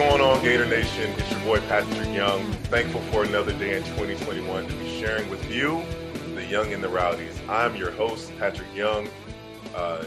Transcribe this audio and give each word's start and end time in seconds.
going 0.00 0.22
on, 0.22 0.42
Gator 0.42 0.64
Nation? 0.64 1.12
It's 1.18 1.30
your 1.30 1.40
boy 1.40 1.60
Patrick 1.68 2.08
Young. 2.14 2.50
Thankful 2.70 3.02
for 3.12 3.22
another 3.22 3.52
day 3.58 3.76
in 3.76 3.82
2021 3.82 4.66
to 4.66 4.72
be 4.76 4.98
sharing 4.98 5.28
with 5.28 5.50
you, 5.50 5.84
the 6.34 6.42
young 6.42 6.72
and 6.72 6.82
the 6.82 6.88
rowdies. 6.88 7.38
I'm 7.50 7.76
your 7.76 7.90
host, 7.90 8.32
Patrick 8.38 8.74
Young. 8.74 9.10
Uh, 9.74 10.06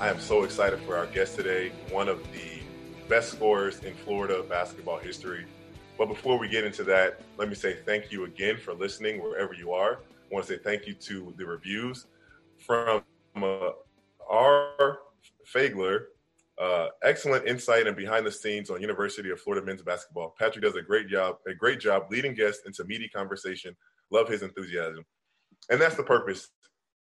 I 0.00 0.08
am 0.08 0.18
so 0.18 0.44
excited 0.44 0.80
for 0.80 0.96
our 0.96 1.04
guest 1.08 1.36
today, 1.36 1.72
one 1.90 2.08
of 2.08 2.22
the 2.32 2.62
best 3.06 3.32
scorers 3.32 3.80
in 3.80 3.92
Florida 3.92 4.42
basketball 4.48 4.96
history. 4.96 5.44
But 5.98 6.06
before 6.06 6.38
we 6.38 6.48
get 6.48 6.64
into 6.64 6.82
that, 6.84 7.20
let 7.36 7.50
me 7.50 7.54
say 7.54 7.76
thank 7.84 8.10
you 8.10 8.24
again 8.24 8.56
for 8.56 8.72
listening 8.72 9.22
wherever 9.22 9.52
you 9.52 9.72
are. 9.72 9.96
I 9.96 10.34
want 10.34 10.46
to 10.46 10.54
say 10.54 10.58
thank 10.58 10.86
you 10.86 10.94
to 10.94 11.34
the 11.36 11.44
reviews 11.44 12.06
from 12.56 13.02
uh, 13.36 13.72
R. 14.26 15.00
Fagler. 15.46 16.04
Uh, 16.60 16.86
excellent 17.02 17.48
insight 17.48 17.86
and 17.86 17.96
behind 17.96 18.24
the 18.24 18.30
scenes 18.30 18.70
on 18.70 18.80
University 18.80 19.30
of 19.30 19.40
Florida 19.40 19.66
men's 19.66 19.82
basketball. 19.82 20.34
Patrick 20.38 20.62
does 20.64 20.76
a 20.76 20.82
great 20.82 21.08
job, 21.08 21.36
a 21.48 21.54
great 21.54 21.80
job 21.80 22.04
leading 22.10 22.34
guests 22.34 22.62
into 22.64 22.84
meaty 22.84 23.08
conversation. 23.08 23.76
Love 24.10 24.28
his 24.28 24.42
enthusiasm, 24.42 25.04
and 25.70 25.80
that's 25.80 25.96
the 25.96 26.02
purpose. 26.02 26.50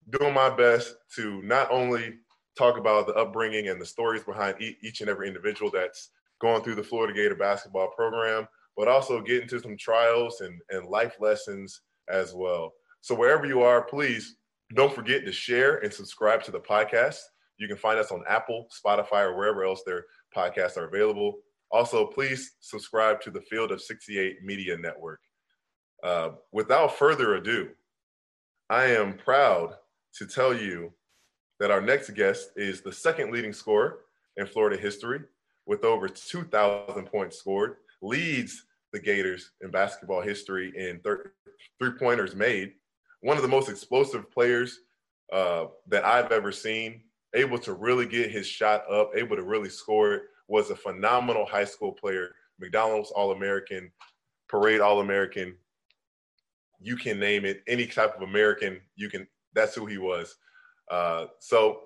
Doing 0.09 0.33
my 0.33 0.49
best 0.49 0.95
to 1.15 1.41
not 1.43 1.71
only 1.71 2.15
talk 2.57 2.77
about 2.77 3.07
the 3.07 3.13
upbringing 3.13 3.67
and 3.69 3.79
the 3.79 3.85
stories 3.85 4.23
behind 4.23 4.55
each 4.59 5.01
and 5.01 5.09
every 5.09 5.27
individual 5.27 5.71
that's 5.71 6.09
going 6.39 6.63
through 6.63 6.75
the 6.75 6.83
Florida 6.83 7.13
Gator 7.13 7.35
basketball 7.35 7.89
program, 7.95 8.47
but 8.75 8.87
also 8.87 9.21
get 9.21 9.43
into 9.43 9.59
some 9.59 9.77
trials 9.77 10.41
and, 10.41 10.59
and 10.69 10.87
life 10.87 11.15
lessons 11.19 11.81
as 12.09 12.33
well. 12.33 12.73
So 13.01 13.15
wherever 13.15 13.45
you 13.45 13.61
are, 13.61 13.83
please 13.83 14.37
don't 14.75 14.93
forget 14.93 15.25
to 15.25 15.31
share 15.31 15.77
and 15.77 15.93
subscribe 15.93 16.43
to 16.43 16.51
the 16.51 16.59
podcast. 16.59 17.19
You 17.57 17.67
can 17.67 17.77
find 17.77 17.99
us 17.99 18.11
on 18.11 18.23
Apple, 18.27 18.67
Spotify, 18.71 19.23
or 19.23 19.35
wherever 19.35 19.63
else 19.63 19.83
their 19.85 20.05
podcasts 20.35 20.77
are 20.77 20.87
available. 20.87 21.39
Also, 21.71 22.05
please 22.05 22.53
subscribe 22.59 23.21
to 23.21 23.31
the 23.31 23.41
Field 23.41 23.71
of 23.71 23.81
68 23.81 24.43
Media 24.43 24.77
Network. 24.77 25.19
Uh, 26.03 26.31
without 26.51 26.97
further 26.97 27.35
ado, 27.35 27.69
I 28.69 28.85
am 28.85 29.17
proud 29.17 29.75
to 30.15 30.25
tell 30.25 30.53
you 30.53 30.91
that 31.59 31.71
our 31.71 31.81
next 31.81 32.09
guest 32.11 32.51
is 32.55 32.81
the 32.81 32.91
second 32.91 33.31
leading 33.31 33.53
scorer 33.53 33.99
in 34.37 34.45
Florida 34.45 34.77
history 34.77 35.21
with 35.65 35.83
over 35.83 36.07
2,000 36.07 37.05
points 37.05 37.37
scored, 37.37 37.77
leads 38.01 38.65
the 38.91 38.99
Gators 38.99 39.51
in 39.61 39.71
basketball 39.71 40.21
history 40.21 40.73
in 40.75 40.99
thir- 40.99 41.33
three 41.79 41.91
pointers 41.97 42.35
made, 42.35 42.73
one 43.21 43.37
of 43.37 43.43
the 43.43 43.49
most 43.49 43.69
explosive 43.69 44.29
players 44.31 44.79
uh, 45.31 45.65
that 45.87 46.05
I've 46.05 46.31
ever 46.31 46.51
seen, 46.51 47.01
able 47.33 47.57
to 47.59 47.73
really 47.73 48.05
get 48.05 48.31
his 48.31 48.47
shot 48.47 48.89
up, 48.91 49.11
able 49.15 49.35
to 49.35 49.43
really 49.43 49.69
score 49.69 50.13
it, 50.13 50.23
was 50.47 50.69
a 50.69 50.75
phenomenal 50.75 51.45
high 51.45 51.65
school 51.65 51.91
player, 51.91 52.35
McDonald's 52.59 53.11
All 53.11 53.31
American, 53.31 53.91
Parade 54.49 54.81
All 54.81 54.99
American. 54.99 55.55
You 56.79 56.95
can 56.95 57.19
name 57.19 57.45
it, 57.45 57.63
any 57.67 57.87
type 57.87 58.15
of 58.15 58.21
American, 58.21 58.79
you 58.95 59.09
can, 59.09 59.27
that's 59.53 59.75
who 59.75 59.85
he 59.85 59.97
was. 59.97 60.35
Uh, 60.91 61.27
so 61.39 61.81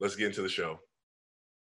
let's 0.00 0.16
get 0.16 0.28
into 0.28 0.42
the 0.42 0.48
show. 0.48 0.78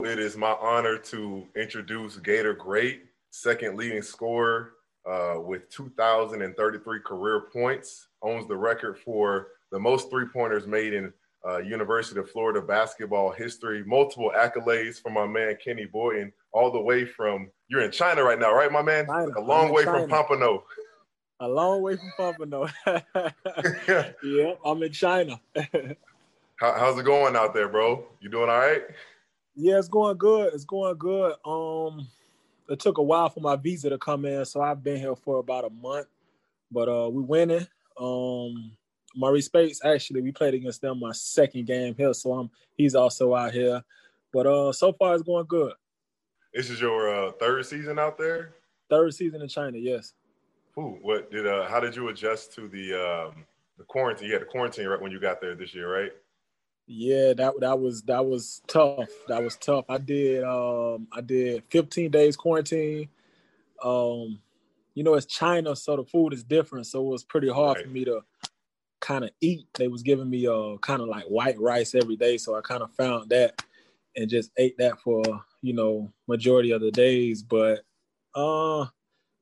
It 0.02 0.20
is 0.20 0.38
my 0.38 0.56
honor 0.60 0.98
to 0.98 1.48
introduce 1.56 2.18
Gator 2.18 2.54
Great, 2.54 3.04
second 3.32 3.78
leading 3.78 4.02
scorer 4.02 4.74
uh, 5.10 5.36
with 5.40 5.70
2,033 5.70 7.00
career 7.02 7.42
points, 7.52 8.08
owns 8.22 8.48
the 8.48 8.56
record 8.56 8.98
for 9.00 9.48
the 9.72 9.80
most 9.80 10.10
three 10.10 10.26
pointers 10.28 10.68
made 10.68 10.94
in 10.94 11.12
uh, 11.48 11.58
University 11.58 12.20
of 12.20 12.30
Florida 12.30 12.62
basketball 12.62 13.32
history. 13.32 13.84
Multiple 13.86 14.32
accolades 14.36 15.02
from 15.02 15.14
my 15.14 15.28
man 15.28 15.58
Kenny 15.64 15.86
Boynton, 15.86 16.32
all 16.52 16.72
the 16.72 16.80
way 16.80 17.06
from 17.06 17.50
you're 17.68 17.82
in 17.82 17.92
China 17.92 18.24
right 18.24 18.40
now, 18.40 18.54
right, 18.54 18.72
my 18.72 18.82
man? 18.82 19.06
China. 19.08 19.32
A 19.38 19.42
long 19.42 19.72
way 19.72 19.84
China. 19.84 20.00
from 20.00 20.10
Pompano. 20.10 20.64
A 21.40 21.48
long 21.48 21.82
way 21.82 21.98
from 21.98 22.12
Pompano. 22.18 22.70
yeah, 24.24 24.54
I'm 24.64 24.82
in 24.84 24.92
China. 24.92 25.40
How, 26.58 26.74
how's 26.80 26.98
it 26.98 27.04
going 27.04 27.36
out 27.36 27.54
there, 27.54 27.68
bro? 27.68 28.06
You 28.22 28.30
doing 28.30 28.50
all 28.50 28.60
right? 28.60 28.84
Yeah, 29.56 29.80
it's 29.80 29.88
going 29.88 30.18
good. 30.18 30.54
It's 30.54 30.64
going 30.64 30.96
good. 30.98 31.34
Um, 31.44 32.08
it 32.70 32.80
took 32.80 33.00
a 33.00 33.04
while 33.04 33.30
for 33.30 33.42
my 33.42 33.56
visa 33.56 33.90
to 33.90 33.98
come 33.98 34.24
in, 34.26 34.46
so 34.46 34.62
I've 34.62 34.84
been 34.84 34.98
here 34.98 35.16
for 35.16 35.40
about 35.40 35.66
a 35.66 35.70
month. 35.70 36.08
But 36.72 36.88
uh, 36.88 37.10
we 37.10 37.22
winning. 37.22 37.68
Um, 38.00 38.72
Maurice 39.16 39.46
Spates 39.46 39.84
actually, 39.84 40.22
we 40.22 40.32
played 40.32 40.54
against 40.54 40.82
them 40.82 41.00
my 41.00 41.12
second 41.12 41.66
game 41.66 41.96
here, 41.96 42.14
so 42.14 42.34
I'm 42.34 42.50
he's 42.76 42.96
also 42.96 43.36
out 43.36 43.54
here. 43.54 43.84
But 44.32 44.48
uh, 44.48 44.72
so 44.72 44.94
far 44.94 45.14
it's 45.14 45.24
going 45.24 45.46
good. 45.46 45.74
This 46.54 46.70
is 46.70 46.82
your 46.82 47.14
uh, 47.14 47.32
third 47.34 47.66
season 47.66 48.00
out 48.00 48.18
there. 48.18 48.56
Third 48.90 49.14
season 49.14 49.42
in 49.42 49.48
China, 49.48 49.78
yes. 49.78 50.14
Ooh, 50.78 50.98
what 51.02 51.32
did 51.32 51.48
uh? 51.48 51.68
How 51.68 51.80
did 51.80 51.96
you 51.96 52.10
adjust 52.10 52.54
to 52.56 52.68
the 52.68 52.94
um 52.94 53.46
the 53.78 53.84
quarantine? 53.84 54.28
You 54.28 54.34
had 54.34 54.42
the 54.42 54.48
quarantine 54.48 54.88
right 54.88 55.02
when 55.02 55.12
you 55.12 55.20
got 55.20 55.40
there 55.40 55.56
this 55.56 55.74
year, 55.74 55.92
right? 55.92 56.12
Yeah, 56.88 57.34
that 57.34 57.54
that 57.60 57.80
was 57.80 58.02
that 58.04 58.26
was 58.26 58.62
tough. 58.68 59.10
That 59.28 59.44
was 59.44 59.56
tough. 59.58 59.86
I 59.90 60.00
did 60.00 60.44
um 60.44 61.08
I 61.12 61.22
did 61.22 61.64
15 61.70 62.12
days 62.12 62.36
quarantine. 62.36 63.10
Um, 63.84 64.40
you 64.94 65.04
know, 65.04 65.14
it's 65.14 65.26
China, 65.26 65.76
so 65.76 65.96
the 65.96 66.04
food 66.04 66.34
is 66.34 66.44
different. 66.44 66.88
So 66.88 67.02
it 67.02 67.10
was 67.10 67.24
pretty 67.24 67.50
hard 67.50 67.78
right. 67.78 67.86
for 67.86 67.92
me 67.92 68.06
to 68.06 68.24
kind 69.04 69.26
of 69.26 69.32
eat. 69.42 69.68
They 69.76 69.88
was 69.88 70.02
giving 70.02 70.30
me 70.30 70.48
uh 70.48 70.78
kind 70.82 71.02
of 71.02 71.08
like 71.08 71.26
white 71.26 71.60
rice 71.60 71.94
every 71.94 72.16
day, 72.16 72.38
so 72.38 72.56
I 72.56 72.62
kind 72.62 72.82
of 72.82 72.92
found 72.94 73.30
that 73.30 73.62
and 74.16 74.30
just 74.30 74.52
ate 74.58 74.78
that 74.78 75.00
for 75.00 75.24
you 75.62 75.74
know 75.74 76.12
majority 76.28 76.72
of 76.72 76.82
the 76.82 76.92
days. 76.92 77.44
But 77.44 77.82
uh, 78.34 78.86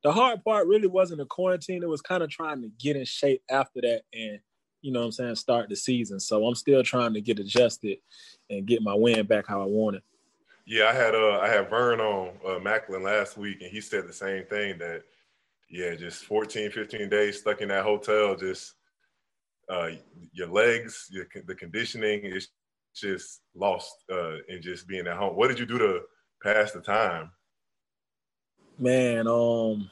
the 0.02 0.12
hard 0.12 0.44
part 0.44 0.66
really 0.66 0.88
wasn't 0.88 1.18
the 1.18 1.26
quarantine. 1.26 1.82
It 1.82 1.88
was 1.88 2.02
kind 2.02 2.22
of 2.22 2.28
trying 2.28 2.62
to 2.62 2.70
get 2.78 2.96
in 2.96 3.04
shape 3.04 3.42
after 3.48 3.80
that 3.82 4.02
and 4.12 4.40
you 4.82 4.92
know 4.92 4.98
what 4.98 5.06
I'm 5.06 5.12
saying, 5.12 5.36
start 5.36 5.68
the 5.68 5.76
season. 5.76 6.18
So 6.18 6.44
I'm 6.44 6.56
still 6.56 6.82
trying 6.82 7.14
to 7.14 7.20
get 7.20 7.38
adjusted 7.38 7.98
and 8.50 8.66
get 8.66 8.82
my 8.82 8.94
win 8.94 9.24
back 9.26 9.46
how 9.46 9.62
I 9.62 9.66
want 9.66 9.96
it. 9.96 10.02
Yeah, 10.66 10.86
I 10.86 10.92
had 10.92 11.14
uh 11.14 11.38
I 11.38 11.48
had 11.48 11.70
Vern 11.70 12.00
on 12.00 12.30
uh, 12.44 12.58
Macklin 12.58 13.04
last 13.04 13.36
week 13.36 13.62
and 13.62 13.70
he 13.70 13.80
said 13.80 14.08
the 14.08 14.12
same 14.12 14.44
thing 14.44 14.78
that 14.78 15.04
yeah, 15.70 15.94
just 15.94 16.24
14, 16.24 16.70
15 16.70 17.08
days 17.08 17.40
stuck 17.40 17.62
in 17.62 17.68
that 17.68 17.84
hotel, 17.84 18.36
just 18.36 18.74
uh 19.72 19.90
your 20.32 20.48
legs, 20.48 21.06
your 21.10 21.26
the 21.46 21.54
conditioning 21.54 22.24
is 22.24 22.48
just 22.94 23.40
lost 23.54 24.04
uh 24.12 24.36
in 24.48 24.60
just 24.60 24.86
being 24.86 25.06
at 25.06 25.16
home. 25.16 25.36
What 25.36 25.48
did 25.48 25.58
you 25.58 25.66
do 25.66 25.78
to 25.78 26.00
pass 26.42 26.72
the 26.72 26.80
time? 26.80 27.30
Man, 28.78 29.26
um 29.26 29.90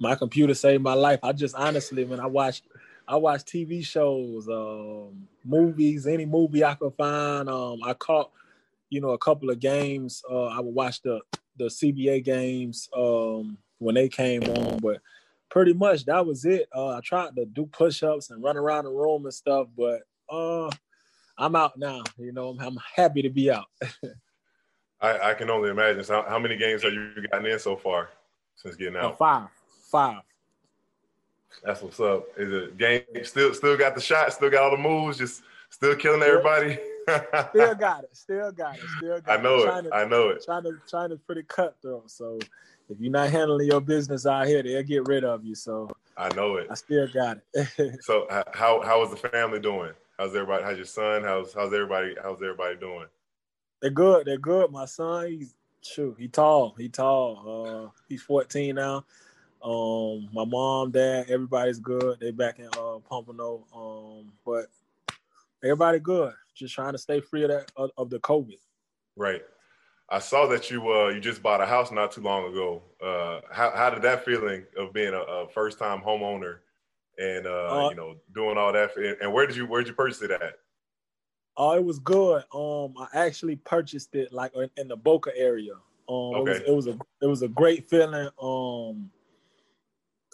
my 0.00 0.14
computer 0.14 0.54
saved 0.54 0.82
my 0.82 0.94
life. 0.94 1.20
I 1.22 1.32
just 1.32 1.54
honestly 1.54 2.04
when 2.04 2.20
I 2.20 2.26
watched 2.26 2.64
I 3.06 3.16
watch 3.16 3.42
TV 3.42 3.84
shows, 3.84 4.48
um, 4.48 5.28
movies, 5.44 6.06
any 6.06 6.24
movie 6.24 6.64
I 6.64 6.74
could 6.74 6.94
find. 6.94 7.50
Um, 7.50 7.80
I 7.84 7.92
caught, 7.92 8.30
you 8.88 9.00
know, 9.00 9.10
a 9.10 9.18
couple 9.18 9.50
of 9.50 9.60
games. 9.60 10.22
Uh, 10.30 10.46
I 10.46 10.60
would 10.60 10.74
watch 10.74 11.02
the 11.02 11.20
the 11.56 11.66
CBA 11.66 12.24
games 12.24 12.88
um, 12.96 13.58
when 13.78 13.94
they 13.94 14.08
came 14.08 14.42
on, 14.42 14.78
but 14.78 15.00
pretty 15.54 15.72
much 15.72 16.04
that 16.04 16.26
was 16.26 16.44
it. 16.44 16.68
Uh, 16.74 16.96
I 16.96 17.00
tried 17.00 17.36
to 17.36 17.44
do 17.46 17.64
push-ups 17.64 18.30
and 18.30 18.42
run 18.42 18.56
around 18.56 18.86
the 18.86 18.90
room 18.90 19.24
and 19.24 19.32
stuff, 19.32 19.68
but 19.76 20.00
uh, 20.28 20.68
I'm 21.38 21.54
out 21.54 21.78
now. 21.78 22.02
You 22.18 22.32
know, 22.32 22.48
I'm, 22.48 22.58
I'm 22.58 22.78
happy 22.96 23.22
to 23.22 23.30
be 23.30 23.52
out. 23.52 23.66
I, 25.00 25.30
I, 25.30 25.34
can 25.34 25.50
only 25.50 25.70
imagine. 25.70 26.02
So 26.02 26.14
how, 26.14 26.28
how, 26.28 26.38
many 26.40 26.56
games 26.56 26.82
have 26.82 26.92
you 26.92 27.12
gotten 27.30 27.46
in 27.46 27.58
so 27.60 27.76
far 27.76 28.10
since 28.56 28.74
getting 28.74 28.96
out? 28.96 29.12
Uh, 29.12 29.16
five, 29.16 29.48
five. 29.92 30.22
That's 31.62 31.82
what's 31.82 32.00
up. 32.00 32.26
Is 32.36 32.52
it 32.52 32.76
game 32.76 33.02
still 33.22 33.54
still 33.54 33.76
got 33.76 33.94
the 33.94 34.00
shot, 34.00 34.32
still 34.32 34.50
got 34.50 34.64
all 34.64 34.70
the 34.72 34.82
moves, 34.82 35.18
just 35.18 35.42
still 35.70 35.94
killing 35.94 36.22
everybody? 36.22 36.80
still 37.50 37.74
got 37.78 38.02
it. 38.02 38.10
Still 38.16 38.50
got 38.50 38.74
it. 38.74 38.82
Still 38.98 39.20
got 39.20 39.38
I 39.38 39.40
know 39.40 39.58
it. 39.58 39.66
China, 39.66 39.88
I 39.92 40.04
know 40.04 40.28
it. 40.30 40.44
China 40.44 40.70
China's 40.90 41.20
pretty 41.20 41.44
cutthroat. 41.44 42.10
So 42.10 42.40
if 42.88 43.00
you're 43.00 43.12
not 43.12 43.30
handling 43.30 43.68
your 43.68 43.80
business 43.80 44.26
out 44.26 44.46
here, 44.46 44.62
they'll 44.62 44.82
get 44.82 45.08
rid 45.08 45.24
of 45.24 45.44
you. 45.44 45.54
So 45.54 45.90
I 46.16 46.32
know 46.34 46.56
it. 46.56 46.68
I 46.70 46.74
still 46.74 47.08
got 47.08 47.38
it. 47.54 47.98
so 48.02 48.26
how 48.52 48.82
how 48.82 49.02
is 49.02 49.10
the 49.10 49.16
family 49.16 49.60
doing? 49.60 49.92
How's 50.18 50.34
everybody? 50.34 50.62
How's 50.62 50.76
your 50.76 50.86
son? 50.86 51.22
How's 51.22 51.52
how's 51.54 51.72
everybody? 51.72 52.14
How's 52.22 52.42
everybody 52.42 52.76
doing? 52.76 53.06
They're 53.80 53.90
good. 53.90 54.26
They're 54.26 54.38
good. 54.38 54.70
My 54.70 54.84
son, 54.86 55.28
he's 55.28 55.54
shoot, 55.82 56.16
he 56.18 56.28
tall. 56.28 56.74
He 56.78 56.88
tall. 56.88 57.64
Uh, 57.66 58.00
he's 58.08 58.22
14 58.22 58.74
now. 58.74 59.04
Um, 59.62 60.28
my 60.32 60.44
mom, 60.44 60.90
dad, 60.90 61.26
everybody's 61.28 61.78
good. 61.78 62.20
They 62.20 62.30
back 62.30 62.58
in 62.58 62.66
uh, 62.78 62.98
Pompano. 63.08 63.64
Um, 63.74 64.32
but 64.44 64.66
everybody 65.62 65.98
good. 65.98 66.32
Just 66.54 66.74
trying 66.74 66.92
to 66.92 66.98
stay 66.98 67.20
free 67.20 67.44
of 67.44 67.50
that 67.50 67.72
of, 67.76 67.90
of 67.96 68.10
the 68.10 68.20
COVID. 68.20 68.58
Right. 69.16 69.42
I 70.14 70.20
saw 70.20 70.46
that 70.46 70.70
you 70.70 70.92
uh 70.92 71.08
you 71.08 71.20
just 71.20 71.42
bought 71.42 71.60
a 71.60 71.66
house 71.66 71.90
not 71.90 72.12
too 72.12 72.20
long 72.20 72.48
ago. 72.48 72.82
Uh, 73.02 73.40
how 73.50 73.72
how 73.74 73.90
did 73.90 74.02
that 74.02 74.24
feeling 74.24 74.64
of 74.78 74.92
being 74.92 75.12
a, 75.12 75.18
a 75.18 75.48
first 75.48 75.76
time 75.76 76.00
homeowner 76.00 76.58
and 77.18 77.48
uh, 77.48 77.86
uh, 77.86 77.88
you 77.88 77.96
know 77.96 78.14
doing 78.32 78.56
all 78.56 78.72
that? 78.72 78.94
For, 78.94 79.02
and 79.02 79.32
where 79.32 79.44
did 79.44 79.56
you 79.56 79.66
where 79.66 79.80
did 79.80 79.88
you 79.88 79.94
purchase 79.94 80.22
it 80.22 80.30
at? 80.30 80.60
Oh, 81.56 81.72
it 81.72 81.84
was 81.84 81.98
good. 81.98 82.44
Um, 82.54 82.94
I 82.96 83.26
actually 83.26 83.56
purchased 83.56 84.14
it 84.14 84.32
like 84.32 84.52
in, 84.54 84.70
in 84.76 84.86
the 84.86 84.96
Boca 84.96 85.32
area. 85.36 85.74
Um, 86.08 86.34
okay. 86.36 86.52
it, 86.52 86.72
was, 86.72 86.86
it 86.86 86.92
was 86.92 86.96
a 86.96 86.98
it 87.22 87.26
was 87.26 87.42
a 87.42 87.48
great 87.48 87.90
feeling. 87.90 88.28
Um, 88.40 89.10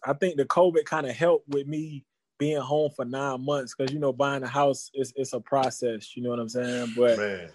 I 0.05 0.13
think 0.13 0.37
the 0.37 0.45
COVID 0.45 0.85
kind 0.85 1.07
of 1.07 1.17
helped 1.17 1.49
with 1.49 1.67
me 1.67 2.05
being 2.39 2.61
home 2.61 2.91
for 2.95 3.07
nine 3.07 3.43
months 3.43 3.75
because 3.75 3.95
you 3.95 3.99
know 3.99 4.13
buying 4.13 4.43
a 4.43 4.49
house 4.49 4.91
is 4.93 5.15
it's 5.17 5.33
a 5.33 5.41
process. 5.41 6.15
You 6.15 6.23
know 6.23 6.29
what 6.29 6.39
I'm 6.39 6.51
saying? 6.51 6.93
But 6.95 7.17
man. 7.17 7.51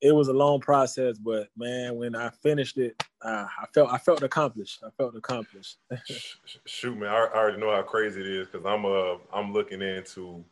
It 0.00 0.14
was 0.14 0.28
a 0.28 0.32
long 0.32 0.60
process. 0.60 1.18
But 1.18 1.48
man, 1.56 1.96
when 1.96 2.14
I 2.14 2.30
finished 2.42 2.78
it, 2.78 3.02
uh, 3.22 3.46
I 3.60 3.66
felt 3.74 3.92
I 3.92 3.98
felt 3.98 4.22
accomplished. 4.22 4.82
I 4.84 4.90
felt 4.96 5.16
accomplished. 5.16 5.78
Shoot, 6.66 6.98
man, 6.98 7.08
I, 7.08 7.14
I, 7.14 7.36
already 7.36 7.58
know 7.58 7.74
how 7.74 7.82
crazy 7.82 8.20
it 8.20 8.26
is 8.26 8.48
because 8.48 8.66
I'm 8.66 8.84
uh 8.84 9.16
I'm 9.32 9.52
looking 9.52 9.82
into 9.82 10.44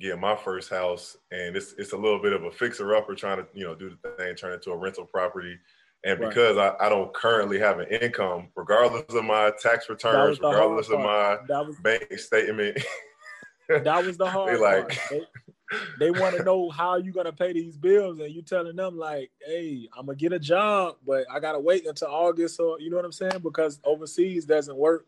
getting 0.00 0.20
my 0.20 0.36
first 0.36 0.70
house, 0.70 1.16
and 1.30 1.56
it's 1.56 1.74
it's 1.78 1.92
a 1.92 1.96
little 1.96 2.20
bit 2.20 2.32
of 2.32 2.44
a 2.44 2.50
fixer 2.50 2.94
upper 2.94 3.14
trying 3.14 3.38
to 3.38 3.46
you 3.54 3.64
know 3.64 3.74
do 3.74 3.90
the 3.90 4.10
thing, 4.10 4.34
turn 4.34 4.52
it 4.52 4.56
into 4.56 4.70
a 4.70 4.76
rental 4.76 5.04
property. 5.04 5.56
And 6.04 6.18
because 6.18 6.56
right. 6.56 6.74
I, 6.80 6.86
I 6.86 6.88
don't 6.88 7.14
currently 7.14 7.60
have 7.60 7.78
an 7.78 7.86
income, 7.88 8.48
regardless 8.56 9.04
of 9.08 9.24
my 9.24 9.52
tax 9.62 9.88
returns, 9.88 10.40
regardless 10.40 10.90
of 10.90 10.98
my 10.98 11.36
bank 11.80 12.18
statement, 12.18 12.76
that 13.68 14.04
was 14.04 14.16
the 14.16 14.26
hard 14.30 14.60
like, 14.60 14.88
part. 14.88 15.10
They, 15.10 15.22
they 15.98 16.10
want 16.10 16.36
to 16.36 16.44
know 16.44 16.70
how 16.70 16.96
you 16.96 17.12
gonna 17.12 17.32
pay 17.32 17.52
these 17.52 17.76
bills, 17.76 18.18
and 18.18 18.32
you 18.32 18.42
telling 18.42 18.76
them 18.76 18.98
like, 18.98 19.30
"Hey, 19.44 19.88
I'm 19.96 20.06
gonna 20.06 20.16
get 20.16 20.32
a 20.32 20.38
job, 20.38 20.96
but 21.06 21.24
I 21.30 21.40
gotta 21.40 21.60
wait 21.60 21.86
until 21.86 22.08
August, 22.08 22.60
or 22.60 22.78
you 22.80 22.90
know 22.90 22.96
what 22.96 23.04
I'm 23.04 23.12
saying? 23.12 23.40
Because 23.42 23.80
overseas 23.84 24.44
doesn't 24.44 24.76
work 24.76 25.06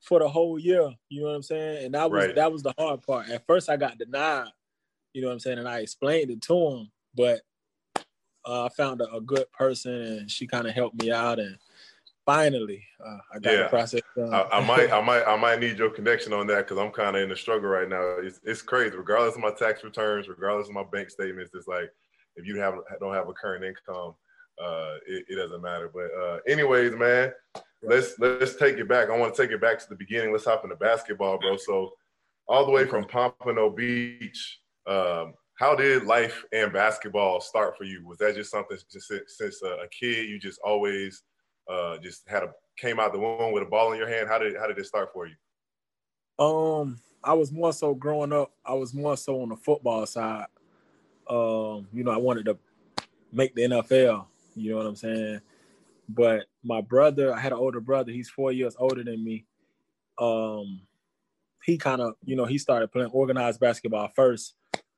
for 0.00 0.18
the 0.18 0.28
whole 0.28 0.58
year. 0.58 0.92
You 1.08 1.22
know 1.22 1.28
what 1.28 1.36
I'm 1.36 1.42
saying? 1.42 1.86
And 1.86 1.94
that 1.94 2.10
was 2.10 2.26
right. 2.26 2.34
that 2.34 2.52
was 2.52 2.62
the 2.62 2.74
hard 2.76 3.02
part. 3.02 3.28
At 3.28 3.46
first, 3.46 3.70
I 3.70 3.76
got 3.76 3.98
denied. 3.98 4.48
You 5.14 5.22
know 5.22 5.28
what 5.28 5.34
I'm 5.34 5.40
saying? 5.40 5.58
And 5.58 5.68
I 5.68 5.80
explained 5.80 6.30
it 6.30 6.42
to 6.42 6.68
him, 6.68 6.90
but 7.14 7.42
uh, 8.44 8.64
I 8.64 8.68
found 8.70 9.00
a, 9.00 9.12
a, 9.12 9.20
good 9.20 9.50
person, 9.52 9.92
and 9.92 10.30
she 10.30 10.46
kind 10.46 10.66
of 10.66 10.74
helped 10.74 11.00
me 11.00 11.12
out, 11.12 11.38
and 11.38 11.56
finally, 12.24 12.84
uh, 13.04 13.18
I 13.34 13.38
got 13.38 13.52
yeah. 13.52 13.62
the 13.62 13.68
process 13.68 14.00
done. 14.16 14.32
I, 14.32 14.42
I, 14.52 14.66
might, 14.66 14.92
I 14.92 15.00
might, 15.00 15.24
I 15.24 15.36
might 15.36 15.60
need 15.60 15.78
your 15.78 15.90
connection 15.90 16.32
on 16.32 16.46
that 16.48 16.68
because 16.68 16.78
I'm 16.78 16.90
kind 16.90 17.16
of 17.16 17.22
in 17.22 17.30
a 17.30 17.36
struggle 17.36 17.68
right 17.68 17.88
now. 17.88 18.16
It's, 18.18 18.40
it's 18.44 18.62
crazy, 18.62 18.96
regardless 18.96 19.34
of 19.34 19.40
my 19.40 19.52
tax 19.52 19.84
returns, 19.84 20.28
regardless 20.28 20.68
of 20.68 20.74
my 20.74 20.84
bank 20.84 21.10
statements. 21.10 21.52
It's 21.54 21.68
like 21.68 21.90
if 22.36 22.46
you 22.46 22.58
have 22.60 22.74
don't 23.00 23.14
have 23.14 23.28
a 23.28 23.32
current 23.32 23.64
income, 23.64 24.14
uh, 24.62 24.94
it, 25.06 25.24
it, 25.28 25.36
doesn't 25.36 25.62
matter. 25.62 25.90
But 25.92 26.10
uh, 26.20 26.38
anyways, 26.48 26.94
man, 26.94 27.32
let's 27.82 28.18
let's 28.18 28.56
take 28.56 28.76
it 28.76 28.88
back. 28.88 29.10
I 29.10 29.18
want 29.18 29.34
to 29.34 29.42
take 29.42 29.50
it 29.50 29.60
back 29.60 29.78
to 29.80 29.88
the 29.88 29.96
beginning. 29.96 30.32
Let's 30.32 30.44
hop 30.44 30.64
into 30.64 30.76
basketball, 30.76 31.38
bro. 31.38 31.56
So 31.56 31.92
all 32.48 32.64
the 32.64 32.72
way 32.72 32.84
from 32.86 33.04
Pompano 33.04 33.70
Beach. 33.70 34.60
Um, 34.86 35.34
how 35.58 35.76
did 35.76 36.04
life 36.04 36.44
and 36.52 36.72
basketball 36.72 37.40
start 37.40 37.76
for 37.76 37.84
you? 37.84 38.04
Was 38.06 38.18
that 38.18 38.34
just 38.34 38.50
something 38.50 38.76
just 38.90 39.12
since 39.26 39.62
a 39.62 39.86
kid 39.88 40.28
you 40.28 40.38
just 40.38 40.58
always 40.64 41.22
uh, 41.68 41.98
just 41.98 42.28
had 42.28 42.42
a 42.42 42.52
came 42.78 42.98
out 42.98 43.12
the 43.12 43.18
womb 43.18 43.52
with 43.52 43.62
a 43.62 43.66
ball 43.66 43.92
in 43.92 43.98
your 43.98 44.08
hand? 44.08 44.28
How 44.28 44.38
did 44.38 44.56
how 44.56 44.66
did 44.66 44.78
it 44.78 44.86
start 44.86 45.10
for 45.12 45.26
you? 45.26 45.34
Um, 46.44 47.00
I 47.22 47.34
was 47.34 47.52
more 47.52 47.72
so 47.72 47.94
growing 47.94 48.32
up. 48.32 48.52
I 48.64 48.74
was 48.74 48.94
more 48.94 49.16
so 49.16 49.42
on 49.42 49.50
the 49.50 49.56
football 49.56 50.06
side. 50.06 50.46
Um, 51.28 51.86
you 51.92 52.04
know, 52.04 52.10
I 52.10 52.16
wanted 52.16 52.46
to 52.46 52.58
make 53.32 53.54
the 53.54 53.62
NFL. 53.62 54.26
You 54.54 54.70
know 54.70 54.76
what 54.78 54.86
I'm 54.86 54.96
saying? 54.96 55.40
But 56.08 56.46
my 56.62 56.80
brother, 56.80 57.34
I 57.34 57.40
had 57.40 57.52
an 57.52 57.58
older 57.58 57.80
brother. 57.80 58.12
He's 58.12 58.28
four 58.28 58.52
years 58.52 58.76
older 58.78 59.02
than 59.02 59.22
me. 59.24 59.46
Um, 60.18 60.82
he 61.64 61.78
kind 61.78 62.00
of, 62.00 62.14
you 62.24 62.36
know, 62.36 62.44
he 62.44 62.58
started 62.58 62.92
playing 62.92 63.10
organized 63.12 63.60
basketball 63.60 64.08
first. 64.14 64.54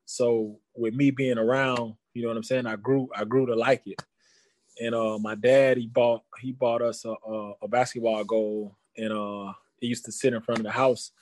So 0.06 0.58
with 0.74 0.94
me 0.94 1.10
being 1.10 1.38
around, 1.38 1.94
you 2.14 2.22
know 2.22 2.28
what 2.28 2.36
I'm 2.36 2.42
saying, 2.42 2.66
I 2.66 2.76
grew 2.76 3.08
I 3.14 3.24
grew 3.24 3.46
to 3.46 3.54
like 3.54 3.82
it. 3.86 4.02
And 4.80 4.94
uh, 4.94 5.18
my 5.18 5.34
dad 5.34 5.76
he 5.76 5.86
bought 5.86 6.22
he 6.40 6.52
bought 6.52 6.82
us 6.82 7.04
a, 7.04 7.10
a, 7.10 7.52
a 7.62 7.68
basketball 7.68 8.24
goal, 8.24 8.76
and 8.96 9.12
uh, 9.12 9.52
he 9.80 9.86
used 9.86 10.04
to 10.06 10.12
sit 10.12 10.34
in 10.34 10.40
front 10.40 10.60
of 10.60 10.64
the 10.64 10.72
house. 10.72 11.12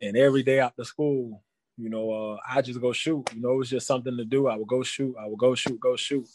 And 0.00 0.16
every 0.16 0.42
day 0.42 0.60
after 0.60 0.84
school, 0.84 1.42
you 1.76 1.90
know, 1.90 2.10
uh, 2.10 2.36
I 2.48 2.62
just 2.62 2.80
go 2.80 2.92
shoot. 2.92 3.28
You 3.34 3.42
know, 3.42 3.52
it 3.52 3.56
was 3.56 3.70
just 3.70 3.86
something 3.86 4.16
to 4.16 4.24
do. 4.24 4.48
I 4.48 4.56
would 4.56 4.68
go 4.68 4.82
shoot. 4.82 5.14
I 5.20 5.26
would 5.26 5.38
go 5.38 5.54
shoot, 5.54 5.78
go 5.78 5.96
shoot. 5.96 6.26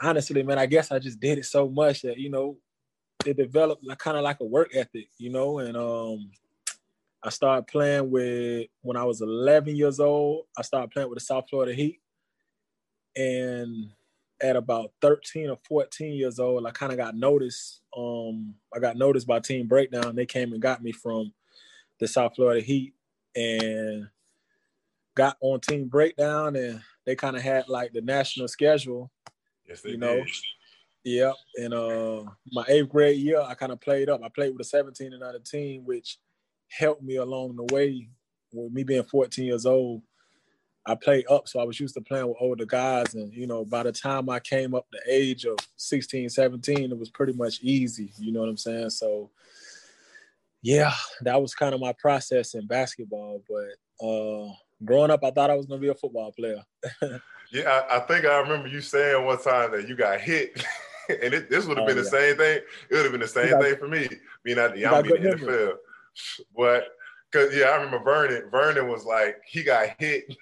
Honestly, 0.00 0.42
man, 0.42 0.58
I 0.58 0.66
guess 0.66 0.90
I 0.90 0.98
just 0.98 1.20
did 1.20 1.38
it 1.38 1.44
so 1.44 1.68
much 1.68 2.02
that 2.02 2.18
you 2.18 2.30
know, 2.30 2.56
it 3.26 3.36
developed 3.36 3.84
like 3.84 3.98
kind 3.98 4.16
of 4.16 4.22
like 4.22 4.40
a 4.40 4.44
work 4.44 4.70
ethic, 4.74 5.08
you 5.18 5.30
know, 5.30 5.58
and 5.58 5.76
um, 5.76 6.30
I 7.22 7.30
started 7.30 7.66
playing 7.66 8.10
with 8.10 8.68
when 8.80 8.96
I 8.96 9.04
was 9.04 9.20
11 9.20 9.76
years 9.76 10.00
old. 10.00 10.46
I 10.56 10.62
started 10.62 10.90
playing 10.90 11.08
with 11.08 11.18
the 11.18 11.24
South 11.24 11.44
Florida 11.48 11.72
Heat, 11.72 12.00
and 13.14 13.90
at 14.42 14.56
about 14.56 14.92
13 15.00 15.50
or 15.50 15.58
14 15.68 16.14
years 16.14 16.38
old, 16.38 16.66
I 16.66 16.70
kind 16.72 16.92
of 16.92 16.98
got 16.98 17.16
noticed. 17.16 17.80
Um, 17.96 18.54
I 18.74 18.80
got 18.80 18.96
noticed 18.96 19.26
by 19.26 19.40
Team 19.40 19.68
Breakdown. 19.68 20.16
They 20.16 20.26
came 20.26 20.52
and 20.52 20.60
got 20.60 20.82
me 20.82 20.92
from 20.92 21.32
the 22.00 22.08
South 22.08 22.34
Florida 22.34 22.60
Heat, 22.60 22.94
and 23.36 24.08
got 25.14 25.36
on 25.40 25.60
Team 25.60 25.88
Breakdown, 25.88 26.56
and 26.56 26.80
they 27.06 27.14
kind 27.14 27.36
of 27.36 27.42
had 27.42 27.68
like 27.68 27.92
the 27.92 28.00
national 28.00 28.48
schedule. 28.48 29.10
Yes, 29.68 29.80
they 29.80 29.90
you 29.90 29.98
know. 29.98 30.16
Did. 30.16 30.28
Yep. 31.04 31.34
And 31.56 31.74
uh, 31.74 32.24
my 32.52 32.64
eighth 32.68 32.88
grade 32.88 33.18
year, 33.18 33.40
I 33.40 33.54
kind 33.54 33.72
of 33.72 33.80
played 33.80 34.08
up. 34.08 34.20
I 34.24 34.28
played 34.28 34.52
with 34.52 34.60
a 34.60 34.68
17 34.68 35.12
and 35.12 35.22
under 35.22 35.40
team, 35.40 35.84
which 35.84 36.18
helped 36.68 37.02
me 37.02 37.16
along 37.16 37.56
the 37.56 37.74
way. 37.74 38.08
With 38.52 38.72
me 38.72 38.84
being 38.84 39.02
14 39.02 39.46
years 39.46 39.64
old, 39.64 40.02
I 40.84 40.96
played 40.96 41.24
up, 41.30 41.46
so 41.46 41.60
I 41.60 41.64
was 41.64 41.78
used 41.78 41.94
to 41.94 42.00
playing 42.00 42.26
with 42.26 42.36
older 42.40 42.66
guys. 42.66 43.14
And, 43.14 43.32
you 43.32 43.46
know, 43.46 43.64
by 43.64 43.84
the 43.84 43.92
time 43.92 44.28
I 44.28 44.40
came 44.40 44.74
up 44.74 44.86
the 44.90 45.00
age 45.08 45.44
of 45.44 45.56
16, 45.76 46.28
17, 46.28 46.90
it 46.90 46.98
was 46.98 47.10
pretty 47.10 47.34
much 47.34 47.60
easy. 47.62 48.12
You 48.18 48.32
know 48.32 48.40
what 48.40 48.48
I'm 48.48 48.56
saying? 48.56 48.90
So, 48.90 49.30
yeah, 50.60 50.92
that 51.20 51.40
was 51.40 51.54
kind 51.54 51.74
of 51.74 51.80
my 51.80 51.92
process 51.92 52.54
in 52.54 52.66
basketball. 52.66 53.42
But 53.48 54.04
uh, 54.04 54.52
growing 54.84 55.12
up, 55.12 55.22
I 55.24 55.30
thought 55.30 55.50
I 55.50 55.56
was 55.56 55.66
going 55.66 55.80
to 55.80 55.84
be 55.84 55.90
a 55.90 55.94
football 55.94 56.32
player. 56.32 56.62
yeah, 57.52 57.82
I, 57.88 57.98
I, 57.98 58.00
think 58.00 58.24
I 58.24 58.38
remember 58.40 58.68
you 58.68 58.80
saying 58.80 59.24
one 59.24 59.40
time 59.40 59.70
that 59.72 59.88
you 59.88 59.94
got 59.94 60.20
hit. 60.20 60.64
and 61.08 61.34
it, 61.34 61.48
this 61.48 61.66
would 61.66 61.76
have 61.76 61.84
oh, 61.84 61.86
been 61.86 61.96
yeah. 61.96 62.02
the 62.02 62.08
same 62.08 62.36
thing. 62.36 62.60
It 62.90 62.94
would 62.94 63.02
have 63.04 63.12
been 63.12 63.20
the 63.20 63.28
same 63.28 63.50
got, 63.50 63.62
thing 63.62 63.76
for 63.76 63.88
me. 63.88 64.08
Being 64.42 64.58
at 64.58 64.74
the, 64.74 64.86
I'm 64.86 65.04
in 65.04 65.22
the 65.22 65.30
NFL. 65.30 65.72
But 66.56 66.88
because 67.30 67.54
yeah, 67.54 67.66
I 67.66 67.76
remember 67.76 68.00
Vernon. 68.00 68.50
Vernon 68.50 68.88
was 68.88 69.04
like 69.04 69.40
he 69.46 69.62
got 69.62 69.88
hit. 69.98 70.36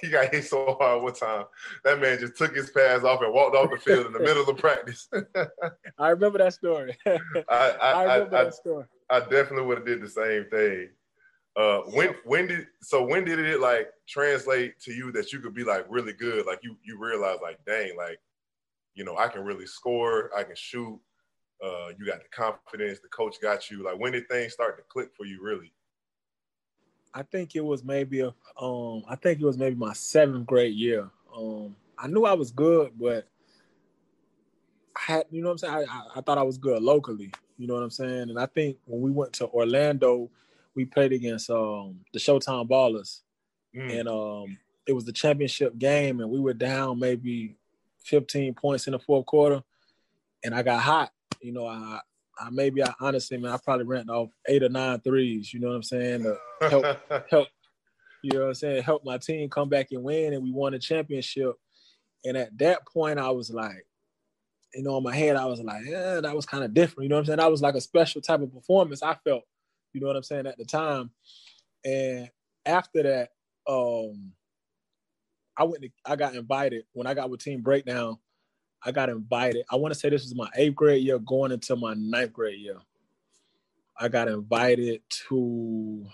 He 0.00 0.10
got 0.10 0.32
hit 0.32 0.44
so 0.44 0.76
hard 0.78 1.02
one 1.02 1.14
time. 1.14 1.44
That 1.84 2.00
man 2.00 2.18
just 2.18 2.36
took 2.36 2.54
his 2.54 2.70
pads 2.70 3.04
off 3.04 3.22
and 3.22 3.32
walked 3.32 3.56
off 3.56 3.70
the 3.70 3.78
field 3.78 4.06
in 4.06 4.12
the 4.12 4.20
middle 4.20 4.48
of 4.48 4.56
practice. 4.56 5.08
I 5.98 6.10
remember 6.10 6.38
that 6.38 6.54
story. 6.54 6.96
I, 7.06 7.18
I, 7.48 7.90
I, 7.90 8.14
remember 8.14 8.36
I, 8.36 8.44
that 8.44 8.54
story. 8.54 8.84
I 9.10 9.20
definitely 9.20 9.64
would 9.64 9.78
have 9.78 9.86
did 9.86 10.02
the 10.02 10.08
same 10.08 10.46
thing. 10.50 10.90
Uh, 11.56 11.80
when 11.92 12.14
when 12.24 12.46
did 12.46 12.66
so 12.80 13.04
when 13.04 13.24
did 13.24 13.40
it 13.40 13.60
like 13.60 13.88
translate 14.08 14.78
to 14.80 14.92
you 14.92 15.10
that 15.10 15.32
you 15.32 15.40
could 15.40 15.54
be 15.54 15.64
like 15.64 15.84
really 15.88 16.12
good? 16.12 16.46
Like 16.46 16.60
you 16.62 16.76
you 16.84 16.96
realize 16.98 17.38
like 17.42 17.58
dang 17.66 17.96
like 17.96 18.20
you 18.94 19.04
know 19.04 19.16
I 19.16 19.26
can 19.26 19.42
really 19.42 19.66
score, 19.66 20.30
I 20.36 20.44
can 20.44 20.54
shoot, 20.54 21.00
uh, 21.64 21.88
you 21.98 22.06
got 22.06 22.20
the 22.22 22.28
confidence, 22.30 23.00
the 23.00 23.08
coach 23.08 23.40
got 23.42 23.68
you. 23.68 23.82
Like 23.82 23.98
when 23.98 24.12
did 24.12 24.28
things 24.28 24.52
start 24.52 24.78
to 24.78 24.84
click 24.88 25.08
for 25.16 25.26
you 25.26 25.42
really? 25.42 25.72
I 27.12 27.22
think 27.22 27.56
it 27.56 27.64
was 27.64 27.84
maybe 27.84 28.20
a 28.20 28.34
um 28.60 29.04
I 29.08 29.16
think 29.16 29.40
it 29.40 29.44
was 29.44 29.58
maybe 29.58 29.76
my 29.76 29.92
seventh 29.92 30.46
grade 30.46 30.74
year. 30.74 31.08
Um 31.34 31.76
I 31.98 32.06
knew 32.06 32.24
I 32.24 32.32
was 32.32 32.50
good, 32.50 32.92
but 32.98 33.28
I 34.96 35.12
had 35.12 35.26
you 35.30 35.42
know 35.42 35.48
what 35.48 35.52
I'm 35.52 35.58
saying? 35.58 35.74
I, 35.74 35.92
I, 35.92 36.02
I 36.16 36.20
thought 36.20 36.38
I 36.38 36.42
was 36.42 36.58
good 36.58 36.82
locally. 36.82 37.32
You 37.58 37.66
know 37.66 37.74
what 37.74 37.82
I'm 37.82 37.90
saying? 37.90 38.30
And 38.30 38.38
I 38.38 38.46
think 38.46 38.78
when 38.86 39.02
we 39.02 39.10
went 39.10 39.32
to 39.34 39.48
Orlando, 39.48 40.30
we 40.74 40.84
played 40.84 41.12
against 41.12 41.50
um 41.50 42.00
the 42.12 42.18
Showtime 42.18 42.68
Ballers. 42.68 43.20
Mm. 43.74 44.00
And 44.00 44.08
um 44.08 44.58
it 44.86 44.92
was 44.92 45.04
the 45.04 45.12
championship 45.12 45.78
game 45.78 46.20
and 46.20 46.30
we 46.30 46.40
were 46.40 46.54
down 46.54 46.98
maybe 46.98 47.56
15 48.04 48.54
points 48.54 48.86
in 48.86 48.92
the 48.92 48.98
fourth 48.98 49.26
quarter 49.26 49.62
and 50.42 50.54
I 50.54 50.62
got 50.62 50.80
hot 50.80 51.12
you 51.40 51.52
know, 51.52 51.66
I, 51.66 52.00
I 52.40 52.50
maybe 52.50 52.82
I 52.82 52.92
honestly, 53.00 53.36
man, 53.36 53.52
I 53.52 53.58
probably 53.62 53.86
ran 53.86 54.08
off 54.08 54.30
eight 54.48 54.62
or 54.62 54.68
nine 54.68 55.00
threes. 55.00 55.52
You 55.52 55.60
know 55.60 55.68
what 55.68 55.76
I'm 55.76 55.82
saying? 55.82 56.22
To 56.22 56.38
help, 56.68 56.86
help. 57.30 57.48
You 58.22 58.32
know 58.32 58.40
what 58.40 58.48
I'm 58.48 58.54
saying? 58.54 58.82
Help 58.82 59.04
my 59.04 59.18
team 59.18 59.48
come 59.50 59.68
back 59.68 59.88
and 59.92 60.02
win, 60.02 60.32
and 60.32 60.42
we 60.42 60.50
won 60.50 60.74
a 60.74 60.78
championship. 60.78 61.54
And 62.24 62.36
at 62.36 62.56
that 62.58 62.86
point, 62.86 63.18
I 63.18 63.30
was 63.30 63.50
like, 63.50 63.86
you 64.74 64.82
know, 64.82 64.96
in 64.96 65.02
my 65.02 65.14
head, 65.14 65.36
I 65.36 65.46
was 65.46 65.60
like, 65.60 65.84
yeah, 65.86 66.20
that 66.20 66.36
was 66.36 66.46
kind 66.46 66.64
of 66.64 66.74
different. 66.74 67.04
You 67.04 67.08
know 67.10 67.16
what 67.16 67.20
I'm 67.20 67.26
saying? 67.26 67.38
That 67.38 67.50
was 67.50 67.62
like 67.62 67.74
a 67.74 67.80
special 67.80 68.20
type 68.20 68.40
of 68.40 68.52
performance. 68.52 69.02
I 69.02 69.16
felt, 69.24 69.42
you 69.92 70.00
know 70.00 70.06
what 70.06 70.16
I'm 70.16 70.22
saying, 70.22 70.46
at 70.46 70.58
the 70.58 70.64
time. 70.64 71.10
And 71.84 72.30
after 72.64 73.02
that, 73.02 73.30
um, 73.68 74.32
I 75.56 75.64
went. 75.64 75.82
To, 75.82 75.90
I 76.04 76.16
got 76.16 76.34
invited 76.34 76.84
when 76.92 77.06
I 77.06 77.14
got 77.14 77.30
with 77.30 77.42
Team 77.42 77.60
Breakdown. 77.60 78.18
I 78.82 78.92
got 78.92 79.10
invited. 79.10 79.64
I 79.70 79.76
want 79.76 79.92
to 79.92 79.98
say 79.98 80.08
this 80.08 80.22
was 80.22 80.34
my 80.34 80.48
eighth 80.56 80.74
grade 80.74 81.04
year 81.04 81.18
going 81.18 81.52
into 81.52 81.76
my 81.76 81.94
ninth 81.94 82.32
grade 82.32 82.58
year. 82.58 82.78
I 83.98 84.08
got 84.08 84.28
invited 84.28 85.02
to, 85.28 86.06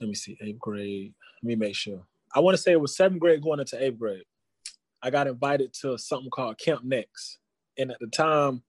let 0.00 0.08
me 0.08 0.14
see, 0.14 0.38
eighth 0.40 0.58
grade. 0.58 1.12
Let 1.42 1.48
me 1.48 1.56
make 1.56 1.74
sure. 1.74 2.02
I 2.34 2.40
want 2.40 2.56
to 2.56 2.62
say 2.62 2.72
it 2.72 2.80
was 2.80 2.96
seventh 2.96 3.20
grade 3.20 3.42
going 3.42 3.60
into 3.60 3.82
eighth 3.82 3.98
grade. 3.98 4.24
I 5.02 5.10
got 5.10 5.26
invited 5.26 5.74
to 5.82 5.98
something 5.98 6.30
called 6.30 6.58
Camp 6.58 6.84
Next, 6.84 7.38
and 7.76 7.90
at 7.90 7.98
the 8.00 8.06
time, 8.06 8.62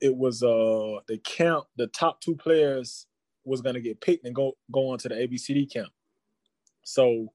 it 0.00 0.16
was 0.16 0.42
uh 0.42 1.00
the 1.06 1.18
camp. 1.18 1.66
The 1.76 1.86
top 1.88 2.20
two 2.20 2.34
players 2.34 3.06
was 3.44 3.60
gonna 3.60 3.80
get 3.80 4.00
picked 4.00 4.24
and 4.24 4.34
go 4.34 4.56
go 4.72 4.90
on 4.90 4.98
to 4.98 5.08
the 5.08 5.14
ABCD 5.14 5.70
camp. 5.70 5.90
So 6.82 7.28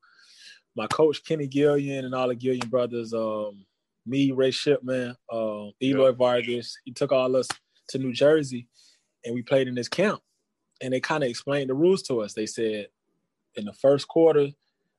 my 0.76 0.88
coach 0.88 1.24
Kenny 1.24 1.48
Gillian 1.48 2.04
and 2.04 2.14
all 2.14 2.28
the 2.28 2.36
Gillian 2.36 2.68
brothers, 2.68 3.14
um, 3.14 3.66
me, 4.06 4.32
Ray 4.32 4.52
Shipman, 4.52 5.16
uh, 5.32 5.66
Eloy 5.82 6.12
Vargas, 6.14 6.78
he 6.86 6.92
took 6.92 7.12
all 7.12 7.36
us 7.36 7.48
to 7.90 7.98
New 7.98 8.14
Jersey, 8.14 8.68
and 9.24 9.34
we 9.34 9.42
played 9.42 9.68
in 9.68 9.76
this 9.76 9.88
camp. 9.88 10.22
And 10.82 10.94
they 10.94 11.00
kind 11.00 11.24
of 11.24 11.30
explained 11.30 11.70
the 11.70 11.74
rules 11.74 12.04
to 12.04 12.22
us. 12.22 12.34
They 12.34 12.46
said 12.46 12.88
in 13.56 13.66
the 13.66 13.74
first 13.74 14.08
quarter, 14.08 14.50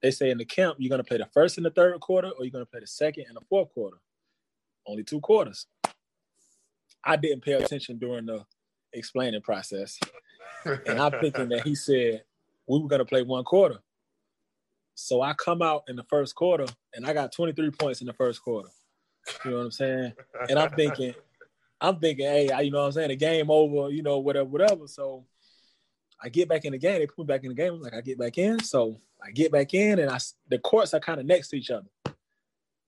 they 0.03 0.11
say 0.11 0.31
in 0.31 0.39
the 0.39 0.45
camp 0.45 0.77
you're 0.79 0.91
gonna 0.91 1.05
play 1.05 1.19
the 1.19 1.29
first 1.33 1.57
and 1.57 1.67
the 1.67 1.71
third 1.71 2.01
quarter, 2.01 2.29
or 2.29 2.45
you're 2.45 2.51
gonna 2.51 2.67
play 2.67 2.81
the 2.81 2.87
second 2.87 3.27
and 3.29 3.37
the 3.37 3.45
fourth 3.49 3.73
quarter. 3.75 3.99
Only 4.87 5.05
two 5.05 5.21
quarters. 5.21 5.67
I 7.05 7.17
didn't 7.17 7.43
pay 7.43 7.53
attention 7.53 7.99
during 7.99 8.27
the 8.27 8.45
explaining 8.93 9.43
process, 9.43 9.99
and 10.65 10.99
I'm 10.99 11.13
thinking 11.21 11.49
that 11.51 11.63
he 11.63 11.75
said 11.75 12.25
we 12.67 12.81
were 12.81 12.89
gonna 12.89 13.05
play 13.05 13.23
one 13.23 13.45
quarter. 13.45 13.79
So 14.95 15.21
I 15.21 15.35
come 15.35 15.61
out 15.61 15.85
in 15.89 15.97
the 15.97 16.05
first 16.05 16.35
quarter 16.35 16.65
and 16.95 17.07
I 17.07 17.13
got 17.13 17.31
23 17.31 17.71
points 17.73 18.01
in 18.01 18.07
the 18.07 18.15
first 18.15 18.43
quarter. 18.43 18.71
You 19.45 19.51
know 19.51 19.59
what 19.59 19.65
I'm 19.65 19.71
saying? 19.71 20.13
And 20.49 20.59
I'm 20.59 20.71
thinking, 20.71 21.15
I'm 21.81 21.99
thinking, 21.99 22.27
hey, 22.27 22.51
I, 22.51 22.61
you 22.61 22.71
know 22.71 22.81
what 22.81 22.87
I'm 22.87 22.93
saying? 22.93 23.09
The 23.09 23.17
game 23.17 23.51
over, 23.51 23.91
you 23.91 24.03
know, 24.03 24.19
whatever, 24.19 24.49
whatever. 24.49 24.87
So 24.87 25.25
I 26.23 26.29
get 26.29 26.49
back 26.49 26.65
in 26.65 26.73
the 26.73 26.79
game. 26.79 27.01
They 27.01 27.07
put 27.07 27.19
me 27.19 27.25
back 27.25 27.43
in 27.43 27.51
the 27.51 27.55
game. 27.55 27.75
I'm 27.75 27.83
like, 27.83 27.95
I 27.95 28.01
get 28.01 28.19
back 28.19 28.39
in. 28.39 28.63
So 28.63 29.01
I 29.23 29.31
get 29.31 29.53
back 29.53 29.75
in 29.75 29.99
and 29.99 30.11
I 30.11 30.19
the 30.49 30.59
courts 30.59 30.95
are 30.95 31.01
kind 31.01 31.21
of 31.21 31.27
next 31.27 31.49
to 31.49 31.57
each 31.57 31.71
other. 31.71 31.87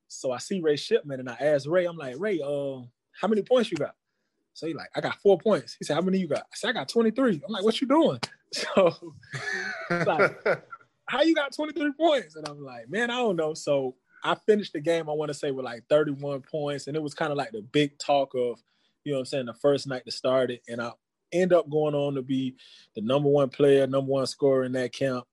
So 0.08 0.32
I 0.32 0.38
see 0.38 0.60
Ray 0.60 0.76
Shipman 0.76 1.20
and 1.20 1.28
I 1.28 1.34
ask 1.34 1.68
Ray, 1.68 1.84
I'm 1.84 1.96
like, 1.96 2.16
Ray, 2.18 2.40
uh, 2.40 2.80
how 3.20 3.28
many 3.28 3.42
points 3.42 3.70
you 3.70 3.76
got? 3.76 3.94
So 4.54 4.66
he 4.66 4.74
like, 4.74 4.88
I 4.96 5.00
got 5.00 5.20
four 5.22 5.38
points. 5.38 5.76
He 5.78 5.84
said, 5.84 5.94
How 5.94 6.00
many 6.00 6.18
you 6.18 6.26
got? 6.26 6.40
I 6.40 6.54
said, 6.54 6.70
I 6.70 6.72
got 6.72 6.88
23. 6.88 7.42
I'm 7.46 7.52
like, 7.52 7.64
what 7.64 7.80
you 7.80 7.86
doing? 7.86 8.18
So 8.50 9.12
like, 9.90 10.38
how 11.04 11.20
you 11.20 11.34
got 11.34 11.54
23 11.54 11.92
points? 11.92 12.34
And 12.34 12.48
I'm 12.48 12.64
like, 12.64 12.88
man, 12.88 13.10
I 13.10 13.16
don't 13.16 13.36
know. 13.36 13.52
So 13.52 13.94
I 14.24 14.36
finished 14.46 14.72
the 14.72 14.80
game, 14.80 15.08
I 15.08 15.12
want 15.12 15.28
to 15.30 15.34
say, 15.34 15.50
with 15.50 15.64
like 15.64 15.84
31 15.88 16.42
points. 16.42 16.86
And 16.86 16.96
it 16.96 17.02
was 17.02 17.14
kind 17.14 17.30
of 17.30 17.38
like 17.38 17.52
the 17.52 17.62
big 17.62 17.98
talk 17.98 18.34
of, 18.34 18.60
you 19.04 19.12
know 19.12 19.20
I'm 19.20 19.24
saying, 19.24 19.46
the 19.46 19.54
first 19.54 19.86
night 19.86 20.04
to 20.06 20.10
start 20.10 20.50
it. 20.50 20.62
And 20.68 20.80
I 20.80 20.92
end 21.32 21.52
up 21.52 21.68
going 21.70 21.94
on 21.94 22.14
to 22.14 22.22
be 22.22 22.56
the 22.94 23.02
number 23.02 23.28
one 23.28 23.48
player, 23.48 23.86
number 23.86 24.10
one 24.10 24.26
scorer 24.26 24.64
in 24.64 24.72
that 24.72 24.92
camp. 24.92 25.24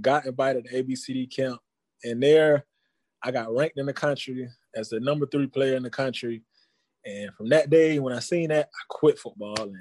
Got 0.00 0.26
invited 0.26 0.66
to 0.66 0.82
ABCD 0.82 1.34
camp. 1.34 1.60
And 2.04 2.22
there 2.22 2.64
I 3.22 3.30
got 3.30 3.54
ranked 3.54 3.78
in 3.78 3.86
the 3.86 3.92
country 3.92 4.48
as 4.74 4.88
the 4.88 5.00
number 5.00 5.26
three 5.26 5.46
player 5.46 5.76
in 5.76 5.82
the 5.82 5.90
country. 5.90 6.42
And 7.04 7.32
from 7.34 7.48
that 7.50 7.70
day, 7.70 7.98
when 7.98 8.14
I 8.14 8.20
seen 8.20 8.48
that, 8.48 8.68
I 8.68 8.82
quit 8.88 9.18
football. 9.18 9.60
And 9.60 9.76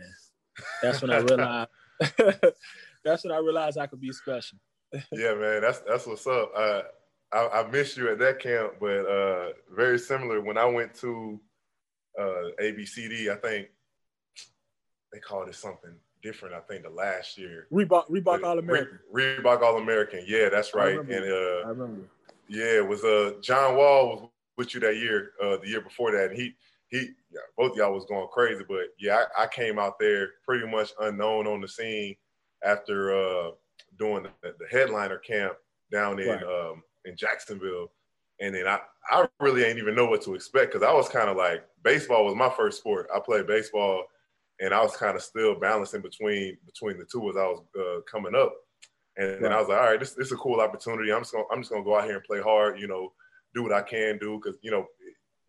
that's 0.82 1.02
when 1.02 1.12
I 1.12 1.18
realized 1.20 1.70
that's 3.04 3.24
when 3.24 3.34
I 3.34 3.38
realized 3.38 3.78
I 3.78 3.88
could 3.88 4.02
be 4.02 4.12
special 4.12 4.58
yeah, 5.12 5.34
man, 5.34 5.62
that's 5.62 5.80
that's 5.80 6.06
what's 6.06 6.28
up. 6.28 6.52
Uh, 6.56 6.82
I, 7.34 7.48
I 7.48 7.72
missed 7.72 7.98
you 7.98 8.10
at 8.10 8.20
that 8.20 8.40
camp, 8.40 8.74
but 8.80 9.06
uh, 9.06 9.50
very 9.74 9.98
similar. 9.98 10.42
When 10.42 10.58
I 10.58 10.66
went 10.66 10.94
to 10.96 11.40
uh, 12.20 12.52
ABCD, 12.62 13.30
I 13.30 13.36
think 13.36 13.70
they 15.14 15.20
called 15.20 15.48
it 15.48 15.56
something 15.56 15.94
different. 16.22 16.56
I 16.56 16.60
think 16.60 16.84
the 16.84 16.90
last 16.90 17.38
year 17.38 17.68
Reebok 17.72 18.10
Reebok 18.10 18.44
All 18.44 18.60
American. 18.60 19.00
Re- 19.12 19.38
Reebok 19.38 19.62
All 19.62 19.78
American. 19.78 20.24
Yeah, 20.28 20.50
that's 20.50 20.74
right. 20.74 20.98
and 20.98 21.10
uh, 21.10 21.66
I 21.66 21.70
remember. 21.70 22.02
Yeah, 22.48 22.78
it 22.78 22.88
was 22.88 23.04
uh 23.04 23.34
John 23.42 23.78
Wall 23.78 24.10
was 24.10 24.30
with 24.58 24.74
you 24.74 24.82
that 24.82 24.98
year, 24.98 25.32
uh, 25.42 25.58
the 25.58 25.68
year 25.68 25.82
before 25.82 26.12
that, 26.12 26.32
and 26.32 26.40
he 26.40 26.54
he 26.90 27.12
yeah, 27.32 27.40
both 27.58 27.78
y'all 27.78 27.94
was 27.94 28.06
going 28.06 28.28
crazy. 28.32 28.64
But 28.68 28.88
yeah, 29.00 29.24
I, 29.38 29.44
I, 29.44 29.48
came 29.48 29.80
out 29.80 29.98
there 30.00 30.32
pretty 30.46 30.68
much 30.68 30.92
unknown 31.00 31.48
on 31.48 31.62
the 31.62 31.68
scene 31.68 32.16
after 32.64 33.16
uh 33.16 33.52
doing 33.98 34.24
the, 34.24 34.54
the 34.60 34.68
headliner 34.70 35.18
camp 35.18 35.54
down 35.92 36.20
in 36.20 36.28
right. 36.28 36.44
um, 36.44 36.84
in 37.06 37.16
Jacksonville, 37.16 37.92
and 38.40 38.56
then 38.56 38.68
I 38.68 38.80
I 39.10 39.28
really 39.40 39.64
ain't 39.64 39.80
even 39.80 39.96
know 39.96 40.06
what 40.06 40.22
to 40.24 40.36
expect 40.36 40.72
because 40.72 40.88
I 40.88 40.94
was 40.94 41.10
kind 41.10 41.30
of 41.30 41.38
like 41.38 41.64
baseball 41.84 42.26
was 42.26 42.36
my 42.36 42.50
first 42.50 42.80
sport. 42.80 43.08
I 43.14 43.20
played 43.20 43.48
baseball, 43.48 44.06
and 44.60 44.74
I 44.74 44.82
was 44.82 44.96
kind 44.96 45.16
of 45.16 45.22
still 45.22 45.60
balancing 45.60 46.02
between 46.02 46.58
between 46.66 46.98
the 46.98 47.06
two 47.06 47.30
as 47.30 47.38
I 47.38 47.46
was 47.46 47.62
uh, 47.80 48.02
coming 48.10 48.36
up. 48.36 48.54
And 49.18 49.44
then 49.44 49.52
I 49.52 49.60
was 49.60 49.68
like, 49.68 49.78
all 49.78 49.88
right, 49.88 50.00
this, 50.00 50.14
this 50.14 50.28
is 50.28 50.34
a 50.34 50.38
cool 50.38 50.62
opportunity. 50.62 51.12
I'm 51.12 51.22
just 51.22 51.34
gonna 51.34 51.46
I'm 51.52 51.62
just 51.62 51.72
gonna 51.72 51.84
go 51.84 51.98
out 51.98 52.06
here 52.06 52.16
and 52.16 52.24
play 52.24 52.42
hard. 52.42 52.80
You 52.80 52.88
know, 52.88 53.12
do 53.54 53.64
what 53.64 53.74
I 53.74 53.82
can 53.82 54.18
do 54.18 54.40
because 54.42 54.58
you 54.62 54.72
know, 54.72 54.86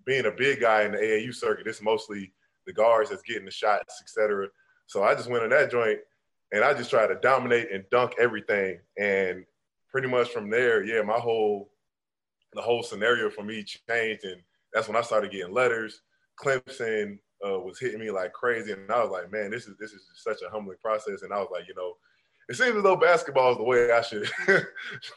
being 0.04 0.26
a 0.26 0.30
big 0.30 0.60
guy 0.60 0.82
in 0.82 0.92
the 0.92 0.98
AAU 0.98 1.34
circuit, 1.34 1.66
it's 1.66 1.82
mostly 1.82 2.32
the 2.66 2.72
guards 2.72 3.10
that's 3.10 3.22
getting 3.22 3.44
the 3.44 3.50
shots, 3.50 4.02
etc. 4.02 4.48
So 4.86 5.02
I 5.02 5.14
just 5.14 5.30
went 5.30 5.44
in 5.44 5.50
that 5.50 5.70
joint 5.70 5.98
and 6.52 6.62
I 6.62 6.74
just 6.74 6.90
tried 6.90 7.08
to 7.08 7.14
dominate 7.16 7.72
and 7.72 7.84
dunk 7.90 8.14
everything. 8.18 8.78
And 8.98 9.44
pretty 9.92 10.08
much 10.08 10.30
from 10.30 10.50
there, 10.50 10.82
yeah, 10.82 11.02
my 11.02 11.18
whole 11.18 11.70
the 12.54 12.62
whole 12.62 12.82
scenario 12.82 13.30
for 13.30 13.44
me 13.44 13.64
changed, 13.88 14.24
and 14.24 14.40
that's 14.72 14.88
when 14.88 14.96
I 14.96 15.02
started 15.02 15.30
getting 15.30 15.52
letters. 15.52 16.00
Clemson 16.42 17.18
uh, 17.46 17.58
was 17.60 17.78
hitting 17.78 18.00
me 18.00 18.10
like 18.10 18.32
crazy, 18.32 18.72
and 18.72 18.90
I 18.90 19.02
was 19.02 19.10
like, 19.10 19.30
man, 19.30 19.50
this 19.50 19.66
is 19.66 19.76
this 19.78 19.92
is 19.92 20.02
such 20.16 20.38
a 20.46 20.50
humbling 20.50 20.78
process. 20.82 21.22
And 21.22 21.32
I 21.32 21.38
was 21.38 21.48
like, 21.52 21.68
you 21.68 21.74
know, 21.74 21.94
it 22.48 22.56
seems 22.56 22.76
as 22.76 22.82
though 22.82 22.96
basketball 22.96 23.52
is 23.52 23.58
the 23.58 23.64
way 23.64 23.92
I 23.92 24.02
should 24.02 24.28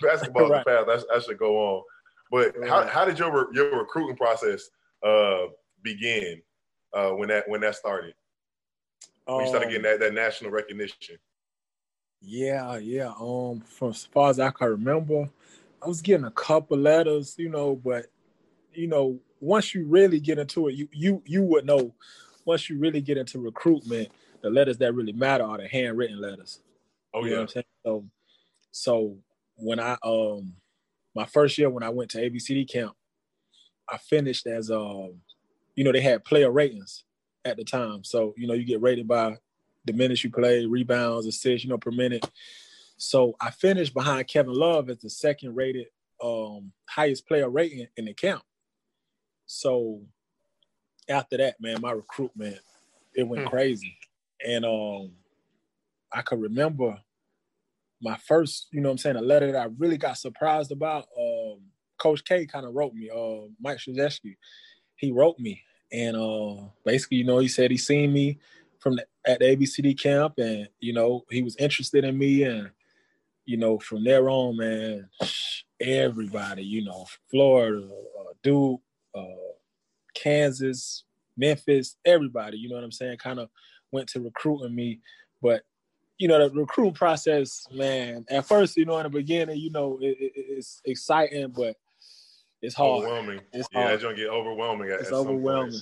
basketball 0.01 0.49
right. 0.49 0.63
the 0.65 0.85
path 0.85 1.05
I, 1.11 1.15
I, 1.15 1.19
should 1.19 1.37
go 1.37 1.57
on. 1.57 1.83
But 2.31 2.57
right. 2.57 2.69
how, 2.69 2.87
how 2.87 3.05
did 3.05 3.19
your 3.19 3.53
your 3.53 3.79
recruiting 3.79 4.15
process 4.15 4.69
uh, 5.05 5.47
begin 5.81 6.41
uh, 6.93 7.11
when 7.11 7.29
that 7.29 7.47
when 7.47 7.61
that 7.61 7.75
started? 7.75 8.13
When 9.25 9.41
you 9.41 9.47
started 9.47 9.69
getting 9.69 9.85
um, 9.85 9.91
that, 9.91 9.99
that 10.01 10.13
national 10.13 10.51
recognition. 10.51 11.17
Yeah, 12.21 12.77
yeah. 12.77 13.13
Um, 13.19 13.61
from 13.61 13.89
as 13.89 14.05
far 14.05 14.29
as 14.29 14.39
I 14.39 14.51
can 14.51 14.67
remember, 14.67 15.29
I 15.83 15.87
was 15.87 16.01
getting 16.01 16.25
a 16.25 16.31
couple 16.31 16.77
letters, 16.77 17.35
you 17.37 17.49
know, 17.49 17.75
but 17.75 18.07
you 18.73 18.87
know, 18.87 19.19
once 19.39 19.73
you 19.75 19.85
really 19.85 20.19
get 20.19 20.39
into 20.39 20.67
it, 20.67 20.75
you 20.75 20.87
you 20.91 21.21
you 21.25 21.43
would 21.43 21.65
know. 21.65 21.93
Once 22.45 22.69
you 22.69 22.77
really 22.77 23.01
get 23.01 23.17
into 23.17 23.39
recruitment, 23.39 24.09
the 24.41 24.49
letters 24.49 24.77
that 24.77 24.93
really 24.93 25.13
matter 25.13 25.43
are 25.43 25.57
the 25.57 25.67
handwritten 25.67 26.21
letters. 26.21 26.61
Oh 27.13 27.25
you 27.25 27.33
yeah. 27.33 27.41
I'm 27.41 27.47
saying? 27.47 27.65
So, 27.83 28.05
so 28.71 29.17
when 29.55 29.79
I 29.79 29.97
um 30.03 30.53
my 31.15 31.25
first 31.25 31.57
year 31.57 31.69
when 31.69 31.83
I 31.83 31.89
went 31.89 32.11
to 32.11 32.17
ABCD 32.19 32.69
camp, 32.69 32.93
I 33.89 33.97
finished 33.97 34.45
as 34.47 34.69
um, 34.69 35.21
you 35.75 35.83
know, 35.83 35.91
they 35.91 36.01
had 36.01 36.25
player 36.25 36.51
ratings 36.51 37.03
at 37.43 37.57
the 37.57 37.63
time. 37.63 38.03
So, 38.03 38.33
you 38.37 38.47
know, 38.47 38.53
you 38.53 38.65
get 38.65 38.81
rated 38.81 39.07
by 39.07 39.37
the 39.85 39.93
minutes 39.93 40.23
you 40.23 40.31
play, 40.31 40.65
rebounds, 40.65 41.25
assists, 41.25 41.63
you 41.63 41.69
know, 41.69 41.77
per 41.77 41.91
minute. 41.91 42.29
So 42.97 43.35
I 43.41 43.51
finished 43.51 43.93
behind 43.93 44.27
Kevin 44.27 44.53
Love 44.53 44.89
as 44.89 44.99
the 44.99 45.09
second 45.09 45.55
rated 45.55 45.87
um, 46.23 46.71
highest 46.87 47.27
player 47.27 47.49
rating 47.49 47.87
in 47.97 48.05
the 48.05 48.13
camp. 48.13 48.41
So 49.45 50.01
after 51.09 51.37
that, 51.37 51.59
man, 51.59 51.81
my 51.81 51.91
recruitment, 51.91 52.57
it 53.13 53.23
went 53.27 53.43
hmm. 53.43 53.49
crazy. 53.49 53.97
And 54.45 54.65
um 54.65 55.11
I 56.11 56.21
could 56.21 56.39
remember 56.39 56.97
my 58.01 58.15
first, 58.15 58.67
you 58.71 58.81
know 58.81 58.91
I'm 58.91 58.97
saying, 58.97 59.15
a 59.15 59.21
letter 59.21 59.51
that 59.51 59.61
I 59.61 59.69
really 59.77 59.97
got 59.97 60.17
surprised 60.17 60.71
about. 60.71 61.07
Um, 61.17 61.61
Coach 61.97 62.23
K 62.23 62.45
kind 62.45 62.65
of 62.65 62.73
wrote 62.73 62.93
me, 62.93 63.09
uh, 63.09 63.47
Mike 63.59 63.77
Krzyzewski. 63.77 64.35
He 64.95 65.11
wrote 65.11 65.39
me 65.39 65.61
and 65.91 66.15
uh, 66.15 66.67
basically, 66.83 67.17
you 67.17 67.23
know, 67.23 67.39
he 67.39 67.47
said 67.47 67.71
he 67.71 67.77
seen 67.77 68.11
me 68.13 68.39
from 68.85 68.97
the, 68.97 69.05
at 69.25 69.39
the 69.39 69.45
ABCD 69.45 69.99
camp, 69.99 70.35
and 70.37 70.69
you 70.79 70.93
know, 70.93 71.25
he 71.31 71.41
was 71.41 71.55
interested 71.55 72.03
in 72.03 72.15
me, 72.15 72.43
and 72.43 72.69
you 73.45 73.57
know, 73.57 73.79
from 73.79 74.03
there 74.03 74.29
on, 74.29 74.57
man, 74.57 75.09
everybody, 75.81 76.61
you 76.61 76.85
know, 76.85 77.07
Florida, 77.31 77.83
uh, 77.83 78.33
Duke, 78.43 78.79
uh, 79.15 79.23
Kansas, 80.13 81.03
Memphis, 81.35 81.97
everybody, 82.05 82.59
you 82.59 82.69
know 82.69 82.75
what 82.75 82.83
I'm 82.83 82.91
saying, 82.91 83.17
kind 83.17 83.39
of 83.39 83.49
went 83.91 84.07
to 84.09 84.19
recruiting 84.19 84.75
me, 84.75 84.99
but 85.41 85.63
you 86.19 86.27
know, 86.27 86.47
the 86.47 86.53
recruiting 86.53 86.93
process, 86.93 87.67
man. 87.73 88.23
At 88.29 88.45
first, 88.45 88.77
you 88.77 88.85
know, 88.85 88.97
in 88.97 89.03
the 89.03 89.09
beginning, 89.09 89.57
you 89.57 89.71
know, 89.71 89.97
it, 89.99 90.15
it, 90.19 90.31
it's 90.35 90.79
exciting, 90.85 91.47
but 91.49 91.75
it's 92.61 92.75
hard. 92.75 93.03
Overwhelming. 93.03 93.41
It's 93.51 93.67
yeah, 93.73 93.89
it's 93.89 94.03
gonna 94.03 94.15
get 94.15 94.29
overwhelming. 94.29 94.91
At, 94.91 94.99
it's 94.99 95.07
at 95.09 95.15
overwhelming. 95.15 95.81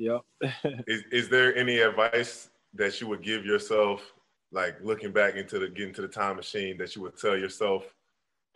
Yep. 0.00 0.22
is 0.86 1.02
is 1.12 1.28
there 1.28 1.54
any 1.54 1.78
advice 1.78 2.48
that 2.74 3.00
you 3.00 3.06
would 3.08 3.22
give 3.22 3.44
yourself, 3.44 4.00
like 4.50 4.76
looking 4.82 5.12
back 5.12 5.36
into 5.36 5.58
the 5.58 5.68
getting 5.68 5.92
to 5.94 6.02
the 6.02 6.08
time 6.08 6.36
machine, 6.36 6.78
that 6.78 6.96
you 6.96 7.02
would 7.02 7.18
tell 7.18 7.36
yourself 7.36 7.84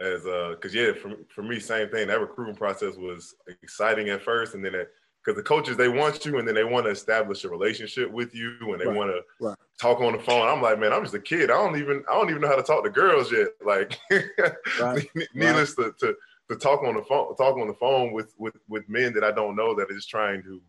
as 0.01 0.25
uh, 0.27 0.51
because 0.55 0.75
yeah, 0.75 0.93
for 0.95 1.17
for 1.29 1.43
me, 1.43 1.61
same 1.61 1.91
thing. 1.91 2.09
That 2.09 2.21
recruiting 2.21 2.57
process 2.57 2.97
was 2.97 3.35
exciting 3.63 4.09
at 4.09 4.23
first, 4.23 4.55
and 4.55 4.65
then 4.65 4.73
because 4.73 5.37
the 5.37 5.43
coaches 5.43 5.77
they 5.77 5.89
want 5.89 6.25
you, 6.25 6.39
and 6.39 6.49
then 6.49 6.55
they 6.55 6.65
want 6.65 6.87
to 6.87 6.91
establish 6.91 7.45
a 7.45 7.49
relationship 7.51 8.11
with 8.11 8.35
you, 8.35 8.57
and 8.61 8.81
they 8.81 8.87
right. 8.87 8.97
want 8.97 9.11
to 9.11 9.21
right. 9.39 9.57
talk 9.79 10.01
on 10.01 10.13
the 10.13 10.19
phone. 10.19 10.49
I'm 10.49 10.63
like, 10.63 10.79
man, 10.79 10.95
I'm 10.95 11.03
just 11.03 11.15
a 11.15 11.21
kid. 11.21 11.51
I 11.51 11.63
don't 11.63 11.77
even 11.79 12.03
I 12.11 12.15
don't 12.15 12.31
even 12.31 12.41
know 12.41 12.49
how 12.49 12.57
to 12.57 12.63
talk 12.63 12.85
to 12.85 12.91
girls 12.91 13.31
yet. 13.31 13.49
Like, 13.65 13.99
right. 14.81 15.07
needless 15.35 15.75
to, 15.75 15.95
to 16.01 16.17
to 16.51 16.57
talk 16.57 16.83
on 16.85 16.95
the 16.95 17.03
phone, 17.03 17.37
talk 17.37 17.59
on 17.59 17.69
the 17.69 17.75
phone 17.75 18.13
with 18.13 18.35
with 18.39 18.57
with 18.67 18.89
men 18.89 19.13
that 19.13 19.25
I 19.25 19.31
don't 19.31 19.57
know 19.57 19.75
that 19.75 19.91
is 19.91 20.07
trying 20.07 20.43
to. 20.45 20.63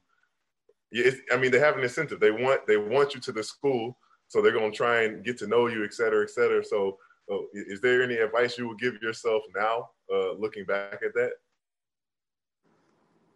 I 1.31 1.37
mean, 1.37 1.51
they 1.51 1.59
have 1.59 1.77
an 1.77 1.83
incentive. 1.83 2.19
They 2.19 2.31
want 2.31 2.65
they 2.67 2.77
want 2.77 3.13
you 3.13 3.21
to 3.21 3.31
the 3.31 3.43
school, 3.43 3.97
so 4.27 4.41
they're 4.41 4.51
going 4.51 4.71
to 4.71 4.77
try 4.77 5.03
and 5.03 5.23
get 5.23 5.37
to 5.39 5.47
know 5.47 5.67
you, 5.67 5.83
et 5.83 5.93
cetera, 5.93 6.23
et 6.23 6.29
cetera. 6.29 6.63
So, 6.63 6.97
uh, 7.31 7.37
is 7.53 7.81
there 7.81 8.01
any 8.01 8.15
advice 8.15 8.57
you 8.57 8.67
would 8.67 8.79
give 8.79 9.01
yourself 9.01 9.43
now, 9.55 9.89
uh, 10.13 10.33
looking 10.33 10.65
back 10.65 11.01
at 11.03 11.13
that, 11.13 11.31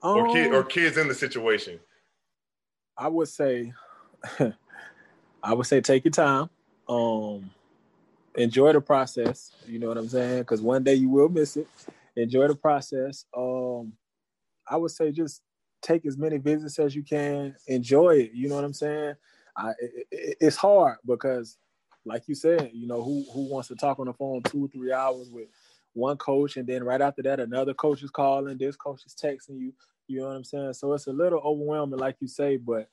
um, 0.01 0.17
or 0.17 0.33
kid 0.33 0.53
or 0.53 0.63
kids 0.63 0.97
in 0.97 1.07
the 1.07 1.15
situation? 1.15 1.79
I 2.97 3.07
would 3.07 3.29
say, 3.29 3.73
I 5.43 5.53
would 5.53 5.65
say, 5.65 5.81
take 5.81 6.05
your 6.05 6.11
time. 6.11 6.49
Um, 6.87 7.49
enjoy 8.35 8.73
the 8.73 8.81
process. 8.81 9.51
You 9.67 9.79
know 9.79 9.87
what 9.87 9.97
I'm 9.97 10.09
saying? 10.09 10.39
Because 10.39 10.61
one 10.61 10.83
day 10.83 10.95
you 10.95 11.09
will 11.09 11.29
miss 11.29 11.57
it 11.57 11.67
enjoy 12.21 12.47
the 12.47 12.55
process. 12.55 13.25
Um, 13.35 13.93
I 14.67 14.77
would 14.77 14.91
say 14.91 15.11
just 15.11 15.41
take 15.81 16.05
as 16.05 16.17
many 16.17 16.37
visits 16.37 16.79
as 16.79 16.95
you 16.95 17.03
can. 17.03 17.55
Enjoy 17.67 18.15
it. 18.15 18.31
You 18.33 18.49
know 18.49 18.55
what 18.55 18.63
I'm 18.63 18.73
saying? 18.73 19.15
I, 19.57 19.71
it, 19.79 20.37
it's 20.39 20.55
hard 20.55 20.97
because, 21.05 21.57
like 22.05 22.27
you 22.27 22.35
said, 22.35 22.71
you 22.73 22.87
know 22.87 23.03
who 23.03 23.25
who 23.33 23.49
wants 23.49 23.67
to 23.69 23.75
talk 23.75 23.99
on 23.99 24.07
the 24.07 24.13
phone 24.13 24.41
two 24.43 24.65
or 24.65 24.67
three 24.69 24.91
hours 24.91 25.29
with 25.29 25.47
one 25.93 26.17
coach, 26.17 26.57
and 26.57 26.67
then 26.67 26.83
right 26.83 27.01
after 27.01 27.21
that 27.23 27.39
another 27.39 27.73
coach 27.73 28.03
is 28.03 28.09
calling, 28.09 28.57
this 28.57 28.75
coach 28.75 29.01
is 29.05 29.15
texting 29.15 29.59
you. 29.59 29.73
You 30.07 30.21
know 30.21 30.27
what 30.27 30.35
I'm 30.35 30.43
saying? 30.43 30.73
So 30.73 30.93
it's 30.93 31.07
a 31.07 31.13
little 31.13 31.39
overwhelming, 31.39 31.99
like 31.99 32.15
you 32.19 32.27
say. 32.27 32.57
But 32.57 32.89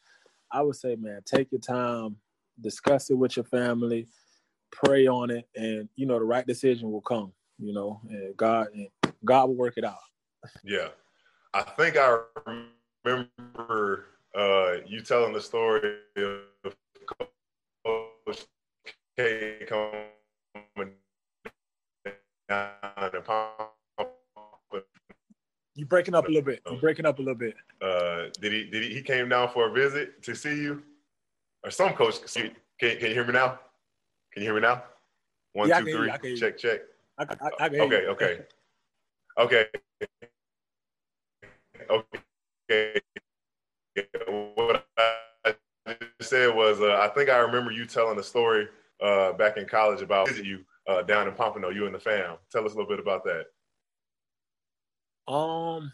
I 0.51 0.63
would 0.63 0.77
say, 0.77 0.97
man, 0.97 1.23
take 1.25 1.51
your 1.51 1.61
time, 1.61 2.17
discuss 2.61 3.11
it 3.11 3.15
with 3.15 3.37
your 3.37 3.45
family, 3.45 4.09
pray 4.71 5.07
on 5.07 5.31
it, 5.31 5.49
and 5.55 5.89
you 5.97 6.07
know 6.07 6.19
the 6.19 6.25
right 6.25 6.47
decision 6.47 6.91
will 6.91 7.01
come. 7.01 7.33
You 7.59 7.73
know, 7.73 8.01
and 8.11 8.37
God 8.37 8.69
and 8.75 8.89
God 9.25 9.47
will 9.47 9.57
work 9.57 9.75
it 9.77 9.85
out. 9.85 9.97
Yeah, 10.63 10.89
I 11.55 11.63
think 11.63 11.97
I 11.97 12.21
remember 13.07 14.07
uh, 14.35 14.83
you 14.87 15.01
telling 15.01 15.33
the 15.33 15.41
story 15.41 15.99
of 16.17 16.75
Coach 17.85 18.47
K 19.17 19.67
coming 19.69 20.93
down 22.49 22.73
You 25.75 25.87
breaking 25.87 26.15
up 26.15 26.27
a 26.27 26.29
little 26.29 26.43
bit. 26.43 26.61
You 26.71 26.79
breaking 26.79 27.07
up 27.07 27.19
a 27.19 27.23
little 27.23 27.35
bit. 27.35 27.55
Uh, 27.81 28.25
did 28.41 28.53
he? 28.53 28.65
Did 28.65 28.83
he? 28.83 28.95
He 28.95 29.03
came 29.03 29.29
down 29.29 29.51
for 29.51 29.69
a 29.69 29.73
visit 29.73 30.23
to 30.23 30.35
see 30.35 30.57
you, 30.63 30.83
or 31.65 31.71
some 31.71 31.93
coach? 31.93 32.17
Can, 32.35 32.51
can 32.79 33.09
you 33.09 33.15
hear 33.15 33.25
me 33.25 33.33
now? 33.33 33.59
Can 34.33 34.43
you 34.43 34.49
hear 34.49 34.55
me 34.55 34.61
now? 34.63 34.83
One, 35.53 35.69
yeah, 35.69 35.81
two, 35.81 35.87
three. 35.87 36.37
Check, 36.37 36.59
check. 36.59 36.81
I, 37.19 37.25
I, 37.25 37.51
I 37.61 37.67
okay, 37.67 38.07
okay. 38.07 38.41
Okay. 39.39 39.67
Okay. 41.89 42.21
What 42.69 43.03
I 44.97 45.55
said 46.21 46.55
was, 46.55 46.81
uh, 46.81 46.99
I 47.01 47.09
think 47.15 47.31
I 47.31 47.39
remember 47.39 47.71
you 47.71 47.87
telling 47.87 48.19
a 48.19 48.23
story 48.23 48.69
uh, 49.03 49.33
back 49.35 49.57
in 49.57 49.67
college 49.67 50.03
about 50.03 50.29
visit 50.29 50.45
you 50.45 50.65
uh, 50.89 51.03
down 51.03 51.29
in 51.29 51.35
Pompano, 51.35 51.71
you 51.71 51.87
and 51.87 51.95
the 51.95 52.01
fam. 52.01 52.37
Tell 52.51 52.65
us 52.65 52.75
a 52.75 52.77
little 52.77 52.89
bit 52.89 53.01
about 53.01 53.25
that. 53.25 55.33
Um, 55.33 55.93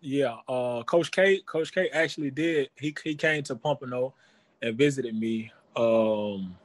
yeah, 0.00 0.36
uh, 0.48 0.82
Coach 0.84 1.10
K, 1.10 1.40
Coach 1.40 1.72
K 1.72 1.88
actually 1.92 2.30
did. 2.30 2.70
He 2.76 2.94
he 3.04 3.14
came 3.14 3.42
to 3.44 3.56
Pompano 3.56 4.14
and 4.60 4.76
visited 4.76 5.14
me. 5.14 5.52
Um, 5.76 6.56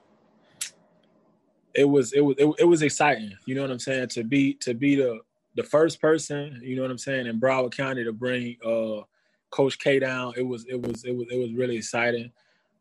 it 1.74 1.86
was 1.86 2.14
it 2.14 2.22
was 2.22 2.36
it, 2.40 2.48
it 2.60 2.66
was 2.66 2.82
exciting. 2.82 3.34
You 3.46 3.56
know 3.56 3.62
what 3.62 3.72
I'm 3.72 3.80
saying? 3.80 4.10
To 4.10 4.24
be 4.24 4.54
to 4.56 4.74
be 4.74 4.96
the 4.96 5.20
the 5.56 5.64
first 5.64 6.02
person, 6.02 6.60
you 6.64 6.76
know 6.76 6.84
what 6.84 6.92
I'm 6.92 6.98
saying, 6.98 7.28
in 7.28 7.40
Broward 7.40 7.76
County 7.76 8.04
to 8.04 8.14
bring 8.14 8.58
uh, 8.66 9.02
Coach 9.50 9.80
K 9.80 10.00
down, 10.00 10.34
it 10.38 10.44
was 10.44 10.66
it 10.66 10.82
was 10.82 11.04
it 11.04 11.16
was 11.16 11.28
it 11.32 11.38
was 11.38 11.54
really 11.54 11.78
exciting. 11.78 12.32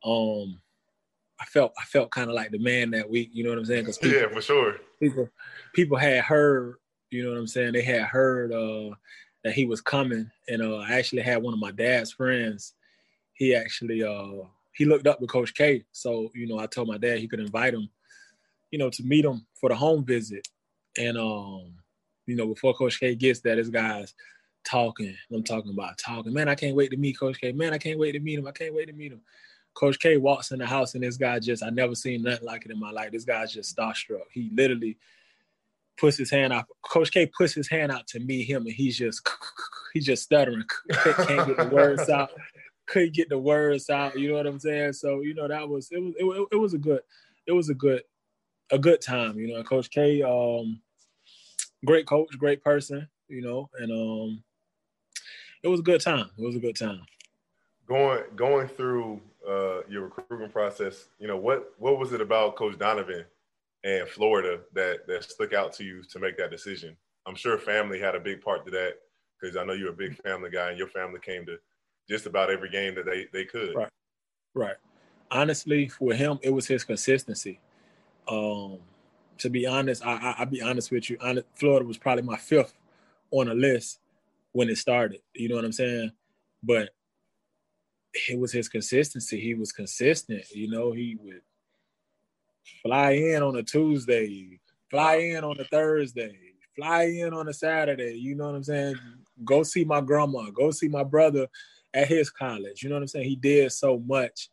Um, 0.04 0.60
I 1.40 1.44
felt 1.44 1.72
I 1.80 1.84
felt 1.84 2.10
kind 2.10 2.28
of 2.28 2.34
like 2.34 2.50
the 2.50 2.58
man 2.58 2.90
that 2.92 3.08
week, 3.08 3.30
you 3.32 3.44
know 3.44 3.50
what 3.50 3.58
I'm 3.58 3.64
saying? 3.64 3.84
Because 3.84 3.98
yeah, 4.02 4.28
for 4.28 4.40
sure, 4.40 4.76
people 5.00 5.28
people 5.74 5.96
had 5.96 6.24
heard, 6.24 6.76
you 7.10 7.22
know 7.24 7.30
what 7.30 7.38
I'm 7.38 7.46
saying? 7.46 7.72
They 7.72 7.82
had 7.82 8.02
heard 8.02 8.52
uh, 8.52 8.94
that 9.44 9.54
he 9.54 9.64
was 9.64 9.80
coming, 9.80 10.30
and 10.48 10.62
uh, 10.62 10.78
I 10.78 10.92
actually 10.92 11.22
had 11.22 11.42
one 11.42 11.54
of 11.54 11.60
my 11.60 11.72
dad's 11.72 12.12
friends. 12.12 12.74
He 13.34 13.54
actually 13.54 14.02
uh, 14.02 14.46
he 14.74 14.84
looked 14.84 15.06
up 15.06 15.20
to 15.20 15.26
Coach 15.26 15.54
K, 15.54 15.84
so 15.92 16.30
you 16.34 16.46
know 16.46 16.58
I 16.58 16.66
told 16.66 16.88
my 16.88 16.98
dad 16.98 17.18
he 17.18 17.28
could 17.28 17.40
invite 17.40 17.74
him, 17.74 17.88
you 18.70 18.78
know, 18.78 18.90
to 18.90 19.02
meet 19.02 19.24
him 19.24 19.46
for 19.60 19.68
the 19.68 19.76
home 19.76 20.04
visit, 20.04 20.48
and 20.98 21.18
um 21.18 21.74
you 22.26 22.34
know, 22.34 22.46
before 22.46 22.74
Coach 22.74 23.00
K 23.00 23.14
gets 23.14 23.40
there, 23.40 23.56
this 23.56 23.68
guy's 23.68 24.14
talking. 24.66 25.16
I'm 25.32 25.42
talking 25.42 25.72
about 25.72 25.98
talking. 25.98 26.32
Man, 26.32 26.48
I 26.48 26.54
can't 26.54 26.76
wait 26.76 26.90
to 26.90 26.96
meet 26.96 27.18
Coach 27.18 27.40
K. 27.40 27.52
Man, 27.52 27.72
I 27.72 27.78
can't 27.78 27.98
wait 27.98 28.12
to 28.12 28.20
meet 28.20 28.38
him. 28.38 28.46
I 28.46 28.52
can't 28.52 28.74
wait 28.74 28.86
to 28.86 28.92
meet 28.92 29.12
him. 29.12 29.20
Coach 29.74 29.98
K 29.98 30.16
walks 30.16 30.50
in 30.52 30.58
the 30.58 30.66
house 30.66 30.94
and 30.94 31.02
this 31.02 31.16
guy 31.16 31.38
just, 31.38 31.62
I 31.62 31.70
never 31.70 31.94
seen 31.94 32.22
nothing 32.22 32.46
like 32.46 32.64
it 32.64 32.70
in 32.70 32.80
my 32.80 32.90
life. 32.90 33.12
This 33.12 33.24
guy's 33.24 33.52
just 33.52 33.76
starstruck. 33.76 34.24
He 34.32 34.50
literally 34.54 34.98
puts 35.98 36.16
his 36.16 36.30
hand 36.30 36.52
out. 36.52 36.66
Coach 36.82 37.12
K 37.12 37.26
puts 37.26 37.54
his 37.54 37.68
hand 37.68 37.92
out 37.92 38.06
to 38.08 38.20
meet 38.20 38.44
him 38.44 38.62
and 38.62 38.74
he's 38.74 38.96
just, 38.96 39.28
he's 39.92 40.06
just 40.06 40.22
stuttering. 40.22 40.64
can't 40.90 41.46
get 41.46 41.56
the 41.56 41.70
words 41.72 42.08
out. 42.10 42.30
Couldn't 42.86 43.14
get 43.14 43.28
the 43.28 43.38
words 43.38 43.90
out. 43.90 44.18
You 44.18 44.30
know 44.30 44.36
what 44.36 44.46
I'm 44.46 44.60
saying? 44.60 44.94
So, 44.94 45.20
you 45.20 45.34
know, 45.34 45.48
that 45.48 45.68
was, 45.68 45.88
it 45.92 46.02
was, 46.02 46.14
it, 46.18 46.48
it 46.52 46.56
was 46.56 46.74
a 46.74 46.78
good, 46.78 47.00
it 47.46 47.52
was 47.52 47.68
a 47.68 47.74
good, 47.74 48.02
a 48.70 48.78
good 48.78 49.00
time. 49.00 49.38
You 49.38 49.48
know, 49.48 49.62
Coach 49.62 49.90
K, 49.90 50.22
um, 50.22 50.80
great 51.84 52.06
coach, 52.06 52.36
great 52.38 52.62
person, 52.62 53.08
you 53.28 53.42
know, 53.42 53.68
and 53.78 53.92
um, 53.92 54.42
it 55.66 55.68
was 55.68 55.80
a 55.80 55.82
good 55.82 56.00
time. 56.00 56.30
It 56.38 56.44
was 56.44 56.54
a 56.54 56.60
good 56.60 56.76
time. 56.76 57.02
Going 57.88 58.22
going 58.36 58.68
through 58.68 59.20
uh, 59.46 59.80
your 59.88 60.04
recruitment 60.04 60.52
process, 60.52 61.08
you 61.18 61.26
know, 61.26 61.36
what 61.36 61.74
what 61.78 61.98
was 61.98 62.12
it 62.12 62.20
about 62.20 62.54
Coach 62.54 62.78
Donovan 62.78 63.24
and 63.82 64.08
Florida 64.08 64.60
that 64.74 65.08
that 65.08 65.24
stuck 65.24 65.52
out 65.52 65.72
to 65.74 65.84
you 65.84 66.04
to 66.04 66.18
make 66.20 66.38
that 66.38 66.52
decision? 66.52 66.96
I'm 67.26 67.34
sure 67.34 67.58
family 67.58 67.98
had 67.98 68.14
a 68.14 68.20
big 68.20 68.40
part 68.40 68.64
to 68.66 68.70
that 68.70 68.98
because 69.40 69.56
I 69.56 69.64
know 69.64 69.72
you're 69.72 69.90
a 69.90 69.92
big 69.92 70.16
family 70.22 70.50
guy, 70.50 70.68
and 70.70 70.78
your 70.78 70.88
family 70.88 71.18
came 71.20 71.44
to 71.46 71.58
just 72.08 72.26
about 72.26 72.48
every 72.48 72.70
game 72.70 72.94
that 72.94 73.04
they 73.04 73.26
they 73.32 73.44
could. 73.44 73.74
Right, 73.74 73.90
right. 74.54 74.76
Honestly, 75.32 75.88
for 75.88 76.14
him, 76.14 76.38
it 76.42 76.50
was 76.50 76.68
his 76.68 76.84
consistency. 76.84 77.58
Um, 78.28 78.78
to 79.38 79.50
be 79.50 79.66
honest, 79.66 80.06
I, 80.06 80.34
I 80.38 80.44
will 80.44 80.50
be 80.50 80.62
honest 80.62 80.92
with 80.92 81.10
you. 81.10 81.18
Florida 81.56 81.84
was 81.84 81.98
probably 81.98 82.22
my 82.22 82.36
fifth 82.36 82.74
on 83.32 83.48
the 83.48 83.54
list 83.54 83.98
when 84.56 84.70
it 84.70 84.78
started. 84.78 85.20
You 85.34 85.50
know 85.50 85.56
what 85.56 85.66
I'm 85.66 85.72
saying? 85.72 86.12
But 86.62 86.88
it 88.26 88.38
was 88.38 88.52
his 88.52 88.70
consistency. 88.70 89.38
He 89.38 89.52
was 89.52 89.70
consistent. 89.70 90.50
You 90.50 90.70
know, 90.70 90.92
he 90.92 91.18
would 91.20 91.42
fly 92.82 93.10
in 93.10 93.42
on 93.42 93.56
a 93.56 93.62
Tuesday, 93.62 94.58
fly 94.90 95.16
in 95.16 95.44
on 95.44 95.60
a 95.60 95.64
Thursday, 95.64 96.38
fly 96.74 97.02
in 97.02 97.34
on 97.34 97.48
a 97.48 97.52
Saturday. 97.52 98.14
You 98.14 98.34
know 98.34 98.46
what 98.46 98.54
I'm 98.54 98.64
saying? 98.64 98.94
Go 99.44 99.62
see 99.62 99.84
my 99.84 100.00
grandma. 100.00 100.48
Go 100.48 100.70
see 100.70 100.88
my 100.88 101.04
brother 101.04 101.48
at 101.92 102.08
his 102.08 102.30
college. 102.30 102.82
You 102.82 102.88
know 102.88 102.94
what 102.94 103.02
I'm 103.02 103.08
saying? 103.08 103.28
He 103.28 103.36
did 103.36 103.70
so 103.72 103.98
much 103.98 104.48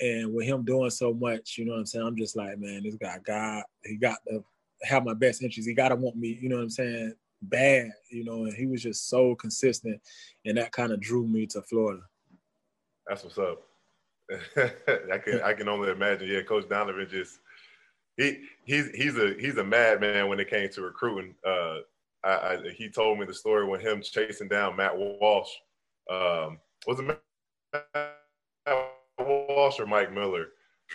and 0.00 0.32
with 0.32 0.46
him 0.46 0.64
doing 0.64 0.90
so 0.90 1.12
much, 1.12 1.58
you 1.58 1.64
know 1.64 1.72
what 1.72 1.80
I'm 1.80 1.86
saying? 1.86 2.06
I'm 2.06 2.16
just 2.16 2.36
like, 2.36 2.58
man, 2.58 2.84
this 2.84 2.94
guy 2.94 3.18
got 3.26 3.64
he 3.84 3.96
got 3.96 4.18
to 4.28 4.44
have 4.84 5.04
my 5.04 5.14
best 5.14 5.42
interest. 5.42 5.68
He 5.68 5.74
gotta 5.74 5.96
want 5.96 6.14
me, 6.16 6.38
you 6.40 6.48
know 6.48 6.56
what 6.56 6.62
I'm 6.62 6.70
saying, 6.70 7.14
bad, 7.42 7.90
you 8.10 8.24
know, 8.24 8.44
and 8.44 8.54
he 8.54 8.66
was 8.66 8.82
just 8.82 9.08
so 9.08 9.34
consistent 9.34 10.00
and 10.44 10.56
that 10.56 10.72
kind 10.72 10.92
of 10.92 11.00
drew 11.00 11.26
me 11.26 11.46
to 11.46 11.62
Florida. 11.62 12.02
That's 13.06 13.24
what's 13.24 13.38
up. 13.38 13.62
I 14.56 15.18
can 15.18 15.42
I 15.42 15.52
can 15.52 15.68
only 15.68 15.90
imagine. 15.90 16.28
Yeah, 16.28 16.42
Coach 16.42 16.68
Donovan 16.68 17.08
just 17.10 17.38
he 18.16 18.44
he's 18.64 18.88
he's 18.90 19.16
a 19.16 19.34
he's 19.38 19.56
a 19.56 19.64
madman 19.64 20.28
when 20.28 20.40
it 20.40 20.48
came 20.48 20.68
to 20.70 20.82
recruiting. 20.82 21.34
Uh, 21.46 21.78
I, 22.24 22.30
I, 22.30 22.58
he 22.76 22.88
told 22.88 23.18
me 23.18 23.26
the 23.26 23.34
story 23.34 23.66
when 23.66 23.80
him 23.80 24.00
chasing 24.00 24.48
down 24.48 24.76
Matt 24.76 24.96
Walsh. 24.96 25.50
Um, 26.10 26.58
was 26.86 27.00
it 27.00 27.18
Matt 27.84 28.16
Walsh 29.18 29.80
or 29.80 29.86
Mike 29.86 30.12
Miller 30.12 30.48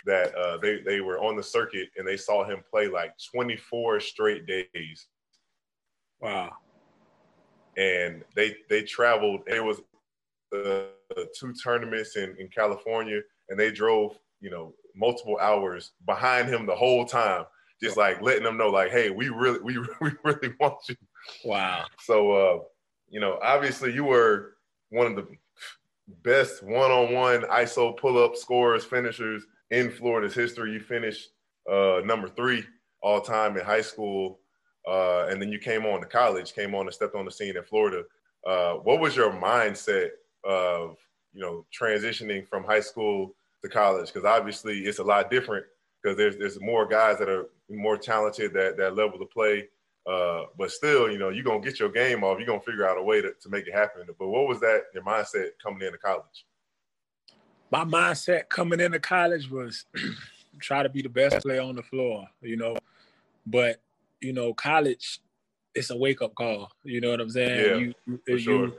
that 0.06 0.34
uh, 0.34 0.56
they 0.58 0.80
they 0.80 1.00
were 1.00 1.18
on 1.18 1.36
the 1.36 1.42
circuit 1.42 1.88
and 1.96 2.06
they 2.06 2.16
saw 2.16 2.44
him 2.44 2.62
play 2.68 2.88
like 2.88 3.12
24 3.32 4.00
straight 4.00 4.46
days. 4.46 5.06
Wow. 6.20 6.52
And 7.76 8.24
they 8.34 8.56
they 8.68 8.82
traveled. 8.82 9.42
It 9.46 9.64
was 9.64 9.80
uh, 10.54 10.86
two 11.38 11.52
tournaments 11.62 12.16
in 12.16 12.36
in 12.38 12.48
California, 12.48 13.20
and 13.48 13.58
they 13.58 13.70
drove 13.70 14.18
you 14.40 14.50
know 14.50 14.74
multiple 14.94 15.38
hours 15.40 15.92
behind 16.06 16.48
him 16.48 16.66
the 16.66 16.74
whole 16.74 17.04
time, 17.04 17.44
just 17.80 17.96
like 17.96 18.20
letting 18.20 18.42
them 18.42 18.56
know 18.56 18.68
like, 18.68 18.90
hey, 18.90 19.10
we 19.10 19.28
really 19.28 19.60
we 19.60 19.78
we 20.00 20.10
really 20.24 20.54
want 20.58 20.76
you. 20.88 20.96
Wow. 21.44 21.84
So 22.00 22.32
uh, 22.32 22.58
you 23.08 23.20
know, 23.20 23.38
obviously 23.42 23.92
you 23.92 24.04
were 24.04 24.54
one 24.90 25.06
of 25.06 25.16
the 25.16 25.26
best 26.22 26.62
one-on-one 26.62 27.42
ISO 27.42 27.96
pull-up 27.96 28.34
scorers, 28.34 28.84
finishers 28.84 29.44
in 29.70 29.90
Florida's 29.90 30.34
history. 30.34 30.72
You 30.72 30.80
finished 30.80 31.28
uh, 31.70 32.00
number 32.04 32.28
three 32.28 32.64
all 33.02 33.20
time 33.20 33.56
in 33.56 33.64
high 33.64 33.82
school. 33.82 34.40
Uh, 34.88 35.26
and 35.28 35.40
then 35.40 35.52
you 35.52 35.58
came 35.58 35.84
on 35.84 36.00
to 36.00 36.06
college, 36.06 36.54
came 36.54 36.74
on 36.74 36.86
and 36.86 36.94
stepped 36.94 37.14
on 37.14 37.24
the 37.24 37.30
scene 37.30 37.56
in 37.56 37.62
Florida. 37.62 38.04
Uh, 38.46 38.74
what 38.74 39.00
was 39.00 39.14
your 39.14 39.30
mindset 39.32 40.10
of 40.44 40.96
you 41.34 41.40
know 41.40 41.66
transitioning 41.78 42.48
from 42.48 42.64
high 42.64 42.80
school 42.80 43.34
to 43.62 43.68
college? 43.68 44.12
Because 44.12 44.24
obviously 44.24 44.80
it's 44.80 44.98
a 44.98 45.04
lot 45.04 45.30
different 45.30 45.66
because 46.02 46.16
there's 46.16 46.38
there's 46.38 46.60
more 46.60 46.86
guys 46.86 47.18
that 47.18 47.28
are 47.28 47.46
more 47.68 47.98
talented 47.98 48.54
that 48.54 48.76
that 48.78 48.96
level 48.96 49.18
to 49.18 49.26
play. 49.26 49.68
Uh, 50.08 50.44
but 50.56 50.70
still, 50.70 51.10
you 51.10 51.18
know, 51.18 51.28
you're 51.28 51.44
gonna 51.44 51.60
get 51.60 51.78
your 51.78 51.90
game 51.90 52.24
off. 52.24 52.38
You're 52.38 52.46
gonna 52.46 52.60
figure 52.60 52.88
out 52.88 52.96
a 52.96 53.02
way 53.02 53.20
to, 53.20 53.32
to 53.42 53.48
make 53.50 53.66
it 53.66 53.74
happen. 53.74 54.06
But 54.18 54.28
what 54.28 54.48
was 54.48 54.58
that 54.60 54.84
your 54.94 55.02
mindset 55.02 55.50
coming 55.62 55.82
into 55.82 55.98
college? 55.98 56.46
My 57.70 57.84
mindset 57.84 58.48
coming 58.48 58.80
into 58.80 58.98
college 59.00 59.50
was 59.50 59.84
try 60.60 60.82
to 60.82 60.88
be 60.88 61.02
the 61.02 61.10
best 61.10 61.42
player 61.42 61.60
on 61.60 61.76
the 61.76 61.82
floor, 61.82 62.26
you 62.40 62.56
know. 62.56 62.76
But, 63.46 63.82
you 64.20 64.32
know, 64.32 64.52
college 64.54 65.20
it's 65.74 65.90
a 65.90 65.96
wake 65.96 66.22
up 66.22 66.34
call. 66.34 66.70
You 66.84 67.00
know 67.00 67.10
what 67.10 67.20
I'm 67.20 67.30
saying? 67.30 67.70
Yeah, 67.70 67.76
you, 68.06 68.20
for 68.26 68.38
sure. 68.38 68.72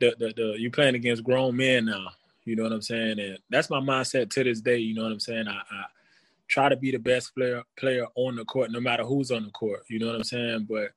the, 0.00 0.14
the 0.18 0.32
the 0.36 0.54
you 0.58 0.70
playing 0.70 0.94
against 0.94 1.24
grown 1.24 1.56
men 1.56 1.86
now. 1.86 2.08
You 2.44 2.56
know 2.56 2.62
what 2.62 2.72
I'm 2.72 2.82
saying? 2.82 3.18
And 3.18 3.38
that's 3.50 3.68
my 3.68 3.80
mindset 3.80 4.30
to 4.30 4.44
this 4.44 4.60
day. 4.60 4.78
You 4.78 4.94
know 4.94 5.02
what 5.02 5.12
I'm 5.12 5.20
saying? 5.20 5.48
I, 5.48 5.56
I 5.56 5.84
try 6.48 6.70
to 6.70 6.76
be 6.76 6.90
the 6.90 6.98
best 6.98 7.34
player 7.34 7.62
player 7.78 8.06
on 8.14 8.36
the 8.36 8.44
court, 8.44 8.70
no 8.70 8.80
matter 8.80 9.04
who's 9.04 9.30
on 9.30 9.44
the 9.44 9.50
court. 9.50 9.84
You 9.88 9.98
know 9.98 10.06
what 10.06 10.16
I'm 10.16 10.24
saying? 10.24 10.66
But 10.68 10.92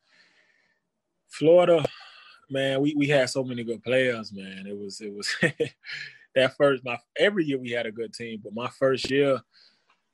Florida, 1.27 1.83
man, 2.49 2.81
we, 2.81 2.95
we 2.95 3.07
had 3.07 3.29
so 3.29 3.43
many 3.43 3.63
good 3.63 3.83
players, 3.83 4.31
man. 4.31 4.65
It 4.67 4.77
was 4.77 5.01
it 5.01 5.13
was 5.13 5.27
that 6.35 6.55
first 6.55 6.85
my 6.85 6.97
every 7.17 7.45
year 7.45 7.59
we 7.59 7.71
had 7.71 7.85
a 7.85 7.91
good 7.91 8.13
team, 8.13 8.39
but 8.43 8.53
my 8.53 8.69
first 8.69 9.11
year, 9.11 9.41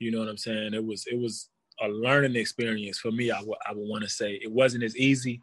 you 0.00 0.10
know 0.10 0.18
what 0.18 0.28
I'm 0.28 0.38
saying? 0.38 0.74
It 0.74 0.84
was 0.84 1.06
it 1.06 1.18
was 1.18 1.48
a 1.80 1.88
learning 1.88 2.36
experience 2.36 2.98
for 2.98 3.10
me. 3.10 3.30
I 3.30 3.40
would 3.40 3.58
I 3.68 3.72
would 3.72 3.88
want 3.88 4.02
to 4.04 4.08
say 4.08 4.32
it 4.42 4.50
wasn't 4.50 4.84
as 4.84 4.96
easy 4.96 5.40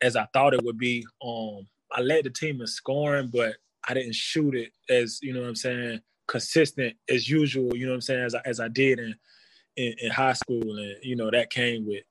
as 0.00 0.16
I 0.16 0.26
thought 0.32 0.54
it 0.54 0.64
would 0.64 0.78
be. 0.78 1.06
Um, 1.24 1.66
I 1.90 2.00
led 2.00 2.24
the 2.24 2.30
team 2.30 2.60
in 2.60 2.66
scoring, 2.66 3.30
but 3.32 3.56
I 3.88 3.94
didn't 3.94 4.14
shoot 4.14 4.54
it 4.54 4.72
as 4.90 5.18
you 5.22 5.32
know 5.32 5.40
what 5.40 5.48
I'm 5.48 5.54
saying 5.56 6.00
consistent 6.26 6.94
as 7.08 7.28
usual. 7.28 7.76
You 7.76 7.86
know 7.86 7.92
what 7.92 7.96
I'm 7.96 8.00
saying 8.02 8.24
as 8.24 8.34
I, 8.34 8.40
as 8.44 8.60
I 8.60 8.68
did 8.68 8.98
in, 8.98 9.14
in 9.76 9.94
in 9.98 10.10
high 10.10 10.34
school, 10.34 10.76
and 10.78 10.96
you 11.02 11.16
know 11.16 11.30
that 11.30 11.50
came 11.50 11.86
with 11.86 12.04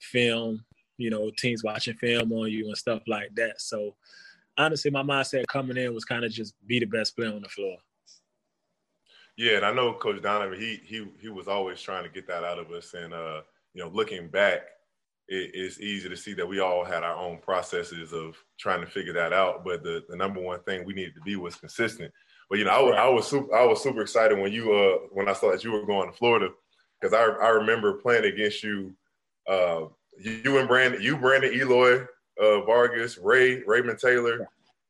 film. 0.00 0.64
You 0.98 1.08
know, 1.08 1.30
teams 1.30 1.64
watching 1.64 1.96
film 1.96 2.30
on 2.32 2.50
you 2.50 2.66
and 2.66 2.76
stuff 2.76 3.02
like 3.06 3.34
that. 3.36 3.60
So 3.62 3.94
honestly, 4.58 4.90
my 4.90 5.02
mindset 5.02 5.46
coming 5.46 5.78
in 5.78 5.94
was 5.94 6.04
kind 6.04 6.24
of 6.24 6.30
just 6.30 6.54
be 6.66 6.78
the 6.78 6.84
best 6.84 7.16
player 7.16 7.32
on 7.32 7.40
the 7.40 7.48
floor. 7.48 7.78
Yeah, 9.40 9.56
and 9.56 9.64
I 9.64 9.72
know 9.72 9.94
Coach 9.94 10.20
Donovan. 10.20 10.60
He 10.60 10.82
he 10.84 11.06
he 11.18 11.30
was 11.30 11.48
always 11.48 11.80
trying 11.80 12.04
to 12.04 12.10
get 12.10 12.26
that 12.26 12.44
out 12.44 12.58
of 12.58 12.70
us. 12.72 12.92
And 12.92 13.14
uh, 13.14 13.40
you 13.72 13.82
know, 13.82 13.88
looking 13.88 14.28
back, 14.28 14.60
it, 15.28 15.52
it's 15.54 15.80
easy 15.80 16.10
to 16.10 16.16
see 16.16 16.34
that 16.34 16.46
we 16.46 16.60
all 16.60 16.84
had 16.84 17.04
our 17.04 17.16
own 17.16 17.38
processes 17.38 18.12
of 18.12 18.36
trying 18.58 18.82
to 18.82 18.86
figure 18.86 19.14
that 19.14 19.32
out. 19.32 19.64
But 19.64 19.82
the, 19.82 20.04
the 20.10 20.16
number 20.16 20.42
one 20.42 20.60
thing 20.64 20.84
we 20.84 20.92
needed 20.92 21.14
to 21.14 21.22
be 21.22 21.36
was 21.36 21.54
consistent. 21.54 22.12
But 22.50 22.58
you 22.58 22.66
know, 22.66 22.70
I, 22.72 22.90
right. 22.90 22.98
I 22.98 23.08
was 23.08 23.28
super 23.28 23.54
I 23.54 23.64
was 23.64 23.82
super 23.82 24.02
excited 24.02 24.38
when 24.38 24.52
you 24.52 24.74
uh 24.74 25.06
when 25.10 25.26
I 25.26 25.32
saw 25.32 25.50
that 25.52 25.64
you 25.64 25.72
were 25.72 25.86
going 25.86 26.10
to 26.10 26.16
Florida 26.18 26.50
because 27.00 27.14
I 27.14 27.22
I 27.22 27.48
remember 27.48 27.94
playing 27.94 28.26
against 28.26 28.62
you. 28.62 28.94
Uh, 29.48 29.86
you 30.18 30.58
and 30.58 30.68
Brandon, 30.68 31.00
you 31.00 31.16
Brandon 31.16 31.54
Eloy, 31.54 32.02
uh, 32.38 32.60
Vargas, 32.66 33.16
Ray, 33.16 33.62
Raymond 33.62 34.00
Taylor. 34.00 34.46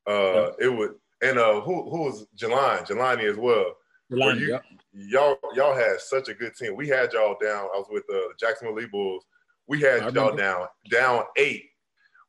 Uh, 0.08 0.54
it 0.58 0.76
would 0.76 0.96
and 1.22 1.38
uh, 1.38 1.60
who 1.60 1.88
who 1.88 2.02
was 2.02 2.26
Jelani, 2.36 2.84
Jelani 2.84 3.30
as 3.30 3.36
well. 3.36 3.76
You, 4.11 4.59
y'all 4.92 5.38
y'all 5.55 5.75
had 5.75 6.01
such 6.01 6.29
a 6.29 6.35
good 6.35 6.55
team. 6.57 6.77
We 6.77 6.88
had 6.88 7.12
y'all 7.12 7.37
down. 7.40 7.68
I 7.75 7.79
was 7.79 7.87
with 7.90 8.05
the 8.09 8.16
uh, 8.16 8.33
Jacksonville 8.38 8.75
Lee 8.75 8.87
Bulls. 8.87 9.25
We 9.66 9.81
had 9.81 10.14
y'all 10.14 10.35
down 10.35 10.66
down 10.90 11.25
eight 11.37 11.66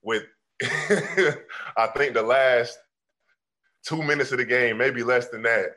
with 0.04 0.24
I 0.62 1.88
think 1.96 2.14
the 2.14 2.22
last 2.22 2.78
two 3.86 4.04
minutes 4.04 4.32
of 4.32 4.38
the 4.38 4.46
game, 4.46 4.78
maybe 4.78 5.04
less 5.04 5.30
than 5.30 5.42
that. 5.44 5.76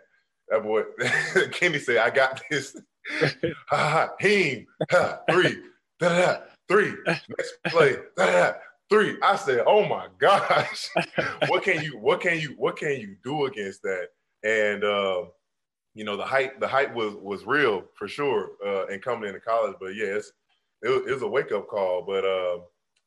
That 0.49 0.63
boy 0.63 0.83
Kenny 1.53 1.79
said, 1.79 1.99
"I 1.99 2.11
got 2.11 2.43
this." 2.51 2.77
ha 3.21 3.37
ha. 3.71 4.11
Heem. 4.21 4.67
Ha, 4.91 5.21
three. 5.31 5.59
Da 6.01 6.09
da. 6.09 6.37
Three. 6.69 6.95
Next 7.07 7.55
play. 7.67 7.97
Da 8.17 8.27
da 8.27 8.53
three. 8.91 9.17
I 9.23 9.37
said, 9.37 9.63
"Oh 9.67 9.87
my 9.87 10.09
gosh, 10.19 10.89
what 11.49 11.63
can 11.63 11.83
you 11.83 11.99
what 11.99 12.21
can 12.21 12.39
you 12.39 12.55
what 12.57 12.77
can 12.77 13.01
you 13.01 13.17
do 13.25 13.47
against 13.47 13.83
that?" 13.83 14.09
And 14.43 14.85
uh, 14.85 15.25
you 15.95 16.05
know, 16.05 16.17
the 16.17 16.25
hype 16.25 16.61
the 16.61 16.69
hype 16.69 16.95
was 16.95 17.15
was 17.15 17.47
real 17.47 17.85
for 17.95 18.09
sure. 18.09 18.53
Uh, 18.65 18.87
and 18.87 19.03
coming 19.03 19.29
into 19.29 19.41
college, 19.41 19.77
but 19.81 19.95
yeah, 19.95 20.07
it, 20.07 20.29
it 20.83 21.13
was 21.13 21.23
a 21.23 21.29
wake 21.29 21.53
up 21.53 21.69
call. 21.69 22.03
But 22.03 22.25
uh, 22.25 22.59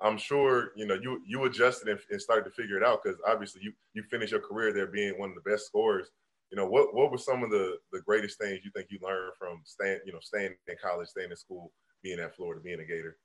I'm 0.02 0.18
sure 0.18 0.72
you 0.76 0.86
know 0.86 0.96
you 0.96 1.22
you 1.26 1.44
adjusted 1.46 1.90
and, 1.90 2.00
and 2.10 2.22
started 2.22 2.46
to 2.46 2.52
figure 2.52 2.78
it 2.78 2.84
out 2.84 3.04
because 3.04 3.20
obviously 3.28 3.62
you 3.64 3.74
you 3.94 4.04
finished 4.04 4.32
your 4.32 4.42
career 4.42 4.74
there 4.74 4.88
being 4.88 5.20
one 5.20 5.30
of 5.30 5.36
the 5.36 5.50
best 5.50 5.66
scorers. 5.66 6.08
You 6.52 6.58
know, 6.58 6.66
what 6.66 6.96
what 6.96 7.12
were 7.12 7.18
some 7.18 7.44
of 7.44 7.50
the 7.50 7.78
the 7.92 8.02
greatest 8.02 8.40
things 8.40 8.62
you 8.64 8.72
think 8.76 8.88
you 8.90 9.00
learned 9.02 9.34
from 9.38 9.62
staying 9.66 10.00
you 10.06 10.14
know 10.14 10.20
staying 10.22 10.56
in 10.68 10.76
college, 10.82 11.10
staying 11.10 11.32
in 11.32 11.38
school, 11.38 11.72
being 12.04 12.20
at 12.20 12.36
Florida, 12.36 12.62
being 12.64 12.80
a 12.80 12.86
Gator? 12.86 13.18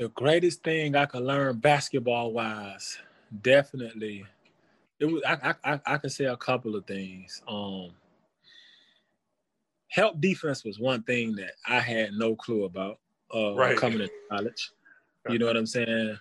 the 0.00 0.08
greatest 0.08 0.62
thing 0.62 0.96
I 0.96 1.04
could 1.04 1.22
learn 1.22 1.58
basketball 1.58 2.32
wise, 2.32 2.96
definitely, 3.42 4.24
it 5.00 5.06
was 5.06 5.22
I 5.26 5.54
I 5.64 5.80
I 5.86 5.98
could 5.98 6.12
say 6.12 6.26
a 6.26 6.36
couple 6.36 6.76
of 6.76 6.86
things. 6.86 7.42
Um, 7.48 7.90
help 9.88 10.20
defense 10.20 10.64
was 10.64 10.78
one 10.78 11.02
thing 11.02 11.34
that 11.36 11.52
I 11.66 11.80
had 11.80 12.12
no 12.12 12.36
clue 12.36 12.64
about 12.64 12.98
uh, 13.34 13.54
right. 13.54 13.76
coming 13.76 13.98
to 13.98 14.10
college. 14.30 14.70
You 15.28 15.38
know 15.38 15.46
what 15.46 15.56
I'm 15.56 15.66
saying? 15.66 16.18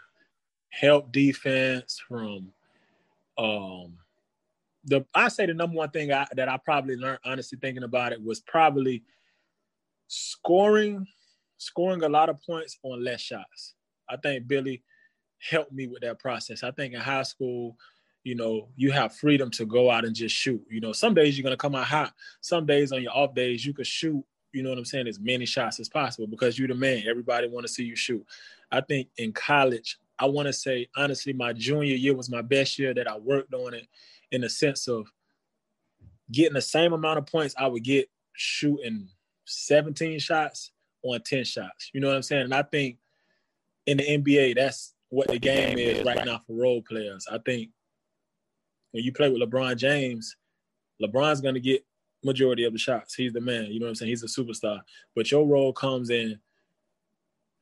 Help 0.70 1.12
defense 1.12 2.02
from 2.08 2.52
um 3.38 3.98
the 4.86 5.06
I 5.14 5.28
say 5.28 5.46
the 5.46 5.54
number 5.54 5.76
one 5.76 5.90
thing 5.90 6.12
I, 6.12 6.26
that 6.36 6.50
I 6.50 6.58
probably 6.58 6.96
learned 6.96 7.20
honestly 7.26 7.58
thinking 7.62 7.84
about 7.84 8.14
it 8.14 8.24
was 8.24 8.40
probably 8.42 9.04
scoring 10.08 11.06
scoring 11.58 12.04
a 12.04 12.10
lot 12.10 12.30
of 12.30 12.42
points 12.42 12.78
on 12.84 13.04
less 13.04 13.22
shots. 13.22 13.76
I 14.10 14.18
think 14.18 14.48
Billy 14.48 14.84
helped 15.50 15.72
me 15.72 15.88
with 15.88 16.02
that 16.02 16.20
process. 16.20 16.64
I 16.64 16.72
think 16.72 16.94
in 16.94 17.00
high 17.00 17.24
school, 17.24 17.78
you 18.24 18.36
know, 18.36 18.68
you 18.76 18.92
have 18.92 19.16
freedom 19.16 19.50
to 19.52 19.66
go 19.66 19.90
out 19.90 20.06
and 20.06 20.16
just 20.16 20.36
shoot. 20.36 20.62
You 20.70 20.82
know, 20.82 20.94
some 20.94 21.14
days 21.14 21.38
you're 21.38 21.44
gonna 21.44 21.58
come 21.58 21.76
out 21.76 21.86
hot. 21.86 22.14
Some 22.42 22.66
days 22.66 22.92
on 22.92 23.02
your 23.02 23.14
off 23.14 23.34
days 23.34 23.66
you 23.66 23.74
can 23.74 23.86
shoot. 23.86 24.24
You 24.52 24.64
know 24.64 24.70
what 24.70 24.78
I'm 24.78 24.86
saying? 24.86 25.08
As 25.08 25.20
many 25.20 25.46
shots 25.46 25.80
as 25.80 25.90
possible 25.90 26.28
because 26.28 26.58
you're 26.58 26.68
the 26.68 26.76
man. 26.76 27.04
Everybody 27.08 27.48
want 27.48 27.66
to 27.66 27.72
see 27.72 27.84
you 27.84 27.96
shoot. 27.96 28.26
I 28.72 28.82
think 28.82 29.10
in 29.18 29.32
college, 29.32 29.98
I 30.18 30.26
want 30.26 30.48
to 30.48 30.54
say 30.54 30.88
honestly, 30.98 31.34
my 31.34 31.54
junior 31.54 31.96
year 31.96 32.16
was 32.16 32.30
my 32.30 32.42
best 32.42 32.78
year 32.78 32.94
that 32.94 33.10
I 33.10 33.18
worked 33.18 33.54
on 33.54 33.74
it 33.74 33.88
in 34.32 34.42
the 34.42 34.50
sense 34.50 34.88
of 34.88 35.08
getting 36.32 36.54
the 36.54 36.62
same 36.62 36.94
amount 36.94 37.20
of 37.20 37.26
points 37.26 37.56
I 37.58 37.68
would 37.68 37.84
get 37.84 38.10
shooting 38.34 39.08
17 39.46 40.20
shots 40.20 40.72
on 41.04 41.22
10 41.22 41.44
shots. 41.46 41.90
You 41.94 42.02
know 42.02 42.08
what 42.08 42.16
I'm 42.16 42.24
saying? 42.24 42.44
And 42.44 42.54
I 42.54 42.64
think 42.64 42.98
in 43.86 43.98
the 43.98 44.04
NBA, 44.04 44.56
that's 44.56 44.94
what 45.10 45.28
the 45.28 45.40
game 45.40 45.78
is 45.78 46.06
right 46.06 46.24
now 46.26 46.42
for 46.46 46.54
role 46.54 46.82
players. 46.82 47.26
I 47.32 47.40
think 47.40 47.70
when 48.92 49.04
you 49.04 49.12
play 49.12 49.30
with 49.30 49.42
LeBron 49.42 49.78
James, 49.78 50.36
LeBron's 51.02 51.42
gonna 51.42 51.60
get 51.60 51.86
majority 52.24 52.66
of 52.66 52.74
the 52.74 52.80
shots. 52.80 53.16
He's 53.16 53.34
the 53.34 53.42
man. 53.42 53.66
You 53.66 53.80
know 53.80 53.86
what 53.86 53.92
I'm 53.92 53.96
saying? 53.96 54.10
He's 54.10 54.24
a 54.24 54.28
superstar. 54.28 54.82
But 55.16 55.32
your 55.32 55.46
role 55.46 55.74
comes 55.74 56.10
in 56.10 56.40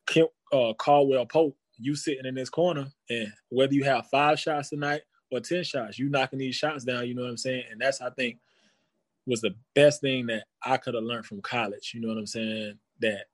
Kent, 0.07 0.29
uh, 0.51 0.73
Caldwell 0.73 1.25
Pope. 1.25 1.57
You 1.79 1.95
sitting 1.95 2.25
in 2.25 2.33
this 2.33 2.49
corner, 2.49 2.87
and 3.09 3.31
whether 3.49 3.73
you 3.73 3.83
have 3.83 4.07
five 4.07 4.39
shots 4.39 4.69
tonight 4.69 5.01
or 5.31 5.39
ten 5.39 5.63
shots, 5.63 5.99
you 5.99 6.09
knocking 6.09 6.39
these 6.39 6.55
shots 6.55 6.83
down. 6.83 7.07
You 7.07 7.13
know 7.13 7.21
what 7.21 7.29
I'm 7.29 7.37
saying? 7.37 7.65
And 7.71 7.79
that's 7.79 8.01
I 8.01 8.09
think 8.09 8.39
was 9.27 9.41
the 9.41 9.53
best 9.75 10.01
thing 10.01 10.25
that 10.27 10.45
I 10.63 10.77
could 10.77 10.95
have 10.95 11.03
learned 11.03 11.27
from 11.27 11.41
college. 11.41 11.91
You 11.93 12.01
know 12.01 12.07
what 12.07 12.17
I'm 12.17 12.25
saying? 12.25 12.79
That 13.01 13.25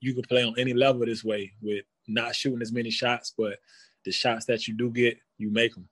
you 0.00 0.14
could 0.14 0.28
play 0.28 0.42
on 0.42 0.54
any 0.58 0.72
level 0.74 1.06
this 1.06 1.22
way 1.22 1.52
with 1.62 1.84
not 2.08 2.34
shooting 2.34 2.62
as 2.62 2.72
many 2.72 2.90
shots, 2.90 3.32
but 3.36 3.58
the 4.04 4.12
shots 4.12 4.46
that 4.46 4.66
you 4.66 4.74
do 4.74 4.90
get, 4.90 5.18
you 5.38 5.50
make 5.50 5.74
them. 5.74 5.88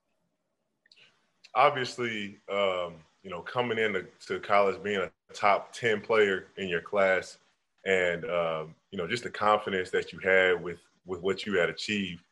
Obviously, 1.54 2.38
um, 2.50 2.94
you 3.22 3.30
know, 3.30 3.40
coming 3.40 3.78
into 3.78 4.06
to 4.26 4.40
college, 4.40 4.82
being 4.82 5.00
a 5.00 5.10
top 5.34 5.72
10 5.72 6.00
player 6.00 6.46
in 6.56 6.68
your 6.68 6.80
class, 6.80 7.38
and, 7.84 8.24
um, 8.24 8.74
you 8.90 8.98
know, 8.98 9.06
just 9.06 9.24
the 9.24 9.30
confidence 9.30 9.90
that 9.90 10.12
you 10.12 10.18
had 10.20 10.62
with, 10.62 10.78
with 11.06 11.20
what 11.20 11.46
you 11.46 11.58
had 11.58 11.68
achieved, 11.68 12.22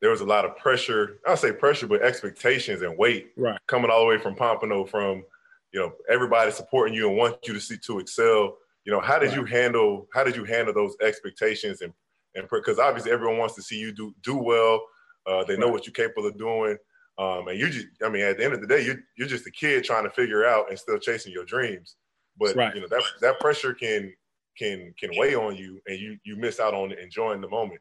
there 0.00 0.10
was 0.10 0.20
a 0.20 0.24
lot 0.24 0.44
of 0.44 0.56
pressure. 0.56 1.18
I'll 1.26 1.36
say 1.36 1.52
pressure, 1.52 1.86
but 1.86 2.02
expectations 2.02 2.82
and 2.82 2.96
weight 2.96 3.32
right. 3.36 3.58
coming 3.66 3.90
all 3.90 4.00
the 4.00 4.06
way 4.06 4.18
from 4.18 4.36
Pompano, 4.36 4.84
from, 4.84 5.24
you 5.72 5.80
know, 5.80 5.92
everybody 6.08 6.50
supporting 6.52 6.94
you 6.94 7.08
and 7.08 7.16
want 7.16 7.46
you 7.46 7.54
to 7.54 7.60
see 7.60 7.76
to 7.78 7.98
excel. 7.98 8.56
You 8.84 8.92
know, 8.92 9.00
how 9.00 9.18
did 9.18 9.28
right. 9.28 9.38
you 9.38 9.44
handle, 9.44 10.06
how 10.14 10.24
did 10.24 10.36
you 10.36 10.44
handle 10.44 10.72
those 10.72 10.96
expectations 11.02 11.80
and 11.82 11.92
and 12.34 12.48
because 12.50 12.78
obviously 12.78 13.10
everyone 13.10 13.38
wants 13.38 13.54
to 13.56 13.62
see 13.62 13.78
you 13.78 13.92
do 13.92 14.14
do 14.22 14.36
well. 14.36 14.80
Uh, 15.26 15.44
they 15.44 15.56
know 15.56 15.68
what 15.68 15.86
you're 15.86 15.92
capable 15.92 16.26
of 16.26 16.38
doing, 16.38 16.76
um, 17.18 17.48
and 17.48 17.58
you 17.58 17.68
just 17.68 17.86
I 18.04 18.08
mean 18.08 18.22
at 18.22 18.38
the 18.38 18.44
end 18.44 18.54
of 18.54 18.60
the 18.60 18.66
day 18.66 18.84
you're 18.84 19.00
you're 19.16 19.28
just 19.28 19.46
a 19.46 19.50
kid 19.50 19.84
trying 19.84 20.04
to 20.04 20.10
figure 20.10 20.44
out 20.46 20.70
and 20.70 20.78
still 20.78 20.98
chasing 20.98 21.32
your 21.32 21.44
dreams. 21.44 21.96
But 22.38 22.54
right. 22.54 22.74
you 22.74 22.80
know 22.80 22.88
that 22.88 23.02
that 23.20 23.40
pressure 23.40 23.74
can 23.74 24.12
can 24.58 24.92
can 24.98 25.10
weigh 25.16 25.34
on 25.34 25.56
you, 25.56 25.80
and 25.86 25.98
you 25.98 26.18
you 26.24 26.36
miss 26.36 26.60
out 26.60 26.74
on 26.74 26.92
enjoying 26.92 27.40
the 27.40 27.48
moment. 27.48 27.80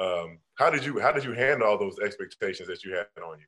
Um, 0.00 0.38
how 0.56 0.70
did 0.70 0.84
you 0.84 0.98
how 0.98 1.12
did 1.12 1.24
you 1.24 1.32
handle 1.32 1.68
all 1.68 1.78
those 1.78 1.98
expectations 1.98 2.68
that 2.68 2.84
you 2.84 2.94
had 2.94 3.06
on 3.22 3.38
you? 3.38 3.46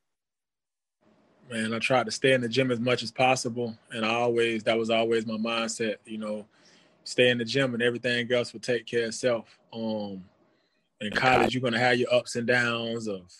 Man, 1.50 1.74
I 1.74 1.78
tried 1.78 2.06
to 2.06 2.12
stay 2.12 2.32
in 2.32 2.40
the 2.40 2.48
gym 2.48 2.70
as 2.70 2.80
much 2.80 3.02
as 3.02 3.12
possible, 3.12 3.76
and 3.90 4.04
I 4.04 4.14
always 4.14 4.62
that 4.64 4.78
was 4.78 4.90
always 4.90 5.26
my 5.26 5.36
mindset. 5.36 5.96
You 6.04 6.18
know, 6.18 6.46
stay 7.04 7.30
in 7.30 7.38
the 7.38 7.44
gym, 7.44 7.74
and 7.74 7.82
everything 7.82 8.30
else 8.32 8.52
will 8.52 8.60
take 8.60 8.86
care 8.86 9.02
of 9.02 9.08
itself. 9.08 9.58
Um, 9.72 10.24
in 11.00 11.12
college, 11.12 11.54
you're 11.54 11.62
gonna 11.62 11.78
have 11.78 11.98
your 11.98 12.12
ups 12.12 12.36
and 12.36 12.46
downs 12.46 13.06
of, 13.06 13.32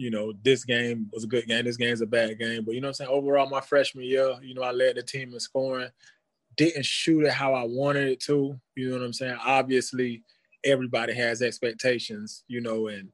you 0.00 0.10
know, 0.10 0.32
this 0.42 0.64
game 0.64 1.10
was 1.12 1.24
a 1.24 1.26
good 1.26 1.46
game, 1.46 1.66
this 1.66 1.76
game's 1.76 2.00
a 2.00 2.06
bad 2.06 2.38
game. 2.38 2.64
But 2.64 2.74
you 2.74 2.80
know 2.80 2.86
what 2.86 3.00
I'm 3.00 3.06
saying? 3.06 3.10
Overall, 3.10 3.50
my 3.50 3.60
freshman 3.60 4.06
year, 4.06 4.34
you 4.40 4.54
know, 4.54 4.62
I 4.62 4.70
led 4.70 4.96
the 4.96 5.02
team 5.02 5.34
in 5.34 5.40
scoring. 5.40 5.90
Didn't 6.56 6.86
shoot 6.86 7.26
it 7.26 7.32
how 7.32 7.52
I 7.52 7.64
wanted 7.64 8.08
it 8.08 8.20
to. 8.20 8.58
You 8.76 8.88
know 8.88 8.96
what 8.96 9.04
I'm 9.04 9.12
saying? 9.12 9.36
Obviously, 9.44 10.22
everybody 10.64 11.12
has 11.12 11.42
expectations, 11.42 12.44
you 12.48 12.62
know, 12.62 12.86
and 12.86 13.10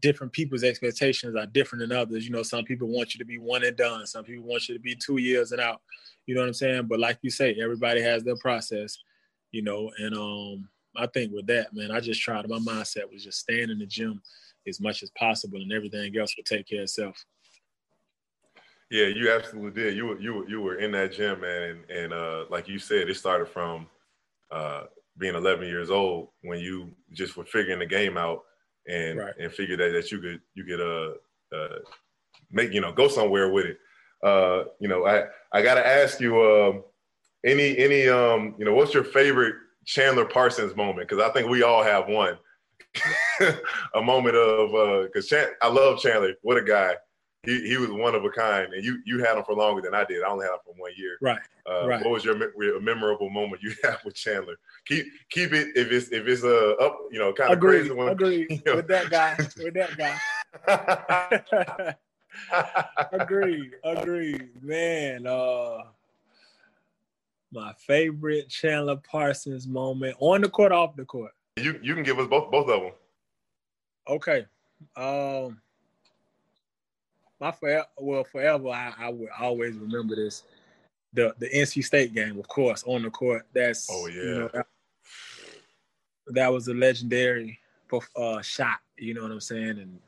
different 0.00 0.32
people's 0.32 0.64
expectations 0.64 1.36
are 1.36 1.44
different 1.44 1.86
than 1.86 1.98
others. 1.98 2.24
You 2.24 2.30
know, 2.30 2.44
some 2.44 2.64
people 2.64 2.88
want 2.88 3.14
you 3.14 3.18
to 3.18 3.26
be 3.26 3.36
one 3.36 3.62
and 3.62 3.76
done. 3.76 4.06
Some 4.06 4.24
people 4.24 4.46
want 4.46 4.70
you 4.70 4.74
to 4.76 4.80
be 4.80 4.94
two 4.94 5.18
years 5.18 5.52
and 5.52 5.60
out. 5.60 5.82
You 6.24 6.34
know 6.34 6.40
what 6.40 6.46
I'm 6.46 6.54
saying? 6.54 6.86
But 6.86 6.98
like 6.98 7.18
you 7.20 7.28
say, 7.28 7.58
everybody 7.62 8.00
has 8.00 8.24
their 8.24 8.36
process, 8.36 8.96
you 9.52 9.60
know, 9.60 9.90
and 9.98 10.14
um 10.14 10.68
I 10.96 11.06
think 11.08 11.32
with 11.32 11.46
that, 11.48 11.74
man, 11.74 11.90
I 11.90 12.00
just 12.00 12.22
tried 12.22 12.48
my 12.48 12.58
mindset 12.58 13.12
was 13.12 13.22
just 13.22 13.40
staying 13.40 13.68
in 13.68 13.78
the 13.78 13.86
gym 13.86 14.22
as 14.68 14.80
much 14.80 15.02
as 15.02 15.10
possible 15.18 15.60
and 15.60 15.72
everything 15.72 16.16
else 16.18 16.34
will 16.36 16.44
take 16.44 16.68
care 16.68 16.80
of 16.80 16.84
itself. 16.84 17.24
Yeah, 18.90 19.06
you 19.06 19.30
absolutely 19.30 19.82
did. 19.82 19.96
You 19.96 20.06
were 20.06 20.20
you 20.20 20.34
were 20.34 20.48
you 20.48 20.60
were 20.60 20.76
in 20.76 20.90
that 20.92 21.12
gym, 21.12 21.40
man, 21.40 21.62
and, 21.62 21.90
and 21.90 22.12
uh, 22.12 22.44
like 22.50 22.68
you 22.68 22.78
said, 22.78 23.08
it 23.08 23.16
started 23.16 23.46
from 23.46 23.86
uh, 24.50 24.84
being 25.16 25.36
11 25.36 25.68
years 25.68 25.90
old 25.90 26.30
when 26.42 26.58
you 26.58 26.90
just 27.12 27.36
were 27.36 27.44
figuring 27.44 27.78
the 27.78 27.86
game 27.86 28.16
out 28.16 28.42
and 28.88 29.18
right. 29.18 29.34
and 29.38 29.52
figured 29.52 29.78
that, 29.78 29.92
that 29.92 30.10
you 30.10 30.18
could 30.18 30.40
you 30.54 30.64
could 30.64 30.80
uh, 30.80 31.56
uh 31.56 31.78
make 32.50 32.72
you 32.72 32.80
know 32.80 32.92
go 32.92 33.06
somewhere 33.06 33.52
with 33.52 33.66
it. 33.66 33.78
Uh, 34.24 34.64
you 34.80 34.88
know, 34.88 35.06
I 35.06 35.26
I 35.52 35.62
gotta 35.62 35.86
ask 35.86 36.20
you, 36.20 36.40
uh, 36.40 36.72
any 37.44 37.78
any 37.78 38.08
um 38.08 38.56
you 38.58 38.64
know 38.64 38.74
what's 38.74 38.92
your 38.92 39.04
favorite 39.04 39.54
Chandler 39.84 40.24
Parsons 40.24 40.74
moment? 40.74 41.08
Because 41.08 41.22
I 41.22 41.32
think 41.32 41.48
we 41.48 41.62
all 41.62 41.82
have 41.82 42.08
one. 42.08 42.38
a 43.94 44.02
moment 44.02 44.36
of 44.36 44.74
uh 44.74 45.02
because 45.02 45.30
uh, 45.32 45.46
I 45.62 45.68
love 45.68 46.00
Chandler. 46.00 46.34
What 46.42 46.56
a 46.56 46.62
guy! 46.62 46.94
he, 47.44 47.68
he 47.68 47.76
was 47.78 47.90
one 47.90 48.14
of 48.14 48.24
a 48.24 48.30
kind, 48.30 48.72
and 48.74 48.84
you 48.84 49.00
you 49.06 49.24
had 49.24 49.36
him 49.36 49.44
for 49.44 49.54
longer 49.54 49.80
than 49.80 49.94
I 49.94 50.04
did. 50.04 50.22
I 50.22 50.28
only 50.28 50.44
had 50.44 50.52
him 50.52 50.58
for 50.64 50.74
one 50.76 50.92
year. 50.96 51.16
Right. 51.22 51.38
Uh, 51.68 51.86
right. 51.86 52.04
What 52.04 52.10
was 52.10 52.24
your, 52.24 52.36
your 52.62 52.80
memorable 52.80 53.30
moment 53.30 53.62
you 53.62 53.72
had 53.82 53.96
with 54.04 54.14
Chandler? 54.14 54.56
Keep 54.86 55.06
keep 55.30 55.52
it 55.52 55.68
if 55.74 55.90
it's 55.90 56.08
if 56.08 56.26
it's 56.26 56.42
a 56.42 56.76
uh, 56.76 56.84
up 56.84 56.98
you 57.10 57.18
know 57.18 57.32
kind 57.32 57.52
of 57.52 57.58
agreed, 57.58 57.80
crazy 57.80 57.94
one. 57.94 58.08
Agreed 58.08 58.46
you 58.50 58.62
know. 58.66 58.76
with 58.76 58.88
that 58.88 59.10
guy. 59.10 59.36
With 59.56 59.74
that 59.74 59.96
guy. 59.96 60.18
Agree. 63.12 63.70
Agree, 63.84 64.38
Man, 64.60 65.26
uh, 65.26 65.78
my 67.52 67.72
favorite 67.86 68.48
Chandler 68.48 68.96
Parsons 68.96 69.66
moment 69.66 70.16
on 70.20 70.42
the 70.42 70.48
court, 70.48 70.72
off 70.72 70.94
the 70.94 71.04
court. 71.04 71.32
You 71.62 71.78
you 71.82 71.94
can 71.94 72.02
give 72.02 72.18
us 72.18 72.28
both 72.28 72.50
both 72.50 72.68
of 72.68 72.82
them. 72.82 72.92
Okay. 74.08 74.46
Um 74.96 75.60
my 77.40 77.52
forever, 77.52 77.86
well, 77.98 78.24
forever, 78.24 78.68
I, 78.68 78.92
I 78.98 79.08
would 79.08 79.30
always 79.38 79.76
remember 79.76 80.14
this. 80.14 80.42
The 81.14 81.34
the 81.38 81.48
NC 81.48 81.84
State 81.84 82.14
game, 82.14 82.38
of 82.38 82.46
course, 82.46 82.84
on 82.86 83.02
the 83.02 83.10
court. 83.10 83.46
That's 83.54 83.88
oh 83.90 84.06
yeah. 84.06 84.14
You 84.14 84.34
know, 84.34 84.50
that, 84.52 84.66
that, 86.28 86.52
was 86.52 86.68
a 86.68 86.74
legendary 86.74 87.58
uh, 88.14 88.42
shot. 88.42 88.78
You 88.98 89.14
know 89.14 89.22
what 89.22 89.32
I'm 89.32 89.40
saying? 89.40 89.78
And 89.78 89.98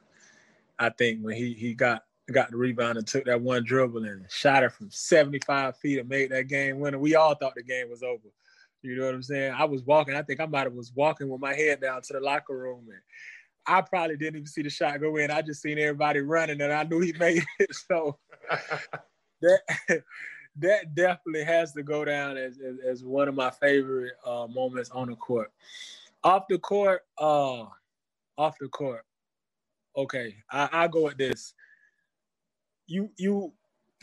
I 0.79 0.91
think 0.91 1.21
when 1.23 1.35
he 1.35 1.55
he 1.55 1.75
got 1.75 2.05
got 2.31 2.51
the 2.51 2.57
rebound 2.57 2.99
and 2.99 3.07
took 3.07 3.25
that 3.25 3.41
one 3.41 3.65
dribble 3.65 4.05
and 4.05 4.27
shot 4.31 4.63
it 4.63 4.73
from 4.73 4.91
75 4.91 5.77
feet 5.77 5.99
and 5.99 6.09
made 6.09 6.31
that 6.31 6.49
game 6.49 6.79
winner, 6.79 6.99
we 6.99 7.15
all 7.15 7.35
thought 7.35 7.55
the 7.55 7.63
game 7.63 7.91
was 7.91 8.03
over. 8.03 8.29
You 8.83 8.97
know 8.97 9.07
what 9.07 9.15
I'm 9.15 9.23
saying? 9.23 9.55
I 9.57 9.65
was 9.65 9.83
walking. 9.85 10.15
I 10.15 10.23
think 10.23 10.41
I 10.41 10.47
might 10.47 10.65
have 10.65 10.73
was 10.73 10.93
walking 10.95 11.29
with 11.29 11.41
my 11.41 11.55
head 11.55 11.81
down 11.81 12.03
to 12.03 12.13
the 12.13 12.21
locker 12.21 12.57
room 12.57 12.87
and 12.89 13.01
I 13.67 13.81
probably 13.81 14.17
didn't 14.17 14.37
even 14.37 14.47
see 14.47 14.63
the 14.63 14.71
shot 14.71 15.01
go 15.01 15.17
in. 15.17 15.31
I 15.31 15.43
just 15.43 15.63
seen 15.63 15.79
everybody 15.79 16.21
running, 16.21 16.61
and 16.61 16.73
I 16.73 16.83
knew 16.85 17.01
he 17.01 17.13
made 17.19 17.45
it. 17.59 17.75
So 17.75 18.19
that 19.41 20.03
that 20.57 20.95
definitely 20.95 21.45
has 21.45 21.73
to 21.73 21.83
go 21.83 22.05
down 22.05 22.37
as 22.37 22.59
as, 22.59 22.79
as 22.87 23.05
one 23.05 23.29
of 23.29 23.35
my 23.35 23.51
favorite 23.51 24.15
uh, 24.27 24.47
moments 24.49 24.91
on 24.91 25.09
the 25.09 25.17
court. 25.17 25.53
Off 26.25 26.45
the 26.49 26.59
court, 26.59 27.03
uh, 27.19 27.67
off 28.39 28.57
the 28.61 28.69
court. 28.69 29.05
Okay, 29.97 30.37
I, 30.51 30.69
I 30.73 30.89
go 30.89 31.05
with 31.05 31.19
this. 31.19 31.55
You 32.87 33.11
you 33.17 33.53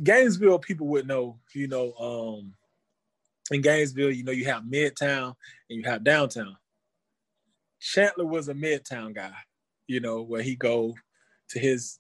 Gainesville 0.03 0.59
people 0.59 0.87
would 0.87 1.07
know, 1.07 1.37
you 1.53 1.67
know, 1.67 1.93
um, 1.93 2.53
in 3.51 3.61
Gainesville, 3.61 4.11
you 4.11 4.23
know, 4.23 4.31
you 4.31 4.45
have 4.45 4.63
Midtown 4.63 5.35
and 5.69 5.79
you 5.79 5.83
have 5.83 6.03
downtown. 6.03 6.57
Chandler 7.79 8.25
was 8.25 8.49
a 8.49 8.53
Midtown 8.53 9.15
guy 9.15 9.33
you 9.89 9.99
know, 9.99 10.21
where 10.21 10.43
he 10.43 10.55
go 10.55 10.93
to 11.49 11.59
his 11.59 11.99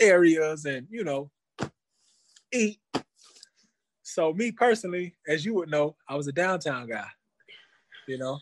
areas 0.00 0.64
and, 0.64 0.86
you 0.90 1.04
know, 1.04 1.30
eat. 2.52 2.80
So 4.02 4.32
me 4.34 4.50
personally, 4.50 5.14
as 5.28 5.44
you 5.44 5.54
would 5.54 5.70
know, 5.70 5.94
I 6.08 6.16
was 6.16 6.26
a 6.26 6.32
downtown 6.32 6.88
guy, 6.88 7.06
you 8.08 8.18
know. 8.18 8.40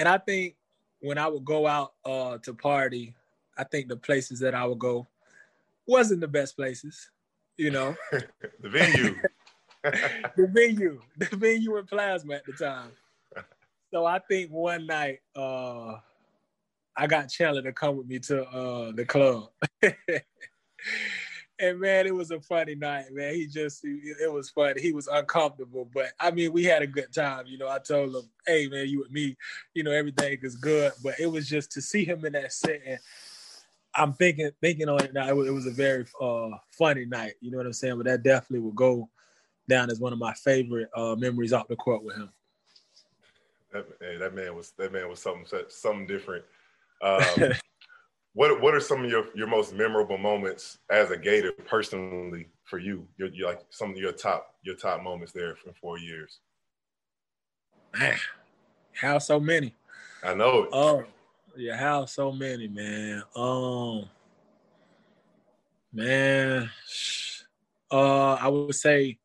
And 0.00 0.08
I 0.08 0.18
think 0.18 0.56
when 1.00 1.18
I 1.18 1.28
would 1.28 1.44
go 1.44 1.68
out 1.68 1.92
uh, 2.04 2.38
to 2.38 2.52
party, 2.52 3.14
I 3.56 3.62
think 3.62 3.86
the 3.86 3.96
places 3.96 4.40
that 4.40 4.56
I 4.56 4.64
would 4.66 4.80
go 4.80 5.06
wasn't 5.86 6.20
the 6.20 6.28
best 6.28 6.56
places, 6.56 7.10
you 7.56 7.70
know. 7.70 7.94
the 8.60 8.68
venue. 8.68 9.14
the 9.82 10.48
venue. 10.52 11.00
The 11.16 11.36
venue 11.36 11.76
in 11.76 11.86
Plasma 11.86 12.34
at 12.34 12.46
the 12.46 12.52
time. 12.52 12.90
So 13.92 14.04
I 14.04 14.18
think 14.18 14.50
one 14.50 14.86
night, 14.86 15.20
uh, 15.34 15.96
I 16.96 17.06
got 17.06 17.30
Chandler 17.30 17.62
to 17.62 17.72
come 17.72 17.96
with 17.96 18.06
me 18.06 18.18
to 18.20 18.44
uh, 18.44 18.92
the 18.92 19.04
club. 19.04 19.48
and 21.58 21.80
man, 21.80 22.06
it 22.06 22.14
was 22.14 22.30
a 22.30 22.40
funny 22.40 22.74
night, 22.74 23.06
man. 23.12 23.34
He 23.34 23.46
just, 23.46 23.80
it 23.84 24.32
was 24.32 24.50
funny. 24.50 24.80
He 24.80 24.92
was 24.92 25.06
uncomfortable, 25.06 25.88
but 25.94 26.06
I 26.20 26.30
mean, 26.32 26.52
we 26.52 26.64
had 26.64 26.82
a 26.82 26.86
good 26.86 27.12
time. 27.14 27.46
You 27.46 27.58
know, 27.58 27.68
I 27.68 27.78
told 27.78 28.14
him, 28.14 28.28
hey, 28.46 28.68
man, 28.68 28.88
you 28.88 29.00
with 29.00 29.10
me, 29.10 29.36
you 29.74 29.84
know, 29.84 29.92
everything 29.92 30.38
is 30.42 30.56
good. 30.56 30.92
But 31.02 31.18
it 31.18 31.26
was 31.26 31.48
just 31.48 31.72
to 31.72 31.80
see 31.80 32.04
him 32.04 32.24
in 32.24 32.32
that 32.32 32.52
setting. 32.52 32.98
I'm 33.94 34.12
thinking, 34.12 34.50
thinking 34.60 34.88
on 34.88 35.02
it 35.02 35.14
now. 35.14 35.28
It 35.28 35.36
was, 35.36 35.48
it 35.48 35.52
was 35.52 35.66
a 35.66 35.72
very 35.72 36.04
uh, 36.20 36.50
funny 36.76 37.06
night. 37.06 37.34
You 37.40 37.50
know 37.50 37.56
what 37.56 37.66
I'm 37.66 37.72
saying? 37.72 37.96
But 37.96 38.06
that 38.06 38.22
definitely 38.22 38.60
will 38.60 38.72
go 38.72 39.08
down 39.68 39.90
as 39.90 40.00
one 40.00 40.12
of 40.12 40.18
my 40.18 40.32
favorite 40.34 40.88
uh, 40.94 41.14
memories 41.16 41.52
off 41.52 41.68
the 41.68 41.76
court 41.76 42.02
with 42.02 42.16
him. 42.16 42.30
That, 43.72 43.86
hey, 44.00 44.16
that 44.16 44.34
man 44.34 44.56
was 44.56 44.72
that 44.78 44.92
man 44.92 45.08
was 45.08 45.20
something 45.20 45.46
something 45.68 46.06
different. 46.06 46.44
Um, 47.02 47.52
what 48.34 48.60
what 48.60 48.74
are 48.74 48.80
some 48.80 49.04
of 49.04 49.10
your, 49.10 49.26
your 49.34 49.46
most 49.46 49.74
memorable 49.74 50.18
moments 50.18 50.78
as 50.90 51.10
a 51.10 51.16
Gator 51.16 51.52
personally 51.52 52.48
for 52.64 52.78
you? 52.78 53.06
Your, 53.18 53.28
your 53.28 53.48
like 53.48 53.60
some 53.70 53.90
of 53.90 53.96
your 53.98 54.12
top 54.12 54.54
your 54.62 54.74
top 54.74 55.02
moments 55.02 55.32
there 55.32 55.56
for 55.56 55.72
four 55.74 55.98
years. 55.98 56.38
Man, 57.98 58.16
how 58.94 59.18
so 59.18 59.38
many? 59.38 59.74
I 60.22 60.34
know 60.34 60.62
it. 60.62 60.68
Oh, 60.72 61.04
yeah, 61.56 61.76
how 61.76 62.04
so 62.06 62.32
many, 62.32 62.68
man. 62.68 63.22
Um, 63.34 64.08
man, 65.92 66.70
uh, 67.90 68.34
I 68.34 68.48
would 68.48 68.74
say, 68.74 69.18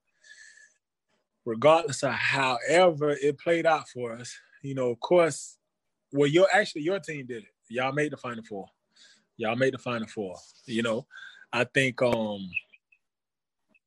regardless 1.45 2.03
of 2.03 2.11
however 2.11 3.11
it 3.11 3.37
played 3.37 3.65
out 3.65 3.89
for 3.89 4.13
us, 4.13 4.35
you 4.61 4.75
know, 4.75 4.89
of 4.89 4.99
course, 4.99 5.57
well, 6.11 6.27
your 6.27 6.47
actually 6.53 6.81
your 6.81 6.99
team 6.99 7.25
did 7.25 7.43
it 7.43 7.49
y'all 7.73 7.91
made 7.91 8.11
the 8.11 8.17
final 8.17 8.43
four. 8.43 8.67
Y'all 9.37 9.55
made 9.55 9.73
the 9.73 9.79
final 9.79 10.07
four. 10.07 10.35
You 10.65 10.83
know, 10.83 11.05
I 11.51 11.63
think 11.65 12.01
um 12.01 12.49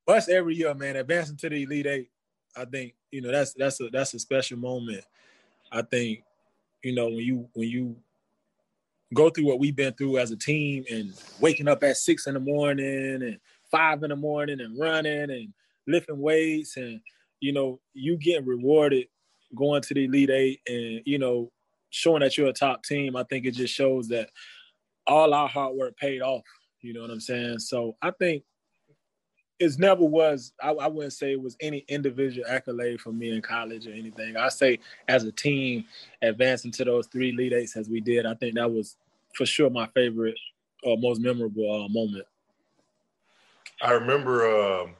us 0.09 0.29
every 0.29 0.55
year, 0.55 0.75
man, 0.75 0.97
advancing 0.97 1.37
to 1.38 1.49
the 1.49 1.62
elite 1.62 1.87
eight. 1.87 2.11
I 2.57 2.64
think 2.64 2.95
you 3.11 3.21
know 3.21 3.31
that's 3.31 3.55
that's 3.55 3.81
a 3.81 3.88
that's 3.90 4.14
a 4.14 4.19
special 4.19 4.59
moment. 4.59 5.05
I 5.71 5.83
think 5.83 6.23
you 6.83 6.95
know 6.95 7.07
when 7.07 7.19
you 7.19 7.49
when 7.55 7.69
you 7.69 7.97
go 9.14 9.31
through 9.31 9.47
what 9.47 9.61
we've 9.61 9.77
been 9.77 9.95
through 9.95 10.19
as 10.19 10.33
a 10.33 10.37
team 10.37 10.85
and 10.90 11.12
waking 11.40 11.69
up 11.69 11.83
at 11.85 11.97
six 11.97 12.27
in 12.27 12.35
the 12.35 12.40
morning 12.40 13.23
and 13.23 13.38
five 13.71 14.03
in 14.03 14.11
the 14.11 14.16
morning 14.16 14.61
and 14.61 14.79
running 14.79 15.31
and 15.31 15.53
lifting 15.87 16.19
weights 16.19 16.77
and 16.77 17.01
you 17.40 17.53
know 17.53 17.81
you 17.94 18.16
getting 18.16 18.46
rewarded 18.46 19.07
going 19.55 19.83
to 19.83 19.94
the 19.94 20.05
elite 20.05 20.31
eight 20.31 20.61
and 20.66 21.03
you 21.05 21.18
know 21.18 21.51
showing 21.90 22.20
that 22.20 22.37
you're 22.37 22.49
a 22.49 22.53
top 22.53 22.83
team, 22.83 23.16
I 23.16 23.22
think 23.25 23.46
it 23.46 23.53
just 23.53 23.75
shows 23.75 24.09
that 24.09 24.29
all 25.07 25.33
our 25.33 25.49
hard 25.49 25.77
work 25.77 25.96
paid 25.96 26.20
off. 26.20 26.44
You 26.81 26.92
know 26.92 27.01
what 27.01 27.11
I'm 27.11 27.20
saying? 27.20 27.61
So 27.61 27.96
I 28.03 28.11
think 28.11 28.42
it 29.59 29.72
never 29.79 30.05
was. 30.05 30.53
I, 30.62 30.70
I, 30.72 30.88
wouldn't 30.88 31.14
say 31.14 31.33
it 31.33 31.40
was 31.40 31.57
any 31.61 31.85
individual 31.88 32.46
accolade 32.46 33.01
for 33.01 33.12
me 33.12 33.31
in 33.31 33.40
college 33.40 33.87
or 33.87 33.92
anything. 33.92 34.37
I 34.37 34.51
say 34.51 34.79
as 35.09 35.25
a 35.25 35.33
team 35.33 35.87
advancing 36.20 36.70
to 36.72 36.85
those 36.85 37.07
three 37.07 37.31
Elite 37.31 37.55
Eights 37.55 37.77
as 37.77 37.88
we 37.88 38.01
did, 38.01 38.27
I 38.27 38.35
think 38.35 38.57
that 38.57 38.70
was 38.70 38.96
for 39.35 39.46
sure 39.46 39.70
my 39.70 39.87
favorite 39.88 40.37
or 40.83 40.99
most 40.99 41.20
memorable 41.20 41.85
uh, 41.85 41.88
moment. 41.88 42.27
I 43.81 43.92
remember, 43.92 44.81
um, 44.83 44.94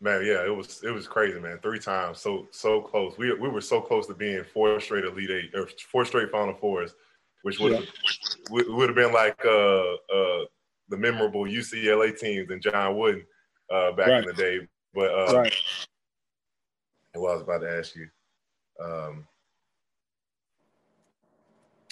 man. 0.00 0.24
Yeah, 0.24 0.44
it 0.44 0.54
was 0.54 0.82
it 0.82 0.90
was 0.90 1.06
crazy, 1.06 1.40
man. 1.40 1.58
Three 1.62 1.78
times, 1.78 2.20
so 2.20 2.46
so 2.50 2.80
close. 2.80 3.16
We 3.18 3.32
we 3.34 3.48
were 3.48 3.60
so 3.60 3.80
close 3.80 4.06
to 4.06 4.14
being 4.14 4.44
four 4.44 4.80
straight 4.80 5.04
Elite 5.04 5.30
Eight 5.30 5.54
or 5.54 5.68
four 5.90 6.04
straight 6.04 6.30
Final 6.30 6.54
Fours, 6.54 6.94
which 7.42 7.58
would 7.58 7.72
yeah. 7.72 8.62
would 8.68 8.88
have 8.88 8.96
been 8.96 9.12
like 9.12 9.38
uh, 9.44 9.94
uh, 9.94 10.44
the 10.88 10.96
memorable 10.96 11.44
UCLA 11.44 12.18
teams 12.18 12.50
and 12.50 12.62
John 12.62 12.96
Wooden 12.96 13.24
uh, 13.70 13.92
back 13.92 14.08
right. 14.08 14.22
in 14.22 14.26
the 14.26 14.34
day. 14.34 14.60
But 14.94 15.10
uh, 15.10 15.38
right. 15.38 15.54
what 17.14 17.30
I 17.30 17.34
was 17.34 17.42
about 17.42 17.58
to 17.58 17.70
ask 17.70 17.94
you. 17.96 18.08
Um, 18.82 19.26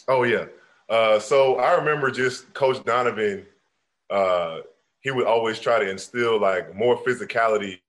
oh 0.08 0.24
yeah. 0.24 0.46
Uh, 0.88 1.18
so 1.18 1.56
I 1.56 1.74
remember 1.74 2.10
just 2.10 2.52
Coach 2.54 2.84
Donovan. 2.84 3.46
Uh, 4.10 4.58
he 5.02 5.10
would 5.10 5.26
always 5.26 5.58
try 5.58 5.78
to 5.78 5.88
instill 5.88 6.40
like 6.40 6.74
more 6.74 6.96
physicality 7.02 7.80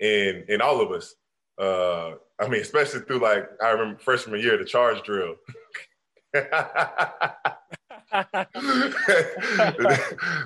in 0.00 0.44
in 0.48 0.60
all 0.60 0.80
of 0.80 0.90
us. 0.90 1.14
Uh, 1.58 2.12
I 2.40 2.48
mean, 2.48 2.62
especially 2.62 3.00
through 3.00 3.20
like 3.20 3.48
I 3.62 3.70
remember 3.70 4.00
freshman 4.00 4.40
year 4.40 4.56
the 4.56 4.64
charge 4.64 5.02
drill. 5.02 5.34
that 6.32 6.48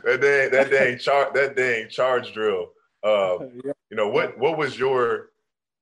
dang 0.04 0.50
that 0.50 0.68
dang 0.70 0.98
char 0.98 1.30
that 1.34 1.56
dang 1.56 1.88
charge 1.88 2.32
drill. 2.32 2.68
Uh, 3.02 3.38
you 3.90 3.96
know 3.96 4.08
what 4.08 4.38
what 4.38 4.58
was 4.58 4.78
your 4.78 5.30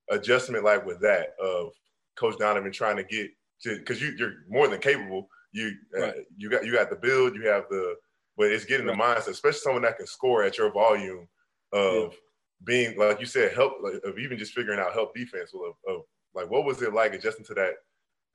adjustment 0.09 0.63
like 0.63 0.85
with 0.85 1.01
that 1.01 1.35
of 1.41 1.71
Coach 2.15 2.37
Donovan 2.37 2.71
trying 2.71 2.97
to 2.97 3.03
get 3.03 3.31
to 3.63 3.77
because 3.79 4.01
you 4.01 4.13
you're 4.17 4.33
more 4.49 4.67
than 4.67 4.79
capable. 4.79 5.29
You 5.51 5.71
uh, 5.97 6.01
right. 6.01 6.15
you 6.37 6.49
got 6.49 6.65
you 6.65 6.73
got 6.73 6.89
the 6.89 6.95
build, 6.95 7.35
you 7.35 7.47
have 7.47 7.65
the 7.69 7.95
but 8.37 8.51
it's 8.51 8.65
getting 8.65 8.87
right. 8.87 8.97
the 8.97 9.03
mindset, 9.03 9.29
especially 9.29 9.59
someone 9.59 9.81
that 9.83 9.97
can 9.97 10.07
score 10.07 10.43
at 10.43 10.57
your 10.57 10.71
volume 10.71 11.27
of 11.73 12.11
yeah. 12.11 12.17
being 12.65 12.97
like 12.97 13.19
you 13.19 13.25
said, 13.25 13.53
help 13.53 13.73
like, 13.81 13.95
of 14.03 14.19
even 14.19 14.37
just 14.37 14.53
figuring 14.53 14.79
out 14.79 14.93
help 14.93 15.15
defense 15.15 15.51
of, 15.53 15.93
of 15.93 16.03
like 16.33 16.49
what 16.49 16.65
was 16.65 16.81
it 16.81 16.93
like 16.93 17.13
adjusting 17.13 17.45
to 17.45 17.53
that 17.53 17.73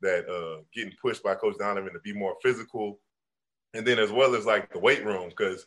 that 0.01 0.29
uh 0.29 0.63
getting 0.75 0.93
pushed 1.01 1.23
by 1.23 1.35
Coach 1.35 1.57
Donovan 1.59 1.93
to 1.93 2.01
be 2.01 2.13
more 2.13 2.35
physical 2.43 2.99
and 3.75 3.87
then 3.87 3.99
as 3.99 4.11
well 4.11 4.35
as 4.35 4.47
like 4.47 4.73
the 4.73 4.79
weight 4.79 5.05
room 5.05 5.29
because 5.29 5.67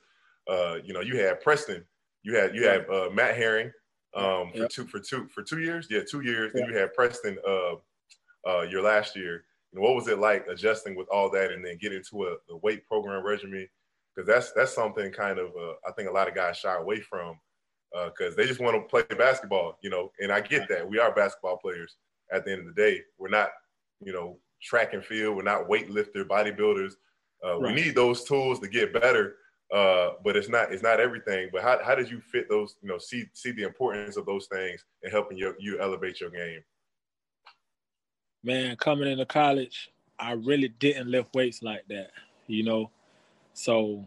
uh, 0.50 0.78
you 0.84 0.93
know 0.93 1.02
you 1.02 1.17
had 1.17 1.41
Preston, 1.41 1.84
you 2.24 2.36
had 2.36 2.56
you 2.56 2.67
had 2.67 2.88
uh, 2.89 3.10
Matt 3.12 3.36
Herring 3.36 3.71
um, 4.15 4.52
for 4.56 4.67
two 4.67 4.86
for 4.86 5.00
two 5.00 5.28
for 5.28 5.41
two 5.41 5.60
years, 5.60 5.88
yeah, 5.89 6.02
two 6.10 6.21
years, 6.21 6.54
and 6.54 6.67
you 6.67 6.78
had 6.78 6.93
Preston 6.93 7.38
uh, 7.48 7.76
uh, 8.48 8.62
your 8.62 8.82
last 8.82 9.15
year. 9.15 9.45
And 9.74 9.82
what 9.82 9.95
was 9.95 10.08
it 10.08 10.19
like 10.19 10.45
adjusting 10.48 10.95
with 10.95 11.08
all 11.10 11.30
that 11.32 11.52
and 11.52 11.65
then 11.65 11.78
getting 11.82 12.04
to 12.12 12.24
a 12.26 12.36
the 12.48 12.58
weight 12.58 12.88
program 12.88 13.26
regimen? 13.26 13.67
Because 14.15 14.28
that's 14.28 14.51
that's 14.54 14.73
something 14.73 15.12
kind 15.12 15.39
of 15.39 15.47
uh, 15.47 15.73
I 15.88 15.91
think 15.91 16.10
a 16.10 16.13
lot 16.13 16.28
of 16.28 16.36
guys 16.36 16.58
shy 16.58 16.75
away 16.75 17.01
from 17.01 17.38
because 17.91 18.34
uh, 18.34 18.36
they 18.38 18.45
just 18.45 18.60
want 18.60 18.75
to 18.75 18.82
play 18.89 19.04
basketball, 19.17 19.78
you 19.82 19.89
know. 19.89 20.12
And 20.19 20.32
I 20.32 20.41
get 20.41 20.67
that 20.69 20.88
we 20.88 20.99
are 20.99 21.13
basketball 21.13 21.58
players. 21.58 21.95
At 22.32 22.43
the 22.43 22.51
end 22.51 22.62
of 22.62 22.73
the 22.73 22.82
day, 22.82 23.01
we're 23.19 23.30
not, 23.30 23.49
you 24.01 24.12
know, 24.12 24.39
track 24.62 24.93
and 24.93 25.06
field. 25.06 25.36
We're 25.36 25.43
not 25.43 25.69
weightlifter, 25.69 26.25
bodybuilders. 26.28 26.93
Uh, 27.45 27.60
right. 27.60 27.75
We 27.75 27.82
need 27.82 27.95
those 27.95 28.23
tools 28.23 28.60
to 28.60 28.67
get 28.67 28.93
better, 28.93 29.36
uh, 29.71 30.12
but 30.23 30.36
it's 30.36 30.49
not 30.49 30.71
it's 30.71 30.84
not 30.84 30.99
everything. 30.99 31.49
But 31.54 31.62
how, 31.62 31.80
how 31.84 31.95
did 31.95 32.10
you 32.10 32.19
fit 32.19 32.49
those? 32.49 32.75
You 32.82 32.89
know, 32.89 32.97
see 32.97 33.25
see 33.34 33.51
the 33.51 33.63
importance 33.63 34.17
of 34.17 34.25
those 34.25 34.47
things 34.47 34.84
and 35.04 35.12
helping 35.12 35.38
you 35.38 35.54
you 35.60 35.80
elevate 35.80 36.19
your 36.19 36.32
game. 36.32 36.62
Man, 38.43 38.75
coming 38.78 39.12
into 39.12 39.25
college, 39.25 39.89
I 40.19 40.34
really 40.34 40.69
didn't 40.69 41.10
lift 41.10 41.34
weights 41.34 41.62
like 41.62 41.84
that. 41.89 42.12
You 42.47 42.63
know, 42.63 42.91
so 43.55 44.05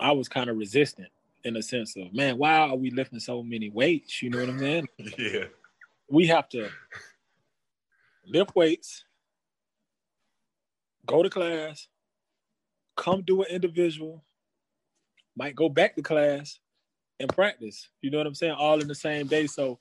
I 0.00 0.12
was 0.12 0.28
kind 0.28 0.50
of 0.50 0.56
resistant 0.56 1.08
in 1.44 1.56
a 1.56 1.62
sense 1.62 1.96
of 1.96 2.12
man, 2.12 2.36
why 2.36 2.58
are 2.58 2.76
we 2.76 2.90
lifting 2.90 3.20
so 3.20 3.42
many 3.42 3.70
weights? 3.70 4.20
You 4.20 4.30
know 4.30 4.40
what 4.40 4.48
I'm 4.48 4.58
saying? 4.58 4.88
yeah. 5.18 5.44
We 6.10 6.26
have 6.26 6.48
to 6.50 6.68
lift 8.26 8.54
weights, 8.56 9.04
go 11.06 11.22
to 11.22 11.30
class, 11.30 11.86
come 12.96 13.22
do 13.22 13.42
an 13.42 13.48
individual, 13.50 14.24
might 15.36 15.54
go 15.54 15.68
back 15.68 15.94
to 15.94 16.02
class 16.02 16.58
and 17.20 17.28
practice. 17.28 17.88
You 18.02 18.10
know 18.10 18.18
what 18.18 18.26
I'm 18.26 18.34
saying? 18.34 18.56
All 18.58 18.80
in 18.80 18.88
the 18.88 18.94
same 18.94 19.28
day. 19.28 19.46
So, 19.46 19.78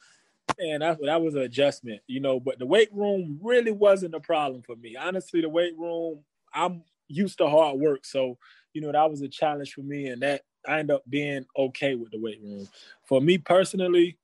and 0.60 0.84
that, 0.84 1.00
that 1.04 1.22
was 1.22 1.34
an 1.34 1.42
adjustment, 1.42 2.02
you 2.08 2.20
know. 2.20 2.40
But 2.40 2.60
the 2.60 2.66
weight 2.66 2.94
room 2.94 3.40
really 3.42 3.72
wasn't 3.72 4.14
a 4.14 4.20
problem 4.20 4.62
for 4.62 4.76
me. 4.76 4.96
Honestly, 4.96 5.42
the 5.42 5.50
weight 5.50 5.78
room, 5.78 6.20
I'm 6.54 6.84
used 7.08 7.38
to 7.40 7.50
hard 7.50 7.80
work. 7.80 8.06
So, 8.06 8.38
you 8.74 8.82
know, 8.82 8.92
that 8.92 9.10
was 9.10 9.22
a 9.22 9.28
challenge 9.28 9.74
for 9.74 9.82
me. 9.82 10.08
And 10.08 10.22
that 10.22 10.42
I 10.68 10.80
end 10.80 10.92
up 10.92 11.04
being 11.10 11.46
okay 11.58 11.96
with 11.96 12.12
the 12.12 12.20
weight 12.20 12.42
room. 12.44 12.68
For 13.06 13.22
me 13.22 13.38
personally, 13.38 14.18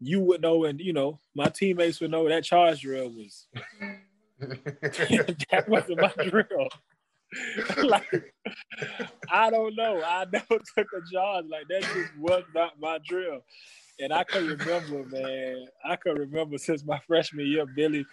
you 0.00 0.20
would 0.20 0.40
know, 0.40 0.64
and 0.64 0.80
you 0.80 0.92
know, 0.92 1.18
my 1.34 1.46
teammates 1.46 2.00
would 2.00 2.10
know 2.10 2.28
that 2.28 2.44
charge 2.44 2.80
drill 2.80 3.10
was 3.10 3.46
that 4.40 5.64
wasn't 5.68 6.00
my 6.00 6.12
drill. 6.24 6.68
like 7.84 8.34
I 9.30 9.50
don't 9.50 9.76
know. 9.76 10.02
I 10.02 10.26
never 10.32 10.58
took 10.76 10.86
a 10.92 11.12
charge. 11.12 11.44
Like 11.48 11.68
that 11.68 11.82
just 11.82 12.16
was 12.18 12.44
not 12.54 12.80
my 12.80 12.98
drill. 13.06 13.40
And 14.00 14.12
I 14.14 14.24
can 14.24 14.46
remember, 14.46 15.04
man, 15.10 15.66
I 15.84 15.96
can 15.96 16.14
remember 16.14 16.56
since 16.56 16.84
my 16.84 16.98
freshman 17.06 17.46
year, 17.46 17.66
Billy 17.66 18.06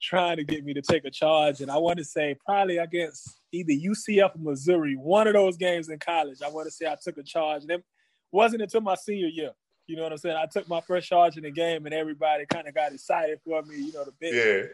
trying 0.00 0.36
to 0.36 0.44
get 0.44 0.64
me 0.64 0.74
to 0.74 0.82
take 0.82 1.04
a 1.04 1.10
charge. 1.10 1.60
And 1.60 1.70
I 1.70 1.76
want 1.78 1.98
to 1.98 2.04
say 2.04 2.36
probably 2.44 2.78
against 2.78 3.40
either 3.52 3.72
UCF 3.72 4.36
or 4.36 4.38
Missouri, 4.38 4.94
one 4.96 5.26
of 5.26 5.34
those 5.34 5.56
games 5.56 5.88
in 5.88 5.98
college. 5.98 6.38
I 6.44 6.48
want 6.48 6.66
to 6.66 6.70
say 6.70 6.86
I 6.86 6.96
took 7.02 7.18
a 7.18 7.22
charge. 7.22 7.62
And 7.62 7.70
it 7.70 7.84
wasn't 8.32 8.62
until 8.62 8.80
my 8.80 8.94
senior 8.94 9.28
year. 9.28 9.52
You 9.86 9.96
know 9.96 10.04
what 10.04 10.12
I'm 10.12 10.18
saying? 10.18 10.36
I 10.36 10.46
took 10.46 10.68
my 10.68 10.80
first 10.80 11.08
charge 11.08 11.36
in 11.36 11.42
the 11.42 11.50
game 11.50 11.84
and 11.84 11.94
everybody 11.94 12.46
kind 12.46 12.68
of 12.68 12.74
got 12.74 12.92
excited 12.92 13.40
for 13.44 13.60
me, 13.62 13.76
you 13.76 13.92
know, 13.92 14.04
the 14.04 14.12
big 14.20 14.34
yeah 14.34 14.68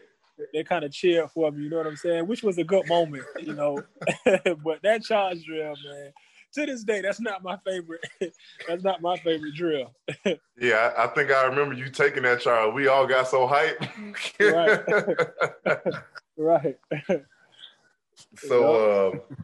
they 0.52 0.64
kind 0.64 0.84
of 0.84 0.92
cheered 0.92 1.30
for 1.30 1.50
me, 1.50 1.64
you 1.64 1.70
know 1.70 1.78
what 1.78 1.86
I'm 1.86 1.96
saying? 1.96 2.26
Which 2.26 2.42
was 2.42 2.58
a 2.58 2.64
good 2.64 2.86
moment, 2.88 3.24
you 3.40 3.54
know. 3.54 3.82
but 4.24 4.82
that 4.82 5.02
charge 5.02 5.44
drill, 5.44 5.74
man, 5.84 6.12
to 6.56 6.66
this 6.66 6.82
day, 6.82 7.00
that's 7.00 7.20
not 7.20 7.42
my 7.42 7.56
favorite. 7.58 8.04
that's 8.68 8.82
not 8.82 9.00
my 9.00 9.16
favorite 9.18 9.54
drill. 9.54 9.94
yeah, 10.58 10.92
I, 10.96 11.04
I, 11.04 11.06
think 11.08 11.30
I 11.30 11.44
remember 11.44 11.74
you 11.74 11.88
taking 11.90 12.24
that 12.24 12.40
charge. 12.40 12.74
We 12.74 12.88
all 12.88 13.06
got 13.06 13.28
so 13.28 13.46
hyped. 13.46 13.88
right. 16.36 16.76
right. 17.08 17.22
So, 18.36 19.12
uh, 19.14 19.36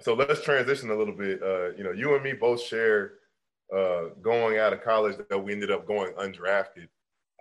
so 0.00 0.14
let's 0.14 0.42
transition 0.42 0.90
a 0.90 0.96
little 0.96 1.14
bit. 1.14 1.42
Uh, 1.42 1.70
you 1.76 1.84
know, 1.84 1.92
you 1.92 2.14
and 2.14 2.22
me 2.22 2.34
both 2.34 2.62
share 2.62 3.14
uh, 3.74 4.10
going 4.22 4.58
out 4.58 4.72
of 4.72 4.82
college 4.82 5.16
that 5.28 5.38
we 5.38 5.52
ended 5.52 5.70
up 5.70 5.86
going 5.86 6.12
undrafted, 6.14 6.88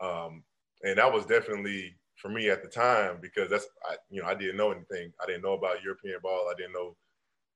um, 0.02 0.44
and 0.84 0.98
that 0.98 1.12
was 1.12 1.26
definitely 1.26 1.96
for 2.16 2.30
me 2.30 2.50
at 2.50 2.62
the 2.62 2.68
time 2.68 3.18
because 3.22 3.50
that's 3.50 3.66
I, 3.90 3.96
you 4.10 4.22
know 4.22 4.28
I 4.28 4.36
didn't 4.36 4.58
know 4.58 4.72
anything. 4.72 5.12
I 5.22 5.26
didn't 5.26 5.44
know 5.44 5.54
about 5.54 5.84
European 5.84 6.20
ball. 6.22 6.50
I 6.50 6.54
didn't 6.58 6.74
know 6.74 6.96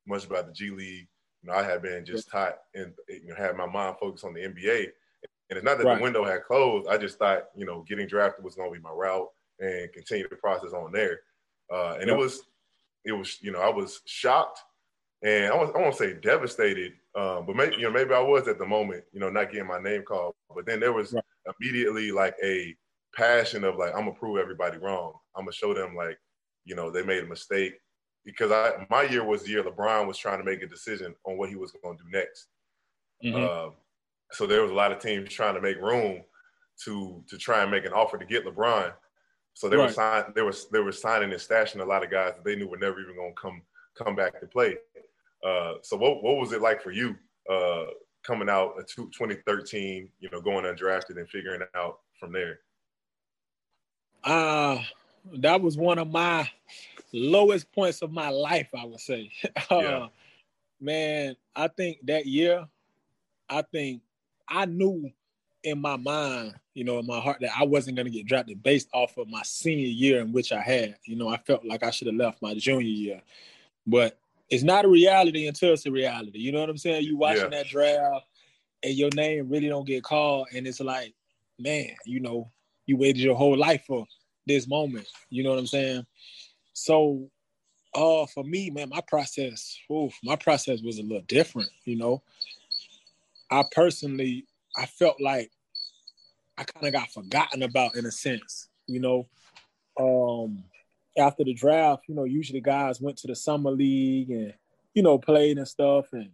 much 0.08 0.26
about 0.26 0.48
the 0.48 0.54
G 0.54 0.70
League. 0.70 1.08
You 1.44 1.52
know, 1.52 1.58
I 1.58 1.64
had 1.64 1.82
been 1.82 2.06
just 2.06 2.30
taught 2.30 2.58
and 2.74 2.94
you 3.10 3.30
know 3.30 3.36
had 3.36 3.58
my 3.58 3.66
mind 3.66 3.98
focused 4.00 4.26
on 4.26 4.34
the 4.34 4.42
NBA. 4.42 4.88
And 5.50 5.58
it's 5.58 5.66
not 5.66 5.78
that 5.78 5.86
right. 5.86 5.98
the 5.98 6.04
window 6.04 6.24
had 6.24 6.44
closed. 6.44 6.88
I 6.88 6.98
just 6.98 7.20
thought 7.20 7.50
you 7.56 7.66
know 7.66 7.84
getting 7.88 8.08
drafted 8.08 8.44
was 8.44 8.56
going 8.56 8.72
to 8.72 8.80
be 8.80 8.84
my 8.84 8.92
route 8.92 9.28
and 9.60 9.92
continue 9.92 10.28
the 10.30 10.36
process 10.38 10.74
on 10.74 10.92
there. 10.92 11.20
Uh, 11.72 11.98
and 12.00 12.10
it 12.10 12.18
was 12.18 12.44
it 13.06 13.12
was 13.12 13.38
you 13.42 13.52
know 13.52 13.60
I 13.60 13.70
was 13.70 14.02
shocked 14.06 14.60
and 15.22 15.54
I, 15.54 15.56
was, 15.56 15.72
I 15.76 15.80
won't 15.80 15.96
say 15.96 16.14
devastated, 16.14 16.94
um, 17.16 17.46
but 17.46 17.56
maybe 17.56 17.76
you 17.76 17.84
know 17.84 17.92
maybe 17.92 18.14
I 18.14 18.20
was 18.20 18.48
at 18.48 18.58
the 18.58 18.66
moment 18.66 19.04
you 19.12 19.20
know 19.20 19.30
not 19.30 19.52
getting 19.52 19.68
my 19.68 19.80
name 19.80 20.04
called. 20.04 20.34
But 20.56 20.66
then 20.66 20.80
there 20.80 20.94
was 20.94 21.14
right. 21.14 21.24
immediately 21.60 22.12
like 22.12 22.36
a 22.44 22.76
passion 23.14 23.64
of 23.64 23.76
like 23.76 23.92
I'm 23.94 24.06
gonna 24.06 24.14
prove 24.14 24.38
everybody 24.38 24.78
wrong. 24.78 25.14
I'm 25.36 25.44
gonna 25.44 25.54
show 25.54 25.74
them 25.74 25.96
like, 25.96 26.18
you 26.64 26.76
know, 26.76 26.90
they 26.90 27.04
made 27.04 27.24
a 27.24 27.28
mistake 27.28 27.74
because 28.26 28.52
I 28.52 28.86
my 28.90 29.04
year 29.04 29.24
was 29.24 29.44
the 29.44 29.52
year 29.52 29.64
LeBron 29.64 30.08
was 30.08 30.18
trying 30.18 30.40
to 30.40 30.44
make 30.44 30.62
a 30.62 30.68
decision 30.68 31.16
on 31.26 31.38
what 31.38 31.50
he 31.50 31.56
was 31.56 31.72
going 31.72 31.98
to 31.98 32.04
do 32.04 32.10
next. 32.10 32.48
Mm-hmm. 33.24 33.70
Uh, 33.70 33.72
so 34.32 34.48
there 34.48 34.62
was 34.62 34.72
a 34.72 34.76
lot 34.76 34.92
of 34.92 35.00
teams 35.00 35.30
trying 35.30 35.56
to 35.56 35.62
make 35.62 35.80
room 35.82 36.22
to 36.86 37.24
to 37.30 37.38
try 37.38 37.62
and 37.62 37.72
make 37.72 37.86
an 37.86 37.94
offer 37.94 38.18
to 38.18 38.26
get 38.26 38.46
LeBron. 38.46 38.94
So 39.54 39.70
they 39.70 39.78
right. 39.78 39.88
were 39.88 39.94
sign 39.94 40.24
they 40.36 40.42
were 40.42 40.56
they 40.72 40.80
were 40.80 40.92
signing 40.92 41.32
and 41.32 41.40
stashing 41.40 41.82
a 41.82 41.86
lot 41.86 42.04
of 42.04 42.12
guys 42.12 42.34
that 42.36 42.44
they 42.44 42.56
knew 42.56 42.68
were 42.68 42.78
never 42.78 43.00
even 43.00 43.16
going 43.16 43.34
to 43.34 43.42
come 43.42 43.62
come 43.96 44.16
back 44.16 44.40
to 44.40 44.48
play. 44.48 44.78
Uh, 45.46 45.76
so 45.82 45.98
what 45.98 46.24
what 46.24 46.38
was 46.38 46.54
it 46.54 46.62
like 46.62 46.82
for 46.82 46.92
you 46.92 47.16
uh, 47.50 47.86
coming 48.26 48.50
out 48.50 48.76
in 48.78 48.86
2013? 48.86 50.10
You 50.20 50.30
know, 50.32 50.42
going 50.42 50.66
undrafted 50.66 51.18
and 51.18 51.30
figuring 51.30 51.62
out 51.76 52.00
from 52.20 52.32
there. 52.32 52.60
Uh, 54.24 54.80
that 55.38 55.62
was 55.62 55.78
one 55.78 55.98
of 55.98 56.10
my 56.10 56.50
lowest 57.14 57.72
points 57.72 58.02
of 58.02 58.12
my 58.12 58.30
life, 58.30 58.70
I 58.78 58.86
would 58.86 59.00
say. 59.00 59.32
uh, 59.70 60.08
Man, 60.80 61.38
I 61.56 61.70
think 61.70 62.00
that 62.08 62.26
year, 62.26 62.68
I 63.48 63.62
think 63.62 64.02
I 64.50 64.66
knew 64.66 65.10
in 65.64 65.80
my 65.80 65.96
mind, 65.96 66.56
you 66.74 66.84
know, 66.84 67.00
in 67.00 67.08
my 67.08 67.22
heart 67.22 67.38
that 67.40 67.52
I 67.58 67.64
wasn't 67.64 67.96
going 67.96 68.06
to 68.06 68.12
get 68.12 68.26
drafted 68.26 68.62
based 68.62 68.90
off 68.94 69.18
of 69.18 69.30
my 69.30 69.42
senior 69.44 69.88
year 69.88 70.20
in 70.20 70.34
which 70.34 70.52
I 70.52 70.60
had. 70.60 70.98
You 71.06 71.16
know, 71.16 71.30
I 71.30 71.38
felt 71.38 71.66
like 71.66 71.84
I 71.84 71.92
should 71.92 72.08
have 72.08 72.18
left 72.18 72.42
my 72.42 72.54
junior 72.56 72.82
year, 72.82 73.22
but 73.88 74.20
it's 74.50 74.64
not 74.64 74.84
a 74.84 74.90
reality 74.90 75.48
until 75.48 75.74
it's 75.74 75.86
a 75.86 75.92
reality. 75.92 76.40
You 76.40 76.52
know 76.52 76.60
what 76.60 76.70
I'm 76.70 76.78
saying? 76.78 77.06
You 77.06 77.18
watching 77.18 77.44
yeah. 77.44 77.64
that 77.64 77.68
draft 77.68 78.26
and 78.84 78.94
your 78.94 79.10
name 79.16 79.50
really 79.50 79.70
don't 79.70 79.88
get 79.88 80.04
called, 80.04 80.48
and 80.54 80.68
it's 80.68 80.82
like, 80.82 81.14
man, 81.58 81.92
you 82.06 82.20
know, 82.20 82.52
you 82.86 82.98
waited 82.98 83.22
your 83.22 83.36
whole 83.36 83.58
life 83.58 83.86
for 83.88 84.06
this 84.46 84.68
moment. 84.68 85.08
You 85.30 85.44
know 85.44 85.52
what 85.52 85.60
I'm 85.60 85.68
saying? 85.68 86.06
So, 86.74 87.30
uh, 87.96 88.26
for 88.26 88.44
me, 88.44 88.70
man, 88.70 88.90
my 88.90 89.02
process, 89.08 89.78
oof, 89.92 90.14
my 90.24 90.36
process 90.36 90.82
was 90.82 90.98
a 90.98 91.04
little 91.04 91.24
different. 91.28 91.70
You 91.86 91.98
know, 91.98 92.24
I 93.52 93.64
personally, 93.72 94.48
I 94.78 94.86
felt 94.86 95.22
like 95.22 95.52
I 96.58 96.64
kind 96.64 96.88
of 96.88 96.94
got 96.94 97.12
forgotten 97.12 97.64
about 97.64 97.96
in 97.96 98.06
a 98.06 98.12
sense. 98.12 98.70
You 98.88 99.00
know, 99.00 99.28
um, 100.00 100.64
after 101.18 101.44
the 101.44 101.54
draft, 101.54 102.04
you 102.08 102.16
know, 102.16 102.24
usually 102.24 102.62
guys 102.62 103.00
went 103.00 103.18
to 103.18 103.28
the 103.28 103.36
summer 103.36 103.72
league 103.72 104.32
and 104.32 104.54
you 104.94 105.04
know 105.04 105.18
played 105.18 105.58
and 105.58 105.68
stuff, 105.68 106.14
and 106.14 106.32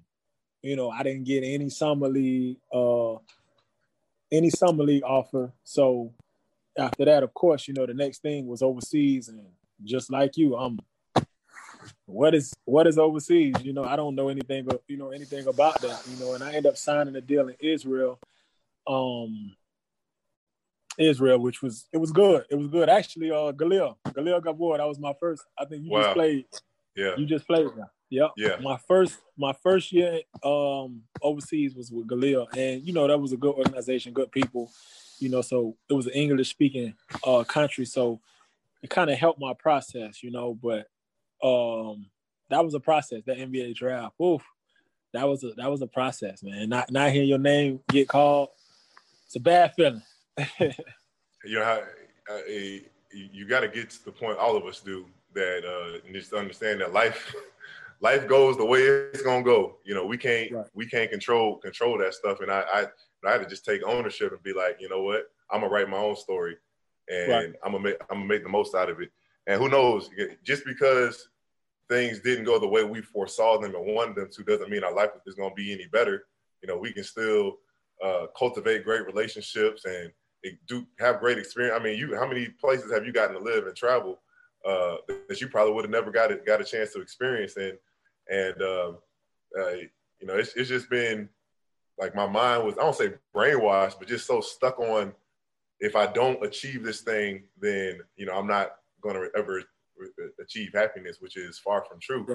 you 0.62 0.76
know, 0.76 0.90
I 0.90 1.04
didn't 1.04 1.24
get 1.24 1.44
any 1.44 1.70
summer 1.70 2.10
league, 2.10 2.58
uh, 2.74 3.16
any 4.32 4.50
summer 4.50 4.84
league 4.84 5.04
offer. 5.04 5.54
So 5.64 6.14
after 6.80 7.06
that, 7.06 7.24
of 7.24 7.34
course, 7.34 7.68
you 7.68 7.74
know, 7.74 7.86
the 7.86 7.94
next 7.94 8.22
thing 8.22 8.48
was 8.48 8.62
overseas, 8.62 9.28
and 9.28 9.42
just 9.84 10.12
like 10.12 10.38
you, 10.38 10.56
I'm. 10.56 10.80
What 12.06 12.36
is 12.36 12.54
what 12.66 12.88
is 12.88 12.98
overseas? 12.98 13.56
You 13.62 13.74
know, 13.74 13.84
I 13.84 13.96
don't 13.96 14.16
know 14.16 14.30
anything, 14.30 14.66
but 14.66 14.82
you 14.88 14.98
know, 14.98 15.12
anything 15.12 15.48
about 15.48 15.80
that. 15.82 16.04
You 16.10 16.20
know, 16.24 16.34
and 16.34 16.44
I 16.44 16.54
end 16.54 16.66
up 16.66 16.76
signing 16.78 17.16
a 17.16 17.22
deal 17.22 17.48
in 17.48 17.56
Israel, 17.60 18.20
um, 18.88 19.56
Israel, 20.98 21.40
which 21.40 21.62
was 21.62 21.88
it 21.94 21.98
was 21.98 22.12
good. 22.12 22.46
It 22.50 22.56
was 22.56 22.68
good 22.68 22.90
actually. 22.90 23.32
Uh, 23.32 23.54
Galil, 23.54 23.96
Galil 24.08 24.44
Gilboa, 24.44 24.78
that 24.78 24.88
was 24.88 25.00
my 25.00 25.14
first. 25.20 25.44
I 25.58 25.66
think 25.66 25.84
you 25.86 25.92
wow. 25.92 26.02
just 26.02 26.14
played. 26.14 26.46
Yeah, 26.96 27.16
you 27.18 27.26
just 27.26 27.48
played 27.48 27.68
now. 27.78 27.90
Yep. 28.10 28.32
Yeah. 28.38 28.56
My 28.62 28.78
first 28.88 29.20
my 29.38 29.54
first 29.54 29.92
year 29.92 30.22
um 30.44 31.04
overseas 31.22 31.76
was 31.76 31.92
with 31.92 32.08
Galil, 32.08 32.48
and 32.58 32.86
you 32.86 32.94
know 32.94 33.08
that 33.08 33.20
was 33.20 33.34
a 33.34 33.38
good 33.38 33.56
organization, 33.56 34.14
good 34.14 34.32
people 34.32 34.72
you 35.20 35.30
know, 35.30 35.42
so 35.42 35.76
it 35.90 35.94
was 35.94 36.08
an 36.08 36.14
English 36.14 36.50
speaking 36.50 36.94
uh, 37.26 37.44
country. 37.44 37.86
So 37.86 38.20
it 38.82 38.90
kind 38.90 39.10
of 39.10 39.18
helped 39.18 39.40
my 39.40 39.54
process, 39.54 40.24
you 40.24 40.32
know, 40.32 40.54
but 40.54 40.88
um, 41.46 42.08
that 42.50 42.64
was 42.64 42.74
a 42.74 42.80
process, 42.80 43.22
that 43.26 43.38
NBA 43.38 43.76
draft. 43.76 44.16
Oof, 44.22 44.42
that 45.14 45.28
was 45.28 45.44
a 45.44 45.52
that 45.58 45.70
was 45.70 45.82
a 45.82 45.88
process, 45.88 46.42
man. 46.44 46.70
Not 46.70 46.92
not 46.92 47.12
hearing 47.12 47.30
your 47.30 47.38
name 47.38 47.82
get 47.90 48.08
called, 48.08 48.50
it's 49.26 49.36
a 49.36 49.40
bad 49.40 49.74
feeling. 49.76 50.02
you 50.60 51.60
know, 51.60 51.64
how, 51.64 51.82
uh, 52.32 52.42
you 53.12 53.46
got 53.48 53.62
to 53.62 53.68
get 53.68 53.90
to 53.90 54.06
the 54.06 54.12
point. 54.12 54.38
All 54.38 54.56
of 54.56 54.66
us 54.66 54.80
do 54.80 55.06
that. 55.34 55.66
Uh, 55.66 56.12
just 56.14 56.34
understand 56.34 56.82
that 56.82 56.94
life, 56.94 57.36
life 58.02 58.28
goes 58.28 58.58
the 58.58 58.66
way 58.66 58.82
it's 58.82 59.22
gonna 59.22 59.44
go. 59.44 59.78
You 59.84 59.94
know, 59.94 60.06
we 60.06 60.18
can't 60.18 60.52
right. 60.52 60.66
we 60.74 60.86
can't 60.86 61.12
control 61.12 61.58
control 61.58 61.98
that 62.00 62.14
stuff. 62.14 62.40
And 62.42 62.52
I, 62.52 62.64
I 62.74 62.86
I 63.26 63.32
had 63.32 63.42
to 63.42 63.48
just 63.48 63.66
take 63.66 63.84
ownership 63.84 64.32
and 64.32 64.42
be 64.44 64.54
like, 64.54 64.78
you 64.80 64.90
know 64.90 65.04
what, 65.04 65.26
I'm 65.52 65.62
gonna 65.62 65.72
write 65.72 65.90
my 65.90 65.98
own 65.98 66.16
story, 66.16 66.58
and 67.08 67.32
right. 67.32 67.54
I'm 67.64 67.72
gonna 67.72 67.84
make 67.84 67.98
I'm 68.10 68.18
gonna 68.18 68.26
make 68.26 68.44
the 68.44 68.50
most 68.50 68.76
out 68.76 68.90
of 68.90 69.02
it. 69.02 69.10
And 69.48 69.62
who 69.62 69.70
knows, 69.70 70.10
just 70.44 70.66
because 70.66 71.30
things 71.90 72.20
didn't 72.20 72.46
go 72.46 72.60
the 72.60 72.68
way 72.68 72.84
we 72.84 73.02
foresaw 73.02 73.60
them 73.60 73.74
and 73.74 73.96
wanted 73.96 74.16
them 74.16 74.30
to, 74.32 74.44
doesn't 74.44 74.70
mean 74.70 74.84
our 74.84 74.94
life 74.94 75.10
is 75.26 75.36
gonna 75.36 75.54
be 75.56 75.74
any 75.74 75.88
better. 75.88 76.26
You 76.62 76.68
know, 76.68 76.78
we 76.78 76.94
can 76.94 77.04
still 77.04 77.58
uh, 78.04 78.28
cultivate 78.38 78.84
great 78.84 79.06
relationships 79.06 79.86
and 79.86 80.12
do 80.68 80.86
have 81.00 81.20
great 81.20 81.38
experience. 81.38 81.78
I 81.78 81.84
mean, 81.84 81.98
you 81.98 82.16
how 82.16 82.28
many 82.28 82.48
places 82.48 82.92
have 82.94 83.06
you 83.06 83.12
gotten 83.12 83.36
to 83.36 83.44
live 83.44 83.68
and 83.68 83.76
travel 83.76 84.22
uh, 84.66 84.98
that 85.28 85.42
you 85.42 85.48
probably 85.48 85.74
would 85.74 85.86
have 85.86 85.92
never 85.92 86.12
got 86.12 86.32
it, 86.32 86.46
got 86.46 86.62
a 86.62 86.66
chance 86.66 86.94
to 86.94 87.02
experience? 87.02 87.58
And 87.58 87.78
and 88.30 88.62
um, 88.62 88.98
uh, 89.60 89.72
you 90.20 90.28
know, 90.28 90.36
it's 90.36 90.54
it's 90.56 90.70
just 90.70 90.90
been 90.90 91.30
like 91.98 92.16
my 92.16 92.28
mind 92.28 92.66
was 92.66 92.78
I 92.78 92.82
don't 92.82 92.96
say 92.96 93.14
brainwashed, 93.36 94.00
but 94.00 94.08
just 94.08 94.28
so 94.28 94.42
stuck 94.42 94.80
on 94.80 95.14
if 95.80 95.96
I 95.96 96.08
don't 96.08 96.44
achieve 96.46 96.84
this 96.84 97.02
thing, 97.02 97.44
then 97.60 98.00
you 98.16 98.26
know 98.26 98.34
I'm 98.34 98.48
not 98.48 98.76
going 99.02 99.16
to 99.16 99.30
ever 99.38 99.64
achieve 100.42 100.72
happiness, 100.74 101.18
which 101.20 101.38
is 101.38 101.58
far 101.58 101.84
from 101.86 102.00
true. 102.00 102.26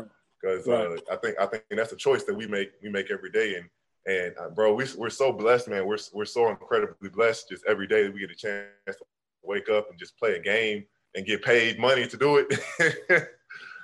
Because 0.41 0.67
right. 0.67 0.87
uh, 0.87 0.97
I 1.13 1.17
think 1.17 1.37
I 1.41 1.47
think 1.47 1.65
that's 1.71 1.93
a 1.93 1.97
choice 1.97 2.25
that 2.25 2.35
we 2.35 2.47
make 2.47 2.73
we 2.83 2.91
make 2.91 3.11
every 3.11 3.31
day, 3.31 3.57
and 3.57 3.69
and 4.07 4.35
uh, 4.39 4.51
bro, 4.51 4.75
we 4.75 4.87
we're 4.97 5.11
so 5.11 5.33
blessed, 5.33 5.69
man. 5.69 5.87
We're 5.87 5.99
we're 6.13 6.25
so 6.25 6.51
incredibly 6.51 7.09
blessed. 7.09 7.51
Just 7.51 7.65
every 7.67 7.87
day 7.87 8.09
we 8.09 8.21
get 8.21 8.31
a 8.31 8.35
chance 8.35 8.67
to 8.87 9.05
wake 9.43 9.69
up 9.69 9.91
and 9.91 9.99
just 9.99 10.19
play 10.19 10.37
a 10.37 10.41
game 10.41 10.85
and 11.15 11.27
get 11.27 11.45
paid 11.45 11.79
money 11.79 12.07
to 12.07 12.17
do 12.17 12.39
it. 12.39 13.29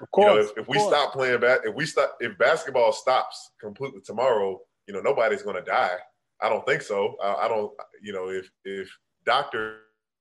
of 0.01 0.11
course. 0.11 0.27
You 0.27 0.35
know, 0.35 0.41
if, 0.41 0.59
if 0.59 0.69
we 0.69 0.79
course. 0.79 0.95
stop 0.95 1.13
playing 1.13 1.41
bat, 1.41 1.61
if 1.65 1.75
we 1.75 1.87
stop, 1.87 2.17
if 2.21 2.37
basketball 2.39 2.93
stops 2.93 3.51
completely 3.61 4.01
tomorrow, 4.01 4.61
you 4.87 4.95
know, 4.95 5.01
nobody's 5.01 5.43
going 5.43 5.57
to 5.57 5.63
die. 5.63 5.97
I 6.43 6.49
don't 6.49 6.67
think 6.67 6.83
so. 6.83 7.17
I, 7.23 7.45
I, 7.45 7.49
don't, 7.49 7.73
you 8.03 8.13
know, 8.13 8.31
if 8.31 8.51
if 8.65 8.89
doctors 9.27 9.77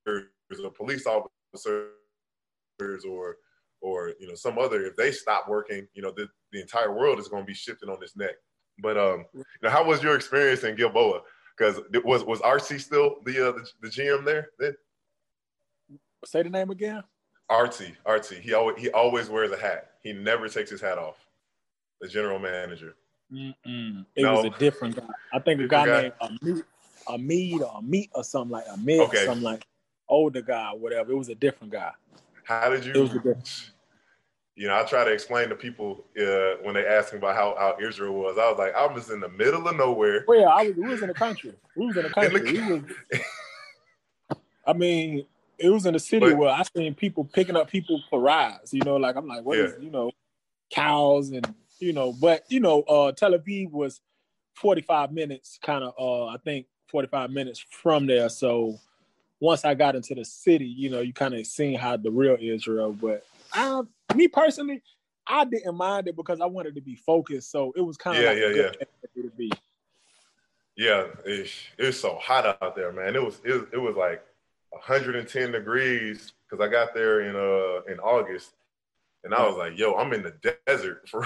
or 0.07 0.71
police 0.75 1.05
officers 1.05 1.91
or 3.07 3.37
or 3.81 4.13
you 4.19 4.27
know 4.27 4.35
some 4.35 4.57
other, 4.57 4.85
if 4.85 4.95
they 4.95 5.11
stop 5.11 5.47
working, 5.47 5.87
you 5.93 6.01
know, 6.01 6.11
the, 6.11 6.27
the 6.51 6.59
entire 6.59 6.93
world 6.93 7.19
is 7.19 7.29
going 7.29 7.43
to 7.43 7.47
be 7.47 7.53
shifting 7.53 7.89
on 7.89 7.97
this 7.99 8.17
neck. 8.17 8.35
But 8.81 8.97
um, 8.97 9.25
you 9.33 9.43
know, 9.63 9.69
how 9.69 9.83
was 9.83 10.03
your 10.03 10.15
experience 10.15 10.63
in 10.63 10.75
Gilboa? 10.75 11.21
Because 11.57 11.79
it 11.93 12.03
was 12.03 12.23
was 12.23 12.41
Artie 12.41 12.79
still 12.79 13.15
the, 13.25 13.49
uh, 13.49 13.51
the 13.53 13.67
the 13.81 13.87
GM 13.89 14.25
there 14.25 14.49
then? 14.59 14.75
Say 16.25 16.43
the 16.43 16.49
name 16.49 16.69
again. 16.69 17.03
Artie, 17.49 17.95
Artie. 18.05 18.39
He 18.39 18.53
always 18.53 18.77
he 18.77 18.89
always 18.91 19.29
wears 19.29 19.51
a 19.51 19.57
hat. 19.57 19.91
He 20.03 20.13
never 20.13 20.47
takes 20.47 20.69
his 20.69 20.81
hat 20.81 20.97
off. 20.97 21.25
The 22.01 22.07
general 22.07 22.39
manager. 22.39 22.95
Mm-mm. 23.33 24.05
It 24.15 24.23
no. 24.23 24.35
was 24.35 24.45
a 24.45 24.49
different 24.57 24.95
guy. 24.95 25.07
I 25.33 25.39
think 25.39 25.61
a 25.61 25.67
guy, 25.67 25.85
guy, 25.85 26.01
named 26.01 26.13
Amit, 26.21 26.63
Amit 27.07 27.73
or 27.73 27.81
Meat 27.81 28.09
or 28.13 28.23
something 28.23 28.51
like 28.51 28.65
Amit 28.67 28.99
okay. 29.07 29.23
or 29.23 29.25
something 29.25 29.43
like 29.43 29.65
older 30.07 30.41
guy, 30.41 30.71
whatever. 30.73 31.11
It 31.11 31.15
was 31.15 31.29
a 31.29 31.35
different 31.35 31.73
guy. 31.73 31.91
How 32.43 32.69
did 32.69 32.85
you? 32.85 32.93
It 32.93 32.97
was 32.99 33.11
a 33.11 33.15
different. 33.15 33.71
You 34.55 34.67
know, 34.67 34.77
I 34.77 34.83
try 34.83 35.05
to 35.05 35.11
explain 35.13 35.47
to 35.47 35.55
people 35.55 36.03
uh, 36.21 36.61
when 36.63 36.73
they 36.73 36.85
ask 36.85 37.13
me 37.13 37.17
about 37.17 37.33
how, 37.33 37.55
how 37.57 37.77
Israel 37.81 38.11
was. 38.15 38.37
I 38.37 38.49
was 38.49 38.59
like, 38.59 38.75
I 38.75 38.87
was 38.87 39.09
in 39.09 39.21
the 39.21 39.29
middle 39.29 39.65
of 39.65 39.77
nowhere. 39.77 40.25
Well, 40.27 40.37
yeah, 40.37 40.47
I 40.47 40.67
was. 40.67 40.75
We 40.75 40.85
was 40.85 41.01
in 41.01 41.07
the 41.07 41.13
country. 41.13 41.53
We 41.77 41.85
was 41.85 41.95
in 41.95 42.03
the 42.03 42.09
country. 42.09 42.57
In 42.57 42.67
the... 42.67 42.95
was, 43.09 44.37
I 44.67 44.73
mean, 44.73 45.25
it 45.59 45.69
was 45.69 45.85
in 45.85 45.93
the 45.93 45.99
city 45.99 46.29
but, 46.29 46.37
where 46.37 46.49
I 46.49 46.63
seen 46.63 46.93
people 46.95 47.25
picking 47.25 47.55
up 47.55 47.69
people 47.69 48.01
for 48.09 48.19
rides. 48.19 48.73
You 48.73 48.81
know, 48.81 48.97
like 48.97 49.15
I'm 49.15 49.27
like, 49.27 49.43
what 49.43 49.57
yeah. 49.57 49.65
is 49.65 49.73
you 49.81 49.89
know, 49.89 50.11
cows 50.71 51.29
and 51.29 51.53
you 51.79 51.93
know, 51.93 52.13
but 52.13 52.43
you 52.49 52.59
know, 52.59 52.81
uh, 52.83 53.11
Tel 53.11 53.33
Aviv 53.33 53.71
was 53.71 54.01
45 54.55 55.11
minutes, 55.11 55.57
kind 55.61 55.83
of, 55.83 55.93
uh, 55.97 56.27
I 56.27 56.37
think 56.37 56.65
45 56.89 57.31
minutes 57.31 57.65
from 57.69 58.07
there. 58.07 58.29
So 58.29 58.77
once 59.39 59.63
I 59.63 59.73
got 59.73 59.95
into 59.95 60.15
the 60.15 60.25
city, 60.25 60.65
you 60.65 60.89
know, 60.89 60.99
you 60.99 61.13
kind 61.13 61.33
of 61.33 61.45
seen 61.47 61.77
how 61.77 61.97
the 61.97 62.11
real 62.11 62.37
Israel. 62.39 62.91
But 62.91 63.25
I, 63.53 63.81
me 64.15 64.27
personally, 64.27 64.81
I 65.25 65.45
didn't 65.45 65.75
mind 65.75 66.07
it 66.07 66.15
because 66.15 66.41
I 66.41 66.45
wanted 66.45 66.75
to 66.75 66.81
be 66.81 66.95
focused. 66.95 67.51
So 67.51 67.71
it 67.75 67.81
was 67.81 67.97
kind 67.97 68.17
of 68.17 68.23
yeah, 68.23 68.29
like 68.29 68.55
yeah, 68.55 68.71
yeah. 68.79 69.23
To 69.23 69.29
be. 69.37 69.51
Yeah, 70.75 71.07
it, 71.25 71.51
it 71.77 71.85
was 71.85 71.99
so 71.99 72.17
hot 72.21 72.45
out 72.61 72.75
there, 72.75 72.91
man. 72.91 73.15
It 73.15 73.23
was 73.23 73.41
it, 73.43 73.67
it 73.73 73.77
was 73.77 73.95
like 73.95 74.23
110 74.71 75.51
degrees 75.51 76.33
because 76.49 76.63
I 76.63 76.69
got 76.69 76.93
there 76.93 77.21
in 77.21 77.35
uh 77.35 77.91
in 77.91 77.99
August, 77.99 78.51
and 79.23 79.33
I 79.33 79.45
was 79.47 79.57
like, 79.57 79.77
"Yo, 79.77 79.93
I'm 79.95 80.13
in 80.13 80.23
the 80.23 80.55
desert 80.65 81.07
for 81.09 81.25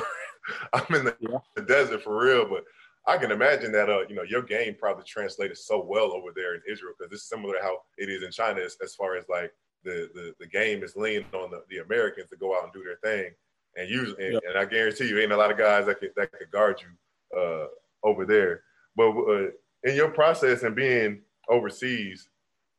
I'm 0.73 0.95
in 0.95 1.05
the, 1.05 1.15
yeah. 1.19 1.37
the, 1.55 1.61
desert 1.61 2.03
for 2.03 2.21
real, 2.21 2.47
but 2.47 2.63
I 3.07 3.17
can 3.17 3.31
imagine 3.31 3.71
that 3.73 3.89
uh, 3.89 4.01
you 4.07 4.15
know, 4.15 4.23
your 4.23 4.41
game 4.41 4.75
probably 4.79 5.03
translated 5.05 5.57
so 5.57 5.83
well 5.83 6.11
over 6.13 6.31
there 6.35 6.55
in 6.55 6.61
Israel 6.69 6.93
because 6.97 7.13
it's 7.13 7.29
similar 7.29 7.55
to 7.55 7.61
how 7.61 7.79
it 7.97 8.09
is 8.09 8.23
in 8.23 8.31
China 8.31 8.61
as, 8.61 8.77
as 8.83 8.95
far 8.95 9.15
as 9.15 9.25
like 9.29 9.51
the, 9.83 10.09
the 10.13 10.33
the 10.39 10.47
game 10.47 10.83
is 10.83 10.95
leaning 10.95 11.25
on 11.33 11.51
the, 11.51 11.63
the 11.69 11.79
Americans 11.79 12.29
to 12.29 12.37
go 12.37 12.55
out 12.55 12.63
and 12.63 12.73
do 12.73 12.83
their 12.83 12.97
thing. 13.03 13.31
And 13.75 13.89
usually, 13.89 14.23
and, 14.23 14.33
yeah. 14.33 14.49
and 14.49 14.57
I 14.57 14.65
guarantee 14.65 15.07
you, 15.07 15.19
ain't 15.19 15.31
a 15.31 15.37
lot 15.37 15.51
of 15.51 15.57
guys 15.57 15.85
that 15.87 15.99
could 15.99 16.11
that 16.15 16.31
could 16.31 16.51
guard 16.51 16.81
you 16.81 17.39
uh, 17.39 17.67
over 18.03 18.25
there. 18.25 18.61
But 18.95 19.09
uh, 19.09 19.47
in 19.83 19.95
your 19.95 20.09
process 20.09 20.63
and 20.63 20.75
being 20.75 21.21
overseas, 21.49 22.29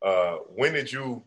uh, 0.05 0.37
when 0.55 0.73
did 0.73 0.93
you? 0.93 1.23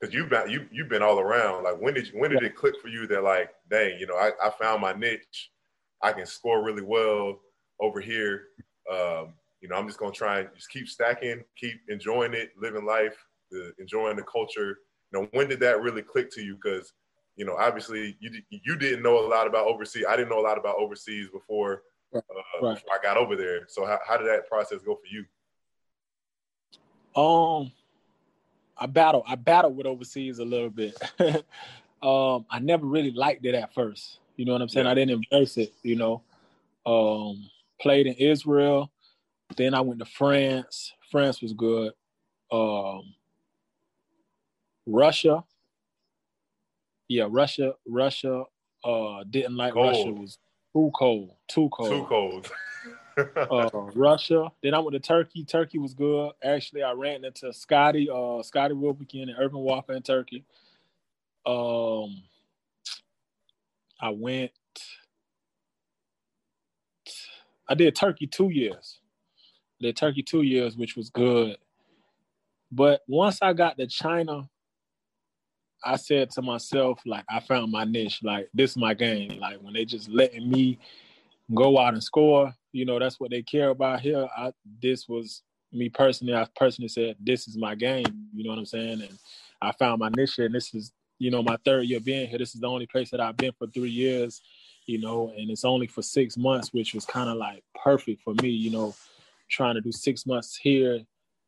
Because 0.00 0.14
you've 0.14 0.28
been 0.28 0.48
you 0.50 0.66
you've 0.70 0.88
been 0.88 1.02
all 1.02 1.18
around. 1.18 1.64
Like 1.64 1.80
when 1.80 1.94
did 1.94 2.08
you, 2.08 2.18
when 2.18 2.30
did 2.30 2.42
it 2.42 2.54
click 2.54 2.74
for 2.80 2.88
you 2.88 3.06
that 3.08 3.22
like, 3.22 3.50
dang, 3.70 3.98
you 3.98 4.06
know, 4.06 4.16
I, 4.16 4.30
I 4.42 4.50
found 4.50 4.80
my 4.80 4.92
niche 4.92 5.50
I 6.02 6.12
can 6.12 6.26
score 6.26 6.62
really 6.62 6.82
well 6.82 7.40
over 7.80 8.00
here. 8.00 8.48
Um, 8.90 9.34
you 9.60 9.68
know, 9.68 9.76
I'm 9.76 9.86
just 9.86 9.98
gonna 9.98 10.12
try 10.12 10.40
and 10.40 10.48
just 10.54 10.70
keep 10.70 10.88
stacking, 10.88 11.42
keep 11.56 11.80
enjoying 11.88 12.34
it, 12.34 12.50
living 12.60 12.84
life, 12.84 13.16
the, 13.50 13.72
enjoying 13.78 14.16
the 14.16 14.22
culture. 14.22 14.78
You 15.10 15.20
know, 15.20 15.28
when 15.32 15.48
did 15.48 15.60
that 15.60 15.80
really 15.80 16.02
click 16.02 16.30
to 16.32 16.42
you? 16.42 16.58
Because 16.62 16.92
you 17.36 17.44
know, 17.44 17.56
obviously, 17.56 18.16
you 18.20 18.30
you 18.50 18.76
didn't 18.76 19.02
know 19.02 19.18
a 19.18 19.26
lot 19.26 19.46
about 19.46 19.66
overseas. 19.66 20.04
I 20.08 20.16
didn't 20.16 20.30
know 20.30 20.40
a 20.40 20.46
lot 20.46 20.58
about 20.58 20.76
overseas 20.76 21.28
before, 21.32 21.82
uh, 22.14 22.20
right. 22.62 22.74
before 22.74 22.94
I 22.94 23.02
got 23.02 23.16
over 23.16 23.36
there. 23.36 23.66
So 23.68 23.84
how, 23.84 23.98
how 24.06 24.16
did 24.16 24.26
that 24.28 24.48
process 24.48 24.82
go 24.82 24.94
for 24.94 25.06
you? 25.10 25.24
Um, 27.20 27.72
I 28.78 28.86
battle. 28.86 29.24
I 29.26 29.34
battled 29.36 29.76
with 29.76 29.86
overseas 29.86 30.38
a 30.38 30.44
little 30.44 30.70
bit. 30.70 30.96
um, 32.02 32.46
I 32.50 32.58
never 32.60 32.86
really 32.86 33.10
liked 33.10 33.44
it 33.44 33.54
at 33.54 33.72
first. 33.74 34.18
You 34.36 34.44
know 34.44 34.52
what 34.52 34.62
I'm 34.62 34.68
saying? 34.68 34.86
Yeah. 34.86 34.92
I 34.92 34.94
didn't 34.94 35.12
embrace 35.12 35.56
it. 35.56 35.72
You 35.82 35.96
know, 35.96 36.22
um, 36.84 37.48
played 37.80 38.06
in 38.06 38.14
Israel. 38.14 38.90
Then 39.56 39.74
I 39.74 39.80
went 39.80 40.00
to 40.00 40.04
France. 40.04 40.92
France 41.10 41.40
was 41.40 41.52
good. 41.52 41.92
Um, 42.52 43.14
Russia. 44.86 45.44
Yeah, 47.08 47.28
Russia. 47.30 47.74
Russia. 47.86 48.44
Uh, 48.84 49.24
didn't 49.30 49.56
like 49.56 49.72
cold. 49.72 49.88
Russia. 49.88 50.12
Was 50.12 50.38
too 50.74 50.90
cold. 50.94 51.30
Too 51.48 51.68
cold. 51.72 51.90
Too 51.90 52.06
cold. 52.08 52.50
uh, 53.16 53.70
Russia. 53.94 54.50
Then 54.62 54.74
I 54.74 54.78
went 54.78 54.94
to 54.94 55.00
Turkey. 55.00 55.44
Turkey 55.44 55.78
was 55.78 55.94
good. 55.94 56.32
Actually, 56.42 56.82
I 56.82 56.92
ran 56.92 57.24
into 57.24 57.52
Scotty, 57.52 58.08
uh, 58.10 58.42
Scotty 58.42 58.74
Wilbekin 58.74 59.28
and 59.28 59.38
Erving 59.38 59.60
Walker 59.60 59.94
in 59.94 60.02
Turkey. 60.02 60.44
Um, 61.44 62.22
I 64.00 64.10
went. 64.10 64.52
I 67.68 67.74
did 67.74 67.96
Turkey 67.96 68.26
two 68.26 68.50
years. 68.50 69.00
I 69.80 69.86
did 69.86 69.96
Turkey 69.96 70.22
two 70.22 70.42
years, 70.42 70.76
which 70.76 70.96
was 70.96 71.10
good. 71.10 71.56
But 72.70 73.02
once 73.08 73.38
I 73.42 73.52
got 73.52 73.78
to 73.78 73.86
China, 73.86 74.48
I 75.84 75.96
said 75.96 76.30
to 76.32 76.42
myself, 76.42 77.00
like, 77.06 77.24
I 77.30 77.40
found 77.40 77.72
my 77.72 77.84
niche. 77.84 78.20
Like, 78.22 78.48
this 78.54 78.72
is 78.72 78.76
my 78.76 78.94
game. 78.94 79.38
Like, 79.40 79.58
when 79.62 79.74
they 79.74 79.84
just 79.84 80.08
letting 80.08 80.50
me 80.50 80.78
go 81.54 81.78
out 81.78 81.94
and 81.94 82.02
score, 82.02 82.54
you 82.72 82.84
know, 82.84 82.98
that's 82.98 83.20
what 83.20 83.30
they 83.30 83.42
care 83.42 83.70
about 83.70 84.00
here. 84.00 84.28
I 84.36 84.52
this 84.82 85.08
was 85.08 85.42
me 85.72 85.88
personally. 85.88 86.34
I 86.34 86.46
personally 86.56 86.88
said, 86.88 87.16
this 87.20 87.48
is 87.48 87.56
my 87.56 87.74
game. 87.74 88.28
You 88.34 88.44
know 88.44 88.50
what 88.50 88.58
I'm 88.58 88.66
saying? 88.66 89.02
And 89.02 89.18
I 89.60 89.72
found 89.72 90.00
my 90.00 90.10
niche, 90.10 90.38
and 90.38 90.54
this 90.54 90.74
is, 90.74 90.92
you 91.18 91.30
know, 91.30 91.42
my 91.42 91.56
third 91.64 91.86
year 91.86 92.00
being 92.00 92.28
here. 92.28 92.38
This 92.38 92.54
is 92.54 92.60
the 92.60 92.68
only 92.68 92.86
place 92.86 93.10
that 93.10 93.20
I've 93.20 93.36
been 93.36 93.52
for 93.58 93.66
three 93.68 93.90
years. 93.90 94.40
You 94.86 95.00
know, 95.00 95.32
and 95.36 95.50
it's 95.50 95.64
only 95.64 95.88
for 95.88 96.02
six 96.02 96.36
months, 96.36 96.72
which 96.72 96.94
was 96.94 97.04
kind 97.04 97.28
of 97.28 97.36
like 97.36 97.64
perfect 97.82 98.22
for 98.22 98.34
me. 98.34 98.50
You 98.50 98.70
know, 98.70 98.94
trying 99.50 99.74
to 99.74 99.80
do 99.80 99.92
six 99.92 100.26
months 100.26 100.56
here 100.56 101.00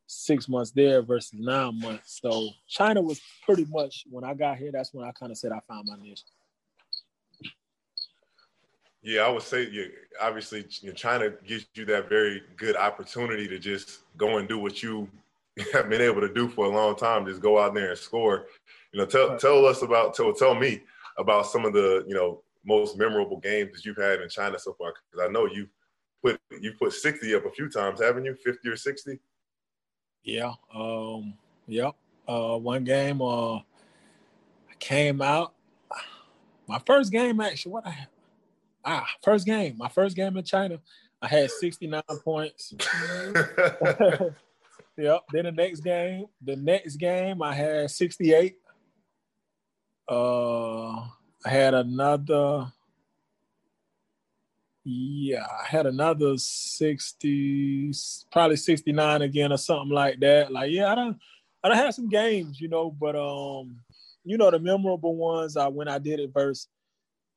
six 0.08 0.48
months 0.48 0.70
there 0.70 1.02
versus 1.02 1.38
nine 1.38 1.78
months. 1.78 2.18
So 2.22 2.48
China 2.66 3.02
was 3.02 3.20
pretty 3.44 3.66
much 3.66 4.04
when 4.10 4.24
I 4.24 4.34
got 4.34 4.56
here. 4.56 4.72
That's 4.72 4.92
when 4.92 5.06
I 5.06 5.12
kind 5.12 5.30
of 5.30 5.38
said 5.38 5.52
I 5.52 5.60
found 5.68 5.86
my 5.86 5.96
niche. 6.02 6.24
Yeah, 9.08 9.22
I 9.22 9.30
would 9.30 9.42
say 9.42 9.66
yeah, 9.72 9.84
obviously 10.20 10.66
you 10.82 10.90
know, 10.90 10.94
China 10.94 11.30
gives 11.46 11.66
you 11.74 11.86
that 11.86 12.10
very 12.10 12.42
good 12.58 12.76
opportunity 12.76 13.48
to 13.48 13.58
just 13.58 14.00
go 14.18 14.36
and 14.36 14.46
do 14.46 14.58
what 14.58 14.82
you 14.82 15.08
have 15.72 15.88
been 15.88 16.02
able 16.02 16.20
to 16.20 16.28
do 16.28 16.46
for 16.46 16.66
a 16.66 16.68
long 16.68 16.94
time. 16.94 17.24
Just 17.24 17.40
go 17.40 17.58
out 17.58 17.72
there 17.72 17.88
and 17.88 17.98
score. 17.98 18.48
You 18.92 19.00
know, 19.00 19.06
tell 19.06 19.38
tell 19.38 19.64
us 19.64 19.80
about 19.80 20.12
tell 20.12 20.34
tell 20.34 20.54
me 20.54 20.82
about 21.16 21.46
some 21.46 21.64
of 21.64 21.72
the 21.72 22.04
you 22.06 22.14
know 22.14 22.42
most 22.66 22.98
memorable 22.98 23.38
games 23.38 23.72
that 23.72 23.86
you've 23.86 23.96
had 23.96 24.20
in 24.20 24.28
China 24.28 24.58
so 24.58 24.74
far. 24.74 24.92
Because 25.10 25.26
I 25.26 25.32
know 25.32 25.46
you 25.46 25.68
put 26.22 26.38
you 26.60 26.74
put 26.78 26.92
sixty 26.92 27.34
up 27.34 27.46
a 27.46 27.50
few 27.50 27.70
times, 27.70 28.02
haven't 28.02 28.26
you? 28.26 28.34
Fifty 28.34 28.68
or 28.68 28.76
sixty? 28.76 29.20
Yeah. 30.22 30.52
Um, 30.74 31.32
yep. 31.66 31.94
Uh, 32.28 32.58
one 32.58 32.84
game, 32.84 33.22
uh, 33.22 33.54
I 33.54 33.62
came 34.78 35.22
out. 35.22 35.54
My 36.66 36.78
first 36.84 37.10
game, 37.10 37.40
actually, 37.40 37.72
what 37.72 37.86
I? 37.86 38.06
Ah, 38.84 39.06
first 39.22 39.46
game. 39.46 39.76
My 39.76 39.88
first 39.88 40.16
game 40.16 40.36
in 40.36 40.44
China, 40.44 40.78
I 41.20 41.28
had 41.28 41.50
69 41.50 42.02
points. 42.24 42.72
yep. 44.96 45.22
Then 45.32 45.44
the 45.44 45.52
next 45.52 45.80
game, 45.80 46.26
the 46.40 46.56
next 46.56 46.96
game, 46.96 47.42
I 47.42 47.54
had 47.54 47.90
68. 47.90 48.56
Uh, 50.08 51.00
I 51.44 51.48
had 51.48 51.74
another 51.74 52.72
yeah, 54.90 55.44
I 55.44 55.66
had 55.66 55.84
another 55.84 56.38
60, 56.38 57.92
probably 58.32 58.56
69 58.56 59.20
again 59.20 59.52
or 59.52 59.58
something 59.58 59.94
like 59.94 60.18
that. 60.20 60.50
Like, 60.50 60.70
yeah, 60.70 60.90
I 60.90 60.94
don't 60.94 61.18
I 61.62 61.68
don't 61.68 61.76
have 61.76 61.94
some 61.94 62.08
games, 62.08 62.58
you 62.60 62.68
know, 62.68 62.90
but 62.90 63.14
um, 63.14 63.80
you 64.24 64.38
know, 64.38 64.50
the 64.50 64.58
memorable 64.58 65.14
ones 65.14 65.56
I 65.58 65.68
when 65.68 65.88
I 65.88 65.98
did 65.98 66.20
it 66.20 66.30
versus, 66.32 66.68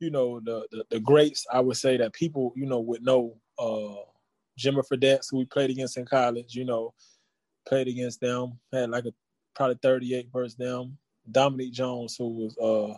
you 0.01 0.11
know, 0.11 0.39
the, 0.39 0.67
the 0.71 0.83
the, 0.89 0.99
greats, 0.99 1.45
I 1.51 1.59
would 1.59 1.77
say 1.77 1.97
that 1.97 2.13
people, 2.13 2.53
you 2.55 2.65
know, 2.65 2.79
would 2.79 3.03
know 3.03 3.37
uh 3.59 4.03
Jimmer 4.59 4.83
Fredette, 4.85 5.25
who 5.29 5.37
we 5.37 5.45
played 5.45 5.69
against 5.69 5.97
in 5.97 6.05
college, 6.05 6.55
you 6.55 6.65
know, 6.65 6.93
played 7.67 7.87
against 7.87 8.19
them, 8.19 8.59
had 8.73 8.89
like 8.89 9.05
a 9.05 9.13
probably 9.55 9.77
38 9.81 10.29
versus 10.33 10.55
them. 10.55 10.97
Dominique 11.31 11.73
Jones, 11.73 12.15
who 12.17 12.29
was 12.29 12.57
uh 12.57 12.97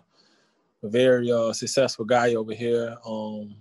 a 0.86 0.90
very 0.90 1.32
uh 1.32 1.54
successful 1.54 2.06
guy 2.06 2.36
over 2.36 2.54
here. 2.54 2.98
Um 3.06 3.56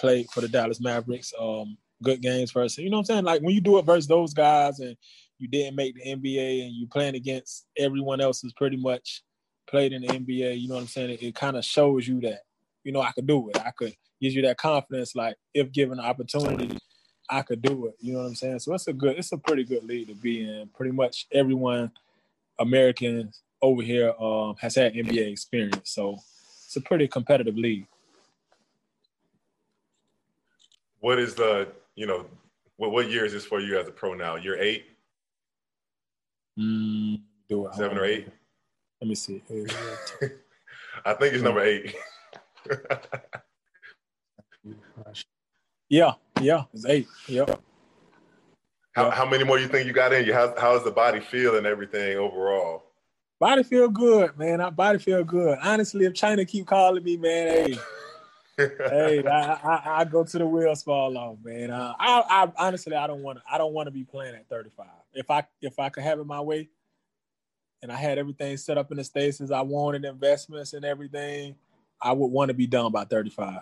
played 0.00 0.28
for 0.30 0.40
the 0.40 0.48
Dallas 0.48 0.80
Mavericks. 0.80 1.32
Um, 1.38 1.76
good 2.02 2.22
games 2.22 2.50
versus, 2.50 2.78
you 2.78 2.88
know 2.88 2.96
what 2.96 3.10
I'm 3.10 3.16
saying? 3.16 3.24
Like 3.24 3.42
when 3.42 3.54
you 3.54 3.60
do 3.60 3.78
it 3.78 3.84
versus 3.84 4.06
those 4.06 4.32
guys 4.32 4.80
and 4.80 4.96
you 5.38 5.46
didn't 5.46 5.76
make 5.76 5.94
the 5.94 6.02
NBA 6.02 6.64
and 6.64 6.74
you 6.74 6.86
playing 6.86 7.14
against 7.14 7.66
everyone 7.76 8.20
else 8.20 8.42
is 8.42 8.54
pretty 8.54 8.78
much 8.78 9.22
played 9.70 9.92
in 9.92 10.02
the 10.02 10.08
NBA, 10.08 10.60
you 10.60 10.68
know 10.68 10.74
what 10.74 10.82
I'm 10.82 10.86
saying? 10.86 11.10
It, 11.10 11.22
it 11.22 11.34
kind 11.34 11.56
of 11.56 11.64
shows 11.64 12.06
you 12.06 12.20
that, 12.20 12.40
you 12.84 12.92
know, 12.92 13.00
I 13.00 13.12
could 13.12 13.26
do 13.26 13.50
it. 13.50 13.60
I 13.60 13.70
could 13.70 13.94
gives 14.20 14.34
you 14.34 14.42
that 14.42 14.58
confidence, 14.58 15.14
like 15.14 15.36
if 15.54 15.72
given 15.72 15.96
the 15.96 16.04
opportunity, 16.04 16.76
I 17.28 17.42
could 17.42 17.62
do 17.62 17.86
it. 17.86 17.94
You 18.00 18.12
know 18.12 18.18
what 18.20 18.26
I'm 18.26 18.34
saying? 18.34 18.58
So 18.58 18.74
it's 18.74 18.86
a 18.86 18.92
good, 18.92 19.16
it's 19.16 19.32
a 19.32 19.38
pretty 19.38 19.64
good 19.64 19.84
league 19.84 20.08
to 20.08 20.14
be 20.14 20.42
in. 20.42 20.68
Pretty 20.74 20.92
much 20.92 21.26
everyone 21.32 21.90
Americans 22.58 23.40
over 23.62 23.82
here 23.82 24.12
um, 24.20 24.56
has 24.60 24.74
had 24.74 24.92
NBA 24.92 25.32
experience. 25.32 25.90
So 25.90 26.18
it's 26.66 26.76
a 26.76 26.80
pretty 26.82 27.08
competitive 27.08 27.56
league 27.56 27.86
what 31.00 31.18
is 31.18 31.34
the 31.34 31.68
you 31.96 32.06
know 32.06 32.26
what 32.76 32.92
what 32.92 33.10
year 33.10 33.24
is 33.24 33.32
this 33.32 33.44
for 33.44 33.60
you 33.60 33.78
as 33.78 33.88
a 33.88 33.90
pro 33.90 34.14
now? 34.14 34.36
Year 34.36 34.60
eight? 34.60 34.86
Mm, 36.58 37.20
do 37.48 37.66
it. 37.66 37.74
Seven 37.74 37.98
or 37.98 38.04
eight? 38.04 38.28
Let 39.00 39.08
me 39.08 39.14
see. 39.14 39.42
I 41.04 41.14
think 41.14 41.34
it's 41.34 41.42
number 41.42 41.62
eight. 41.62 41.94
yeah, 45.88 46.12
yeah, 46.40 46.64
it's 46.74 46.84
eight. 46.84 47.08
Yep. 47.26 47.62
How, 48.92 49.10
how 49.10 49.24
many 49.24 49.44
more 49.44 49.58
you 49.58 49.68
think 49.68 49.86
you 49.86 49.92
got 49.92 50.12
in 50.12 50.26
you? 50.26 50.34
How 50.34 50.54
how's 50.58 50.84
the 50.84 50.90
body 50.90 51.20
feel 51.20 51.56
and 51.56 51.66
everything 51.66 52.18
overall? 52.18 52.84
Body 53.38 53.62
feel 53.62 53.88
good, 53.88 54.36
man. 54.38 54.60
I 54.60 54.68
body 54.68 54.98
feel 54.98 55.24
good. 55.24 55.58
Honestly, 55.62 56.04
if 56.04 56.12
China 56.12 56.44
keep 56.44 56.66
calling 56.66 57.02
me, 57.02 57.16
man, 57.16 57.48
hey, 57.48 57.78
hey, 58.58 59.26
I, 59.26 59.52
I, 59.52 59.82
I, 60.00 60.04
go 60.04 60.24
to 60.24 60.38
the 60.38 60.44
wheels 60.44 60.82
fall 60.82 61.16
off, 61.16 61.38
man. 61.42 61.70
Uh, 61.70 61.94
I, 61.98 62.22
I 62.28 62.52
honestly, 62.66 62.94
I 62.94 63.06
don't 63.06 63.22
want 63.22 63.38
to. 63.38 63.44
I 63.50 63.56
don't 63.56 63.72
want 63.72 63.86
to 63.86 63.92
be 63.92 64.04
playing 64.04 64.34
at 64.34 64.46
35. 64.50 64.86
If 65.14 65.30
I 65.30 65.46
if 65.62 65.78
I 65.78 65.88
could 65.88 66.02
have 66.02 66.18
it 66.18 66.26
my 66.26 66.42
way, 66.42 66.68
and 67.82 67.90
I 67.90 67.96
had 67.96 68.18
everything 68.18 68.56
set 68.56 68.78
up 68.78 68.90
in 68.90 68.96
the 68.96 69.04
states 69.04 69.40
as 69.40 69.50
I 69.50 69.60
wanted, 69.60 70.04
investments 70.04 70.72
and 70.72 70.84
everything, 70.84 71.54
I 72.00 72.12
would 72.12 72.28
want 72.28 72.48
to 72.48 72.54
be 72.54 72.66
done 72.66 72.92
by 72.92 73.04
35. 73.04 73.60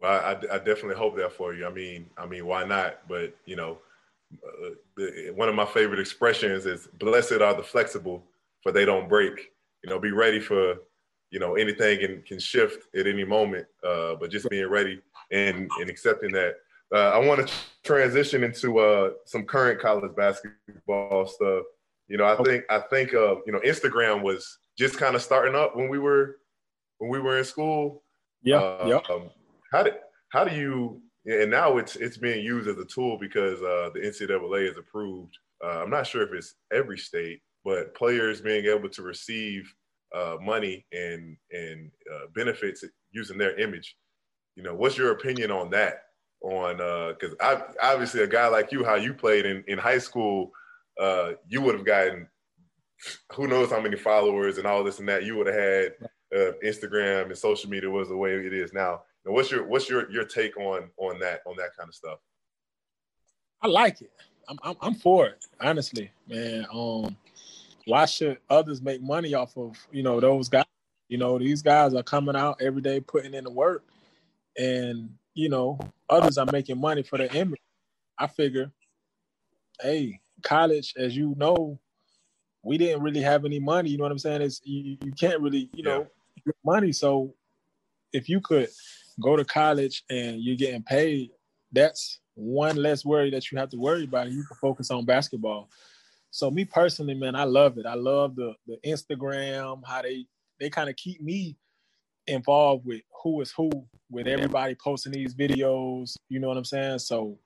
Well, 0.00 0.12
I, 0.12 0.32
I 0.54 0.58
definitely 0.58 0.94
hope 0.94 1.16
that 1.16 1.32
for 1.32 1.54
you. 1.54 1.66
I 1.66 1.70
mean, 1.70 2.08
I 2.16 2.26
mean, 2.26 2.46
why 2.46 2.64
not? 2.64 3.08
But 3.08 3.34
you 3.44 3.56
know, 3.56 3.78
uh, 4.44 5.32
one 5.34 5.48
of 5.48 5.54
my 5.54 5.64
favorite 5.64 5.98
expressions 5.98 6.66
is 6.66 6.86
"Blessed 6.98 7.32
are 7.32 7.54
the 7.54 7.64
flexible, 7.64 8.22
for 8.62 8.70
they 8.70 8.84
don't 8.84 9.08
break." 9.08 9.50
You 9.82 9.90
know, 9.90 9.98
be 9.98 10.12
ready 10.12 10.38
for 10.38 10.76
you 11.30 11.38
know 11.38 11.54
anything 11.54 11.98
can, 11.98 12.22
can 12.22 12.38
shift 12.38 12.94
at 12.96 13.06
any 13.06 13.24
moment 13.24 13.66
uh, 13.84 14.14
but 14.14 14.30
just 14.30 14.48
being 14.48 14.68
ready 14.68 15.00
and, 15.30 15.70
and 15.80 15.90
accepting 15.90 16.32
that 16.32 16.54
uh, 16.94 17.10
i 17.10 17.18
want 17.18 17.46
to 17.46 17.54
transition 17.84 18.44
into 18.44 18.78
uh, 18.78 19.10
some 19.24 19.44
current 19.44 19.80
college 19.80 20.14
basketball 20.16 21.26
stuff 21.26 21.64
you 22.08 22.16
know 22.16 22.24
i 22.24 22.36
think 22.42 22.64
i 22.70 22.78
think 22.78 23.14
uh, 23.14 23.36
you 23.46 23.52
know 23.52 23.60
instagram 23.60 24.22
was 24.22 24.58
just 24.76 24.98
kind 24.98 25.14
of 25.14 25.22
starting 25.22 25.54
up 25.54 25.76
when 25.76 25.88
we 25.88 25.98
were 25.98 26.36
when 26.98 27.10
we 27.10 27.18
were 27.18 27.38
in 27.38 27.44
school 27.44 28.02
yeah 28.42 28.56
uh, 28.56 28.86
yeah 28.86 29.14
um, 29.14 29.30
how 29.72 29.82
did 29.82 29.94
how 30.30 30.44
do 30.44 30.54
you 30.54 31.00
and 31.26 31.50
now 31.50 31.76
it's 31.76 31.96
it's 31.96 32.16
being 32.16 32.44
used 32.44 32.68
as 32.68 32.78
a 32.78 32.84
tool 32.84 33.18
because 33.18 33.60
uh, 33.60 33.90
the 33.94 34.00
ncaa 34.00 34.70
is 34.70 34.78
approved 34.78 35.36
uh, 35.64 35.82
i'm 35.82 35.90
not 35.90 36.06
sure 36.06 36.22
if 36.22 36.32
it's 36.32 36.54
every 36.72 36.98
state 36.98 37.40
but 37.64 37.94
players 37.94 38.40
being 38.40 38.64
able 38.66 38.88
to 38.88 39.02
receive 39.02 39.70
uh, 40.14 40.36
money 40.40 40.86
and 40.92 41.36
and 41.52 41.90
uh, 42.12 42.26
benefits 42.34 42.84
using 43.12 43.38
their 43.38 43.58
image. 43.58 43.96
You 44.56 44.62
know, 44.62 44.74
what's 44.74 44.96
your 44.96 45.12
opinion 45.12 45.50
on 45.50 45.70
that? 45.70 46.04
On 46.40 46.76
because 47.12 47.34
uh, 47.40 47.60
obviously 47.82 48.22
a 48.22 48.26
guy 48.26 48.48
like 48.48 48.72
you, 48.72 48.84
how 48.84 48.94
you 48.94 49.12
played 49.12 49.44
in 49.44 49.64
in 49.66 49.78
high 49.78 49.98
school, 49.98 50.50
uh, 50.98 51.32
you 51.48 51.62
would 51.62 51.74
have 51.74 51.86
gotten 51.86 52.28
who 53.32 53.46
knows 53.46 53.70
how 53.70 53.80
many 53.80 53.96
followers 53.96 54.58
and 54.58 54.66
all 54.66 54.82
this 54.82 54.98
and 54.98 55.08
that. 55.08 55.24
You 55.24 55.36
would 55.36 55.46
have 55.46 55.56
had 55.56 55.92
uh, 56.34 56.52
Instagram 56.64 57.26
and 57.26 57.38
social 57.38 57.70
media 57.70 57.88
was 57.88 58.08
the 58.08 58.16
way 58.16 58.32
it 58.34 58.52
is 58.52 58.72
now. 58.72 59.02
what's 59.24 59.50
your 59.50 59.66
what's 59.66 59.88
your 59.88 60.10
your 60.10 60.24
take 60.24 60.56
on 60.56 60.90
on 60.96 61.18
that 61.20 61.40
on 61.46 61.56
that 61.56 61.76
kind 61.76 61.88
of 61.88 61.94
stuff? 61.94 62.18
I 63.62 63.68
like 63.68 64.00
it. 64.02 64.10
I'm, 64.48 64.58
I'm, 64.62 64.76
I'm 64.80 64.94
for 64.94 65.26
it, 65.26 65.44
honestly, 65.60 66.10
man. 66.26 66.66
Um, 66.72 67.16
why 67.84 68.06
should 68.06 68.38
others 68.48 68.80
make 68.80 69.02
money 69.02 69.34
off 69.34 69.56
of 69.56 69.76
you 69.92 70.02
know 70.02 70.20
those 70.20 70.48
guys? 70.48 70.64
You 71.08 71.18
know, 71.18 71.38
these 71.38 71.62
guys 71.62 71.94
are 71.94 72.02
coming 72.02 72.36
out 72.36 72.60
every 72.60 72.82
day, 72.82 73.00
putting 73.00 73.34
in 73.34 73.44
the 73.44 73.50
work, 73.50 73.84
and 74.56 75.10
you 75.34 75.48
know, 75.48 75.78
others 76.08 76.38
are 76.38 76.46
making 76.50 76.80
money 76.80 77.02
for 77.02 77.18
the 77.18 77.32
image. 77.34 77.60
I 78.18 78.26
figure, 78.26 78.72
hey, 79.80 80.20
college, 80.42 80.94
as 80.96 81.16
you 81.16 81.34
know, 81.36 81.78
we 82.62 82.78
didn't 82.78 83.02
really 83.02 83.22
have 83.22 83.44
any 83.44 83.58
money. 83.58 83.90
You 83.90 83.98
know 83.98 84.04
what 84.04 84.12
I'm 84.12 84.18
saying? 84.18 84.42
It's 84.42 84.60
you, 84.64 84.96
you 85.02 85.12
can't 85.12 85.40
really, 85.40 85.70
you 85.72 85.82
know, 85.82 86.06
yeah. 86.46 86.52
money. 86.64 86.92
So 86.92 87.34
if 88.12 88.28
you 88.28 88.40
could 88.40 88.68
go 89.20 89.36
to 89.36 89.44
college 89.44 90.04
and 90.10 90.42
you're 90.42 90.56
getting 90.56 90.82
paid, 90.82 91.30
that's 91.72 92.20
one 92.34 92.76
less 92.76 93.04
worry 93.04 93.30
that 93.30 93.50
you 93.50 93.58
have 93.58 93.70
to 93.70 93.76
worry 93.76 94.04
about. 94.04 94.30
You 94.30 94.44
can 94.44 94.56
focus 94.56 94.90
on 94.90 95.04
basketball. 95.04 95.68
So 96.30 96.50
me 96.50 96.64
personally, 96.64 97.14
man, 97.14 97.34
I 97.34 97.44
love 97.44 97.78
it. 97.78 97.86
I 97.86 97.94
love 97.94 98.36
the 98.36 98.54
the 98.66 98.78
Instagram, 98.86 99.82
how 99.86 100.02
they 100.02 100.26
they 100.60 100.70
kind 100.70 100.88
of 100.88 100.96
keep 100.96 101.20
me 101.20 101.56
involved 102.26 102.84
with 102.84 103.02
who 103.22 103.40
is 103.40 103.50
who, 103.50 103.70
with 104.10 104.26
everybody 104.26 104.74
posting 104.74 105.12
these 105.12 105.34
videos. 105.34 106.16
You 106.28 106.40
know 106.40 106.48
what 106.48 106.56
I'm 106.56 106.64
saying? 106.64 107.00
So 107.00 107.38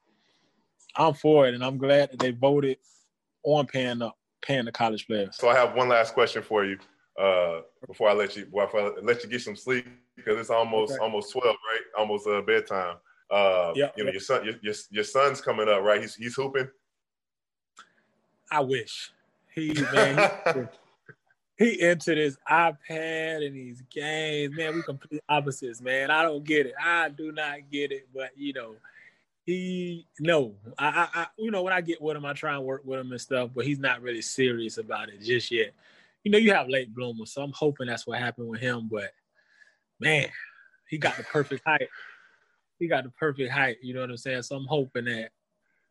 I'm 0.96 1.14
for 1.14 1.48
it, 1.48 1.54
and 1.54 1.64
I'm 1.64 1.78
glad 1.78 2.10
that 2.10 2.18
they 2.18 2.30
voted 2.30 2.78
on 3.44 3.66
paying 3.66 4.02
up, 4.02 4.16
paying 4.42 4.64
the 4.64 4.72
college 4.72 5.06
players. 5.06 5.36
So 5.36 5.48
I 5.48 5.56
have 5.56 5.74
one 5.74 5.88
last 5.88 6.14
question 6.14 6.42
for 6.42 6.64
you 6.64 6.78
uh, 7.18 7.60
before 7.86 8.08
I 8.08 8.12
let 8.12 8.36
you 8.36 8.46
before 8.46 8.80
I 8.80 8.92
let 9.02 9.22
you 9.22 9.28
get 9.28 9.42
some 9.42 9.56
sleep 9.56 9.86
because 10.16 10.38
it's 10.38 10.50
almost 10.50 10.94
okay. 10.94 11.02
almost 11.02 11.32
twelve, 11.32 11.46
right? 11.46 11.82
Almost 11.98 12.26
uh, 12.26 12.42
bedtime. 12.42 12.96
Uh, 13.30 13.72
yep, 13.74 13.94
you 13.96 14.04
know, 14.04 14.08
yep. 14.08 14.14
your 14.14 14.20
son, 14.20 14.44
your, 14.44 14.54
your, 14.62 14.74
your 14.90 15.04
son's 15.04 15.40
coming 15.40 15.68
up, 15.68 15.82
right? 15.82 16.00
He's 16.00 16.14
he's 16.14 16.34
hooping. 16.34 16.68
I 18.50 18.60
wish 18.60 19.10
he 19.54 19.72
man 19.92 20.30
he, 21.56 21.64
he 21.64 21.80
entered 21.82 22.18
his 22.18 22.36
iPad 22.50 23.46
and 23.46 23.56
these 23.56 23.82
games. 23.90 24.54
Man, 24.56 24.74
we 24.74 24.82
complete 24.82 25.22
opposites, 25.28 25.80
man. 25.80 26.10
I 26.10 26.22
don't 26.22 26.44
get 26.44 26.66
it. 26.66 26.74
I 26.82 27.08
do 27.08 27.32
not 27.32 27.58
get 27.70 27.92
it. 27.92 28.08
But 28.14 28.30
you 28.36 28.52
know, 28.52 28.74
he 29.44 30.06
no. 30.20 30.54
I, 30.78 30.86
I, 30.86 31.20
I 31.22 31.26
you 31.38 31.50
know 31.50 31.62
when 31.62 31.72
I 31.72 31.80
get 31.80 32.00
with 32.00 32.16
him, 32.16 32.24
I 32.24 32.32
try 32.32 32.54
and 32.54 32.64
work 32.64 32.82
with 32.84 33.00
him 33.00 33.10
and 33.10 33.20
stuff. 33.20 33.50
But 33.54 33.66
he's 33.66 33.78
not 33.78 34.02
really 34.02 34.22
serious 34.22 34.78
about 34.78 35.08
it 35.08 35.22
just 35.22 35.50
yet. 35.50 35.72
You 36.24 36.30
know, 36.30 36.38
you 36.38 36.52
have 36.52 36.68
late 36.68 36.94
bloomers, 36.94 37.32
so 37.32 37.42
I'm 37.42 37.52
hoping 37.52 37.88
that's 37.88 38.06
what 38.06 38.18
happened 38.18 38.48
with 38.48 38.60
him. 38.60 38.88
But 38.90 39.10
man, 39.98 40.28
he 40.88 40.98
got 40.98 41.16
the 41.16 41.24
perfect 41.24 41.62
height. 41.66 41.88
He 42.78 42.86
got 42.86 43.04
the 43.04 43.10
perfect 43.10 43.50
height. 43.50 43.78
You 43.82 43.94
know 43.94 44.00
what 44.00 44.10
I'm 44.10 44.16
saying? 44.16 44.42
So 44.42 44.56
I'm 44.56 44.66
hoping 44.66 45.06
that 45.06 45.30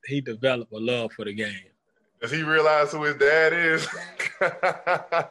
he 0.06 0.22
develop 0.22 0.72
a 0.72 0.78
love 0.78 1.12
for 1.14 1.26
the 1.26 1.34
game. 1.34 1.56
Does 2.22 2.32
he 2.32 2.44
realize 2.44 2.92
who 2.92 3.04
his 3.04 3.16
dad 3.16 3.54
is? 3.54 3.88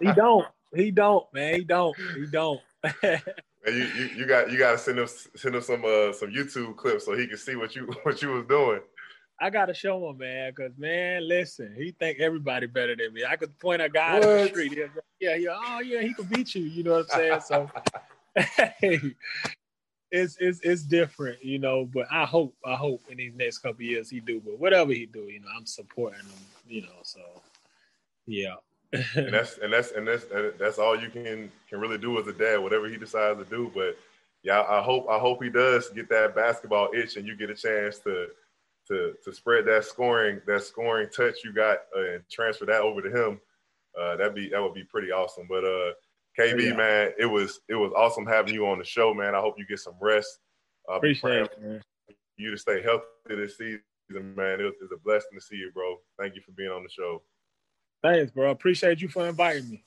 he 0.00 0.12
don't. 0.12 0.46
He 0.74 0.90
don't, 0.90 1.26
man. 1.32 1.54
He 1.54 1.64
don't. 1.64 1.96
He 2.16 2.26
don't. 2.26 2.60
you, 3.66 3.72
you, 3.72 4.04
you 4.16 4.26
got 4.26 4.50
you 4.50 4.58
got 4.58 4.72
to 4.72 4.78
send 4.78 4.98
him 4.98 5.08
send 5.36 5.54
him 5.54 5.62
some 5.62 5.84
uh, 5.84 6.12
some 6.12 6.30
YouTube 6.30 6.76
clips 6.76 7.04
so 7.04 7.16
he 7.16 7.26
can 7.26 7.36
see 7.36 7.56
what 7.56 7.74
you 7.76 7.92
what 8.02 8.22
you 8.22 8.30
was 8.30 8.46
doing. 8.46 8.80
I 9.42 9.48
gotta 9.48 9.72
show 9.72 10.08
him, 10.08 10.18
man, 10.18 10.52
because 10.54 10.72
man, 10.76 11.26
listen, 11.26 11.74
he 11.76 11.92
think 11.98 12.20
everybody 12.20 12.66
better 12.66 12.94
than 12.94 13.14
me. 13.14 13.24
I 13.24 13.36
could 13.36 13.58
point 13.58 13.80
a 13.80 13.88
guy 13.88 14.18
what? 14.18 14.28
on 14.28 14.36
the 14.36 14.48
street. 14.48 14.78
Yeah, 15.18 15.34
yeah, 15.34 15.56
oh 15.56 15.80
yeah, 15.80 16.02
he 16.02 16.12
can 16.12 16.26
beat 16.26 16.54
you. 16.54 16.62
You 16.62 16.82
know 16.82 16.92
what 16.92 17.06
I'm 17.14 17.18
saying? 17.18 17.40
So, 17.46 17.70
hey, 18.80 19.00
it's 20.10 20.36
it's 20.40 20.60
it's 20.62 20.82
different, 20.82 21.42
you 21.42 21.58
know. 21.58 21.86
But 21.86 22.06
I 22.10 22.26
hope 22.26 22.54
I 22.66 22.74
hope 22.74 23.02
in 23.08 23.16
these 23.16 23.34
next 23.34 23.58
couple 23.58 23.82
years 23.82 24.10
he 24.10 24.20
do. 24.20 24.42
But 24.44 24.58
whatever 24.58 24.92
he 24.92 25.06
do, 25.06 25.20
you 25.20 25.40
know, 25.40 25.48
I'm 25.56 25.66
supporting 25.66 26.20
him. 26.20 26.46
You 26.68 26.82
know, 26.82 26.98
so 27.02 27.20
yeah. 28.26 28.56
And 28.92 29.32
that's 29.32 29.58
and 29.58 29.72
that's 29.72 29.92
and 29.92 30.06
that's 30.06 30.24
that's 30.58 30.78
all 30.78 31.00
you 31.00 31.10
can 31.10 31.50
can 31.68 31.80
really 31.80 31.98
do 31.98 32.18
as 32.18 32.26
a 32.26 32.32
dad, 32.32 32.58
whatever 32.58 32.88
he 32.88 32.96
decides 32.96 33.38
to 33.38 33.44
do. 33.44 33.70
But 33.72 33.96
yeah, 34.42 34.62
I 34.62 34.82
hope 34.82 35.06
I 35.08 35.18
hope 35.18 35.42
he 35.42 35.50
does 35.50 35.90
get 35.90 36.08
that 36.08 36.34
basketball 36.34 36.90
itch, 36.94 37.16
and 37.16 37.26
you 37.26 37.36
get 37.36 37.50
a 37.50 37.54
chance 37.54 37.98
to 38.00 38.28
to 38.88 39.14
to 39.24 39.32
spread 39.32 39.66
that 39.66 39.84
scoring 39.84 40.40
that 40.46 40.62
scoring 40.62 41.08
touch 41.14 41.44
you 41.44 41.52
got 41.52 41.78
uh, 41.96 42.14
and 42.14 42.24
transfer 42.30 42.66
that 42.66 42.80
over 42.80 43.00
to 43.00 43.10
him. 43.10 43.40
Uh, 43.98 44.16
that'd 44.16 44.34
be 44.34 44.48
that 44.48 44.62
would 44.62 44.74
be 44.74 44.84
pretty 44.84 45.12
awesome. 45.12 45.46
But 45.48 45.64
uh, 45.64 45.92
KB, 46.38 46.70
yeah. 46.70 46.74
man, 46.74 47.12
it 47.18 47.26
was 47.26 47.60
it 47.68 47.76
was 47.76 47.92
awesome 47.96 48.26
having 48.26 48.54
you 48.54 48.66
on 48.66 48.78
the 48.78 48.84
show, 48.84 49.14
man. 49.14 49.34
I 49.34 49.40
hope 49.40 49.54
you 49.58 49.66
get 49.66 49.78
some 49.78 49.94
rest. 50.00 50.40
Uh, 50.90 50.94
Appreciate 50.94 51.42
it, 51.42 51.62
man. 51.62 51.82
You 52.36 52.50
to 52.50 52.58
stay 52.58 52.82
healthy 52.82 53.04
this 53.28 53.58
season, 53.58 53.82
man. 54.10 54.60
It 54.60 54.64
was, 54.64 54.74
it 54.80 54.90
was 54.90 54.92
a 54.94 55.04
blessing 55.04 55.30
to 55.34 55.40
see 55.40 55.56
you, 55.56 55.70
bro. 55.74 55.96
Thank 56.18 56.34
you 56.34 56.40
for 56.40 56.52
being 56.52 56.70
on 56.70 56.82
the 56.82 56.88
show. 56.88 57.22
Thanks, 58.02 58.32
bro. 58.32 58.50
Appreciate 58.50 59.00
you 59.00 59.08
for 59.08 59.28
inviting 59.28 59.70
me. 59.70 59.84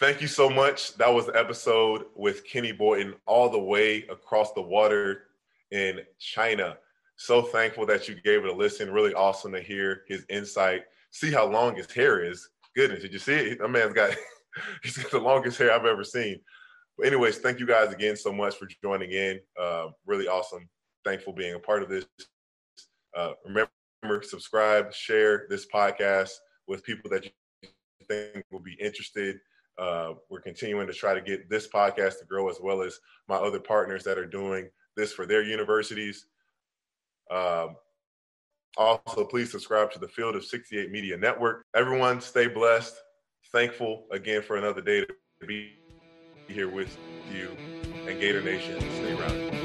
Thank 0.00 0.20
you 0.20 0.26
so 0.26 0.50
much. 0.50 0.94
That 0.96 1.12
was 1.12 1.26
the 1.26 1.38
episode 1.38 2.06
with 2.16 2.44
Kenny 2.44 2.72
Boynton, 2.72 3.14
all 3.26 3.48
the 3.48 3.58
way 3.58 4.04
across 4.10 4.52
the 4.52 4.62
water 4.62 5.24
in 5.70 6.00
China. 6.18 6.76
So 7.16 7.42
thankful 7.42 7.86
that 7.86 8.08
you 8.08 8.20
gave 8.20 8.44
it 8.44 8.50
a 8.50 8.52
listen. 8.52 8.90
Really 8.90 9.14
awesome 9.14 9.52
to 9.52 9.60
hear 9.60 10.02
his 10.08 10.24
insight. 10.28 10.82
See 11.10 11.30
how 11.30 11.46
long 11.46 11.76
his 11.76 11.90
hair 11.90 12.24
is 12.24 12.48
goodness, 12.74 13.02
did 13.02 13.12
you 13.12 13.18
see 13.18 13.34
it? 13.34 13.58
That 13.58 13.68
man's 13.68 13.92
got 13.94 14.14
he's 14.82 14.96
got 14.96 15.10
the 15.10 15.18
longest 15.18 15.58
hair 15.58 15.72
I've 15.72 15.84
ever 15.84 16.04
seen. 16.04 16.40
But 16.98 17.06
anyways, 17.06 17.38
thank 17.38 17.58
you 17.58 17.66
guys 17.66 17.92
again 17.92 18.16
so 18.16 18.32
much 18.32 18.56
for 18.56 18.66
joining 18.82 19.12
in. 19.12 19.40
Uh, 19.60 19.88
really 20.06 20.28
awesome. 20.28 20.68
Thankful 21.04 21.32
being 21.32 21.54
a 21.54 21.58
part 21.58 21.82
of 21.82 21.88
this. 21.88 22.06
Uh, 23.16 23.32
remember, 23.44 23.70
subscribe, 24.22 24.92
share 24.92 25.46
this 25.48 25.66
podcast 25.72 26.30
with 26.66 26.84
people 26.84 27.10
that 27.10 27.24
you 27.24 27.68
think 28.08 28.44
will 28.50 28.60
be 28.60 28.76
interested. 28.80 29.38
Uh, 29.78 30.14
we're 30.28 30.40
continuing 30.40 30.86
to 30.86 30.92
try 30.92 31.14
to 31.14 31.20
get 31.20 31.48
this 31.48 31.68
podcast 31.68 32.18
to 32.18 32.26
grow 32.28 32.48
as 32.48 32.58
well 32.60 32.82
as 32.82 32.98
my 33.28 33.36
other 33.36 33.60
partners 33.60 34.04
that 34.04 34.18
are 34.18 34.26
doing 34.26 34.68
this 34.96 35.12
for 35.12 35.26
their 35.26 35.42
universities. 35.42 36.26
Um, 37.30 37.76
also, 38.76 39.24
please 39.24 39.50
subscribe 39.50 39.90
to 39.92 39.98
the 39.98 40.08
Field 40.08 40.36
of 40.36 40.44
68 40.44 40.90
Media 40.90 41.16
Network. 41.16 41.64
Everyone, 41.74 42.20
stay 42.20 42.48
blessed. 42.48 42.94
Thankful 43.52 44.06
again 44.10 44.42
for 44.42 44.56
another 44.56 44.80
day 44.80 45.04
to 45.40 45.46
be 45.46 45.72
here 46.48 46.68
with 46.68 46.96
you. 47.32 47.56
And 48.06 48.20
Gator 48.20 48.42
Nation, 48.42 48.80
stay 48.80 49.12
around. 49.12 49.61